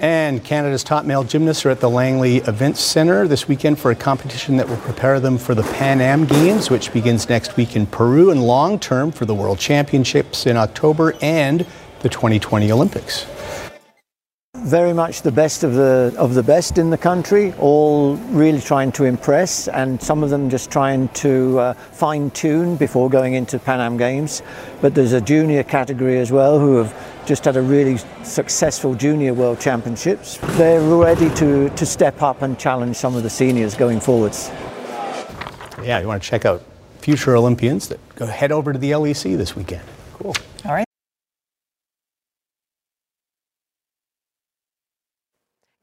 And 0.00 0.44
Canada's 0.44 0.84
top 0.84 1.04
male 1.04 1.24
gymnasts 1.24 1.66
are 1.66 1.70
at 1.70 1.80
the 1.80 1.90
Langley 1.90 2.36
Events 2.36 2.80
Center 2.80 3.26
this 3.26 3.48
weekend 3.48 3.80
for 3.80 3.90
a 3.90 3.96
competition 3.96 4.56
that 4.56 4.68
will 4.68 4.76
prepare 4.76 5.18
them 5.18 5.36
for 5.38 5.56
the 5.56 5.64
Pan 5.64 6.00
Am 6.00 6.24
Games, 6.24 6.70
which 6.70 6.92
begins 6.92 7.28
next 7.28 7.56
week 7.56 7.74
in 7.74 7.84
Peru, 7.84 8.30
and 8.30 8.44
long 8.44 8.78
term 8.78 9.10
for 9.10 9.24
the 9.24 9.34
World 9.34 9.58
Championships 9.58 10.46
in 10.46 10.56
October 10.56 11.14
and 11.20 11.66
the 12.00 12.08
2020 12.08 12.70
Olympics. 12.70 13.26
Very 14.56 14.92
much 14.92 15.22
the 15.22 15.32
best 15.32 15.62
of 15.62 15.74
the 15.74 16.14
of 16.18 16.34
the 16.34 16.42
best 16.42 16.78
in 16.78 16.90
the 16.90 16.98
country, 16.98 17.54
all 17.58 18.16
really 18.32 18.60
trying 18.60 18.90
to 18.92 19.04
impress, 19.04 19.68
and 19.68 20.02
some 20.02 20.22
of 20.22 20.30
them 20.30 20.50
just 20.50 20.70
trying 20.70 21.08
to 21.08 21.58
uh, 21.58 21.72
fine 21.74 22.30
tune 22.30 22.76
before 22.76 23.08
going 23.08 23.34
into 23.34 23.58
Pan 23.58 23.80
Am 23.80 23.96
Games. 23.96 24.42
But 24.80 24.94
there's 24.94 25.12
a 25.12 25.20
junior 25.20 25.62
category 25.62 26.18
as 26.18 26.32
well 26.32 26.58
who 26.58 26.76
have 26.76 26.92
just 27.24 27.44
had 27.44 27.56
a 27.56 27.62
really 27.62 27.98
successful 28.24 28.94
junior 28.94 29.32
world 29.32 29.60
championships. 29.60 30.38
They're 30.56 30.80
ready 30.80 31.28
to, 31.36 31.68
to 31.68 31.86
step 31.86 32.22
up 32.22 32.42
and 32.42 32.58
challenge 32.58 32.96
some 32.96 33.14
of 33.14 33.22
the 33.22 33.30
seniors 33.30 33.74
going 33.74 34.00
forwards. 34.00 34.50
Yeah, 35.82 36.00
you 36.00 36.08
want 36.08 36.22
to 36.22 36.28
check 36.28 36.44
out 36.44 36.62
future 37.00 37.36
Olympians 37.36 37.88
that 37.88 38.00
go 38.16 38.26
head 38.26 38.50
over 38.50 38.72
to 38.72 38.78
the 38.78 38.90
LEC 38.92 39.36
this 39.36 39.54
weekend. 39.54 39.82
Cool. 40.14 40.34
All 40.64 40.72
right. 40.72 40.87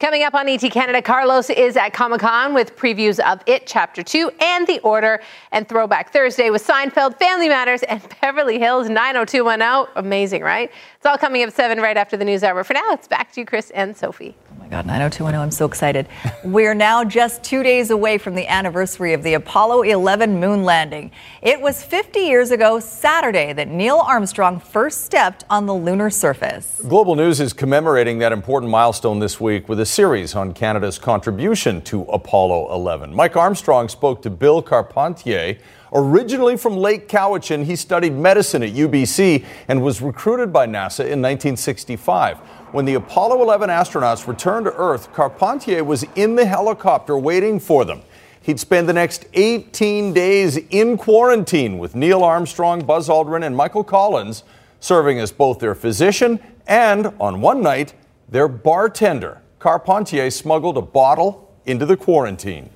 Coming 0.01 0.23
up 0.23 0.33
on 0.33 0.49
ET 0.49 0.59
Canada, 0.59 1.01
Carlos 1.01 1.49
is 1.49 1.77
at 1.77 1.93
Comic 1.93 2.19
Con 2.19 2.53
with 2.53 2.75
previews 2.75 3.17
of 3.21 3.39
It 3.45 3.65
Chapter 3.65 4.03
2 4.03 4.29
and 4.41 4.67
The 4.67 4.81
Order, 4.81 5.21
and 5.53 5.69
Throwback 5.69 6.11
Thursday 6.11 6.49
with 6.49 6.67
Seinfeld, 6.67 7.17
Family 7.17 7.47
Matters, 7.47 7.81
and 7.83 8.01
Beverly 8.21 8.59
Hills 8.59 8.89
90210. 8.89 9.93
Amazing, 9.95 10.41
right? 10.41 10.69
It's 10.97 11.05
all 11.05 11.17
coming 11.17 11.43
up 11.43 11.51
7 11.51 11.79
right 11.79 11.95
after 11.95 12.17
the 12.17 12.25
news 12.25 12.43
hour. 12.43 12.61
For 12.65 12.73
now, 12.73 12.91
it's 12.91 13.07
back 13.07 13.31
to 13.31 13.39
you, 13.39 13.45
Chris 13.45 13.71
and 13.71 13.95
Sophie. 13.95 14.35
My 14.66 14.72
God, 14.72 14.88
90210, 14.88 15.39
I'm 15.39 15.51
so 15.51 15.66
excited. 15.66 16.07
We're 16.43 16.74
now 16.74 17.03
just 17.03 17.43
two 17.43 17.61
days 17.61 17.91
away 17.91 18.18
from 18.18 18.34
the 18.34 18.47
anniversary 18.47 19.13
of 19.13 19.22
the 19.22 19.36
Apollo 19.36 19.84
11 19.84 20.39
moon 20.39 20.63
landing. 20.63 21.11
It 21.43 21.61
was 21.61 21.84
50 21.84 22.22
years 22.22 22.49
ago, 22.49 22.80
Saturday, 22.80 23.53
that 23.53 23.68
Neil 23.68 23.97
Armstrong 23.97 24.59
first 24.59 25.05
stepped 25.05 25.43
on 25.51 25.68
the 25.68 25.74
lunar 25.76 26.09
surface. 26.09 26.82
Global 26.88 27.16
News 27.16 27.39
is 27.39 27.53
commemorating 27.53 28.18
that 28.20 28.32
important 28.32 28.72
milestone 28.72 29.20
this 29.20 29.39
week 29.39 29.70
with 29.70 29.80
a 29.82 29.86
series 29.86 30.34
on 30.34 30.51
Canada's 30.51 30.97
contribution 30.97 31.80
to 31.84 32.01
Apollo 32.05 32.74
11. 32.74 33.13
Mike 33.13 33.38
Armstrong 33.38 33.88
spoke 33.88 34.24
to 34.24 34.32
Bill 34.32 34.63
Carpentier. 34.63 35.59
Originally 35.93 36.57
from 36.57 36.76
Lake 36.76 37.07
Cowichan, 37.07 37.63
he 37.63 37.76
studied 37.76 38.13
medicine 38.13 38.63
at 38.63 38.72
UBC 38.72 39.45
and 39.68 39.82
was 39.82 40.01
recruited 40.01 40.51
by 40.51 40.66
NASA 40.66 41.01
in 41.01 41.22
1965. 41.22 42.39
When 42.76 42.84
the 42.84 42.95
Apollo 42.95 43.41
11 43.41 43.69
astronauts 43.69 44.28
returned 44.28 44.65
to 44.65 44.73
Earth, 44.73 45.13
Carpentier 45.13 45.82
was 45.82 46.03
in 46.15 46.36
the 46.36 46.45
helicopter 46.45 47.17
waiting 47.17 47.57
for 47.57 47.86
them. 47.86 48.01
He'd 48.41 48.59
spend 48.59 48.89
the 48.89 48.93
next 48.93 49.26
18 49.34 50.11
days 50.11 50.57
in 50.57 50.97
quarantine 50.97 51.78
with 51.78 51.95
Neil 51.95 52.21
Armstrong, 52.21 52.84
Buzz 52.84 53.07
Aldrin, 53.07 53.45
and 53.45 53.55
Michael 53.55 53.86
Collins, 53.86 54.43
serving 54.82 55.21
as 55.21 55.32
both 55.32 55.59
their 55.59 55.73
physician 55.73 56.38
and, 56.67 57.13
on 57.17 57.39
one 57.39 57.61
night, 57.61 57.93
their 58.28 58.49
bartender. 58.49 59.41
Carpentier 59.59 60.30
smuggled 60.30 60.78
a 60.78 60.82
bottle 60.82 61.55
into 61.65 61.86
the 61.86 61.95
quarantine. 61.95 62.69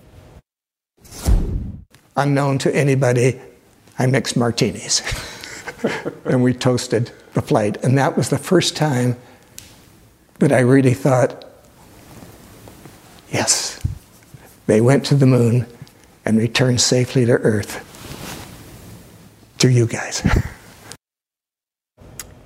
Unknown 2.16 2.58
to 2.60 2.74
anybody, 2.74 3.42
I 3.98 4.06
mixed 4.06 4.38
martinis. 4.38 5.02
and 6.24 6.42
we 6.42 6.54
toasted 6.54 7.12
the 7.34 7.42
flight. 7.42 7.84
And 7.84 7.98
that 7.98 8.16
was 8.16 8.30
the 8.30 8.38
first 8.38 8.78
time 8.78 9.18
that 10.40 10.52
I 10.52 10.60
really 10.60 10.94
thought, 10.94 11.46
yes, 13.32 13.80
they 14.68 14.82
went 14.82 15.06
to 15.08 15.16
the 15.16 15.26
moon 15.26 15.66
and 16.26 16.38
returned 16.38 16.82
safely 16.82 17.26
to 17.26 17.34
Earth. 17.34 17.86
To 19.60 19.70
you 19.70 19.86
guys. 19.86 20.22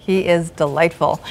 He 0.05 0.27
is 0.27 0.49
delightful. 0.51 1.21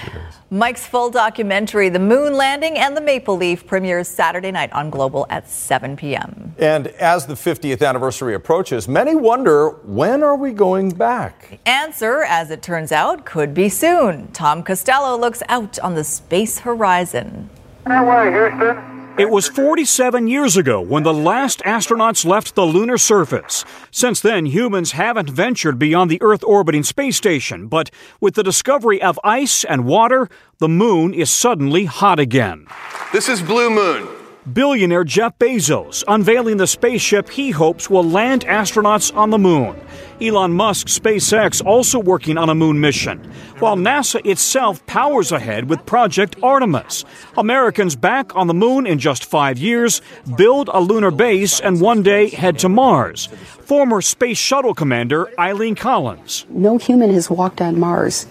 Mike's 0.51 0.87
full 0.87 1.11
documentary, 1.11 1.91
The 1.91 1.99
Moon 1.99 2.35
Landing 2.35 2.79
and 2.79 2.97
the 2.97 3.03
Maple 3.03 3.37
Leaf, 3.37 3.67
premieres 3.67 4.09
Saturday 4.09 4.51
night 4.51 4.73
on 4.73 4.89
Global 4.89 5.27
at 5.29 5.49
7 5.49 5.95
p.m. 5.97 6.55
And 6.59 6.87
as 6.89 7.27
the 7.27 7.35
50th 7.35 7.87
anniversary 7.87 8.35
approaches, 8.35 8.89
many 8.89 9.15
wonder 9.15 9.71
when 9.85 10.23
are 10.23 10.37
we 10.37 10.53
going 10.53 10.91
back? 10.91 11.61
Answer, 11.67 12.23
as 12.23 12.51
it 12.51 12.63
turns 12.63 12.93
out, 12.93 13.27
could 13.27 13.53
be 13.53 13.69
soon. 13.69 14.33
Tom 14.33 14.63
Costello 14.63 15.19
looks 15.19 15.43
out 15.49 15.79
on 15.81 15.95
the 15.95 16.05
space 16.05 16.61
horizon. 16.61 17.51
Houston. 17.87 19.02
It 19.19 19.29
was 19.29 19.47
47 19.47 20.27
years 20.27 20.57
ago 20.57 20.81
when 20.81 21.03
the 21.03 21.13
last 21.13 21.61
astronauts 21.67 22.25
left 22.25 22.55
the 22.55 22.65
lunar 22.65 22.97
surface. 22.97 23.63
Since 23.91 24.21
then, 24.21 24.47
humans 24.47 24.93
haven't 24.93 25.29
ventured 25.29 25.79
beyond 25.79 26.11
the 26.11 26.23
Earth 26.23 26.43
orbiting 26.43 26.83
space 26.83 27.19
station, 27.19 27.69
but 27.69 27.91
with 28.23 28.37
the 28.37 28.43
discovery 28.43 29.03
of 29.03 29.21
ice 29.23 29.65
and 29.65 29.85
water, 29.85 30.31
the 30.61 30.69
moon 30.69 31.13
is 31.13 31.31
suddenly 31.31 31.85
hot 31.85 32.19
again. 32.19 32.67
This 33.13 33.29
is 33.29 33.43
Blue 33.43 33.69
Moon. 33.69 34.09
Billionaire 34.51 35.05
Jeff 35.05 35.39
Bezos 35.39 36.03
unveiling 36.09 36.57
the 36.57 36.67
spaceship 36.67 37.29
he 37.29 37.51
hopes 37.51 37.91
will 37.91 38.03
land 38.03 38.47
astronauts 38.47 39.15
on 39.15 39.29
the 39.29 39.39
moon. 39.39 39.79
Elon 40.23 40.53
Musk, 40.53 40.87
SpaceX 40.87 41.65
also 41.65 41.99
working 41.99 42.39
on 42.39 42.49
a 42.49 42.55
moon 42.55 42.81
mission, 42.81 43.19
while 43.59 43.77
NASA 43.77 44.25
itself 44.25 44.85
powers 44.87 45.33
ahead 45.33 45.69
with 45.69 45.85
Project 45.85 46.37
Artemis. 46.43 47.05
Americans 47.37 47.97
back 47.97 48.37
on 48.37 48.47
the 48.47 48.55
moon 48.55 48.87
in 48.87 48.99
just 48.99 49.25
five 49.25 49.59
years, 49.59 50.01
build 50.37 50.71
a 50.73 50.81
lunar 50.81 51.11
base, 51.11 51.59
and 51.61 51.81
one 51.81 52.03
day 52.03 52.29
head 52.29 52.59
to 52.61 52.69
Mars. 52.69 53.27
Former 53.63 54.01
Space 54.01 54.39
Shuttle 54.39 54.75
Commander 54.75 55.29
Eileen 55.39 55.75
Collins. 55.75 56.47
No 56.49 56.79
human 56.79 57.13
has 57.13 57.29
walked 57.29 57.61
on 57.61 57.81
Mars. 57.81 58.27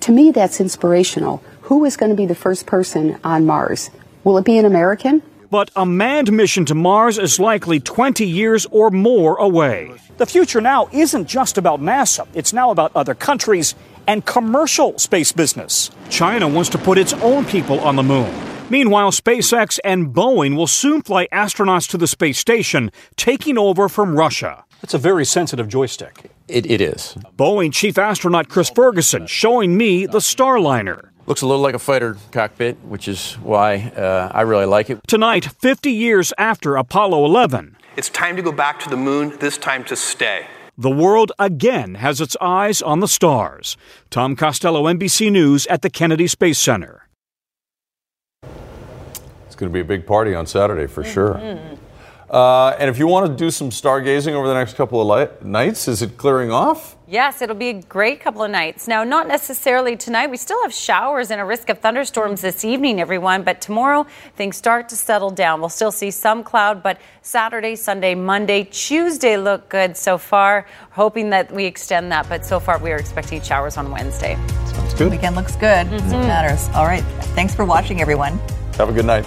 To 0.00 0.12
me, 0.12 0.32
that's 0.32 0.60
inspirational. 0.60 1.42
Who 1.62 1.84
is 1.84 1.96
going 1.96 2.10
to 2.10 2.16
be 2.16 2.26
the 2.26 2.34
first 2.34 2.66
person 2.66 3.18
on 3.22 3.46
Mars? 3.46 3.90
Will 4.24 4.38
it 4.38 4.44
be 4.44 4.58
an 4.58 4.64
American? 4.64 5.22
But 5.56 5.70
a 5.74 5.86
manned 5.86 6.30
mission 6.32 6.66
to 6.66 6.74
Mars 6.74 7.16
is 7.16 7.40
likely 7.40 7.80
20 7.80 8.26
years 8.26 8.66
or 8.70 8.90
more 8.90 9.36
away. 9.36 9.90
The 10.18 10.26
future 10.26 10.60
now 10.60 10.86
isn't 10.92 11.26
just 11.26 11.56
about 11.56 11.80
NASA, 11.80 12.26
it's 12.34 12.52
now 12.52 12.70
about 12.70 12.92
other 12.94 13.14
countries 13.14 13.74
and 14.06 14.22
commercial 14.26 14.98
space 14.98 15.32
business. 15.32 15.90
China 16.10 16.46
wants 16.46 16.68
to 16.68 16.76
put 16.76 16.98
its 16.98 17.14
own 17.14 17.46
people 17.46 17.80
on 17.80 17.96
the 17.96 18.02
moon. 18.02 18.30
Meanwhile, 18.68 19.12
SpaceX 19.12 19.78
and 19.82 20.08
Boeing 20.08 20.56
will 20.56 20.66
soon 20.66 21.00
fly 21.00 21.26
astronauts 21.32 21.88
to 21.88 21.96
the 21.96 22.06
space 22.06 22.38
station, 22.38 22.92
taking 23.16 23.56
over 23.56 23.88
from 23.88 24.14
Russia. 24.14 24.62
That's 24.82 24.92
a 24.92 24.98
very 24.98 25.24
sensitive 25.24 25.68
joystick. 25.68 26.32
It, 26.48 26.66
it 26.66 26.82
is. 26.82 27.16
Boeing 27.34 27.72
chief 27.72 27.96
astronaut 27.96 28.50
Chris 28.50 28.68
Ferguson 28.68 29.26
showing 29.26 29.78
me 29.78 30.04
the 30.04 30.18
Starliner. 30.18 31.12
Looks 31.26 31.42
a 31.42 31.46
little 31.46 31.62
like 31.62 31.74
a 31.74 31.80
fighter 31.80 32.16
cockpit, 32.30 32.76
which 32.84 33.08
is 33.08 33.34
why 33.34 33.88
uh, 33.96 34.30
I 34.32 34.42
really 34.42 34.64
like 34.64 34.90
it. 34.90 35.00
Tonight, 35.08 35.44
50 35.44 35.90
years 35.90 36.32
after 36.38 36.76
Apollo 36.76 37.24
11. 37.24 37.76
It's 37.96 38.08
time 38.08 38.36
to 38.36 38.42
go 38.42 38.52
back 38.52 38.78
to 38.80 38.88
the 38.88 38.96
moon, 38.96 39.36
this 39.40 39.58
time 39.58 39.82
to 39.84 39.96
stay. 39.96 40.46
The 40.78 40.90
world 40.90 41.32
again 41.38 41.96
has 41.96 42.20
its 42.20 42.36
eyes 42.40 42.80
on 42.80 43.00
the 43.00 43.08
stars. 43.08 43.76
Tom 44.10 44.36
Costello, 44.36 44.84
NBC 44.84 45.32
News 45.32 45.66
at 45.66 45.82
the 45.82 45.90
Kennedy 45.90 46.28
Space 46.28 46.60
Center. 46.60 47.08
It's 49.46 49.56
going 49.56 49.72
to 49.72 49.74
be 49.74 49.80
a 49.80 49.84
big 49.84 50.06
party 50.06 50.32
on 50.34 50.46
Saturday 50.46 50.86
for 50.86 51.02
sure. 51.02 51.38
Uh, 52.28 52.70
and 52.80 52.90
if 52.90 52.98
you 52.98 53.06
want 53.06 53.26
to 53.26 53.36
do 53.36 53.50
some 53.50 53.70
stargazing 53.70 54.32
over 54.32 54.48
the 54.48 54.54
next 54.54 54.74
couple 54.74 55.00
of 55.00 55.06
light- 55.06 55.44
nights, 55.44 55.86
is 55.86 56.02
it 56.02 56.16
clearing 56.16 56.50
off? 56.50 56.96
Yes, 57.08 57.40
it'll 57.40 57.54
be 57.54 57.68
a 57.68 57.80
great 57.82 58.18
couple 58.18 58.42
of 58.42 58.50
nights. 58.50 58.88
Now, 58.88 59.04
not 59.04 59.28
necessarily 59.28 59.96
tonight. 59.96 60.28
We 60.28 60.36
still 60.36 60.60
have 60.62 60.74
showers 60.74 61.30
and 61.30 61.40
a 61.40 61.44
risk 61.44 61.68
of 61.68 61.78
thunderstorms 61.78 62.40
this 62.40 62.64
evening, 62.64 63.00
everyone. 63.00 63.44
But 63.44 63.60
tomorrow, 63.60 64.06
things 64.34 64.56
start 64.56 64.88
to 64.88 64.96
settle 64.96 65.30
down. 65.30 65.60
We'll 65.60 65.68
still 65.68 65.92
see 65.92 66.10
some 66.10 66.42
cloud, 66.42 66.82
but 66.82 66.98
Saturday, 67.22 67.76
Sunday, 67.76 68.16
Monday, 68.16 68.64
Tuesday 68.64 69.36
look 69.36 69.68
good 69.68 69.96
so 69.96 70.18
far. 70.18 70.66
Hoping 70.90 71.30
that 71.30 71.52
we 71.52 71.64
extend 71.64 72.10
that, 72.10 72.28
but 72.28 72.44
so 72.44 72.58
far 72.58 72.78
we 72.78 72.90
are 72.90 72.96
expecting 72.96 73.40
showers 73.40 73.76
on 73.76 73.92
Wednesday. 73.92 74.34
Sounds 74.66 74.94
good. 74.94 75.12
Weekend 75.12 75.36
looks 75.36 75.52
good. 75.52 75.88
That's 75.88 76.12
what 76.12 76.26
matters. 76.26 76.68
All 76.74 76.86
right. 76.86 77.04
Thanks 77.36 77.54
for 77.54 77.64
watching, 77.64 78.00
everyone. 78.00 78.40
Have 78.78 78.88
a 78.88 78.92
good 78.92 79.06
night. 79.06 79.24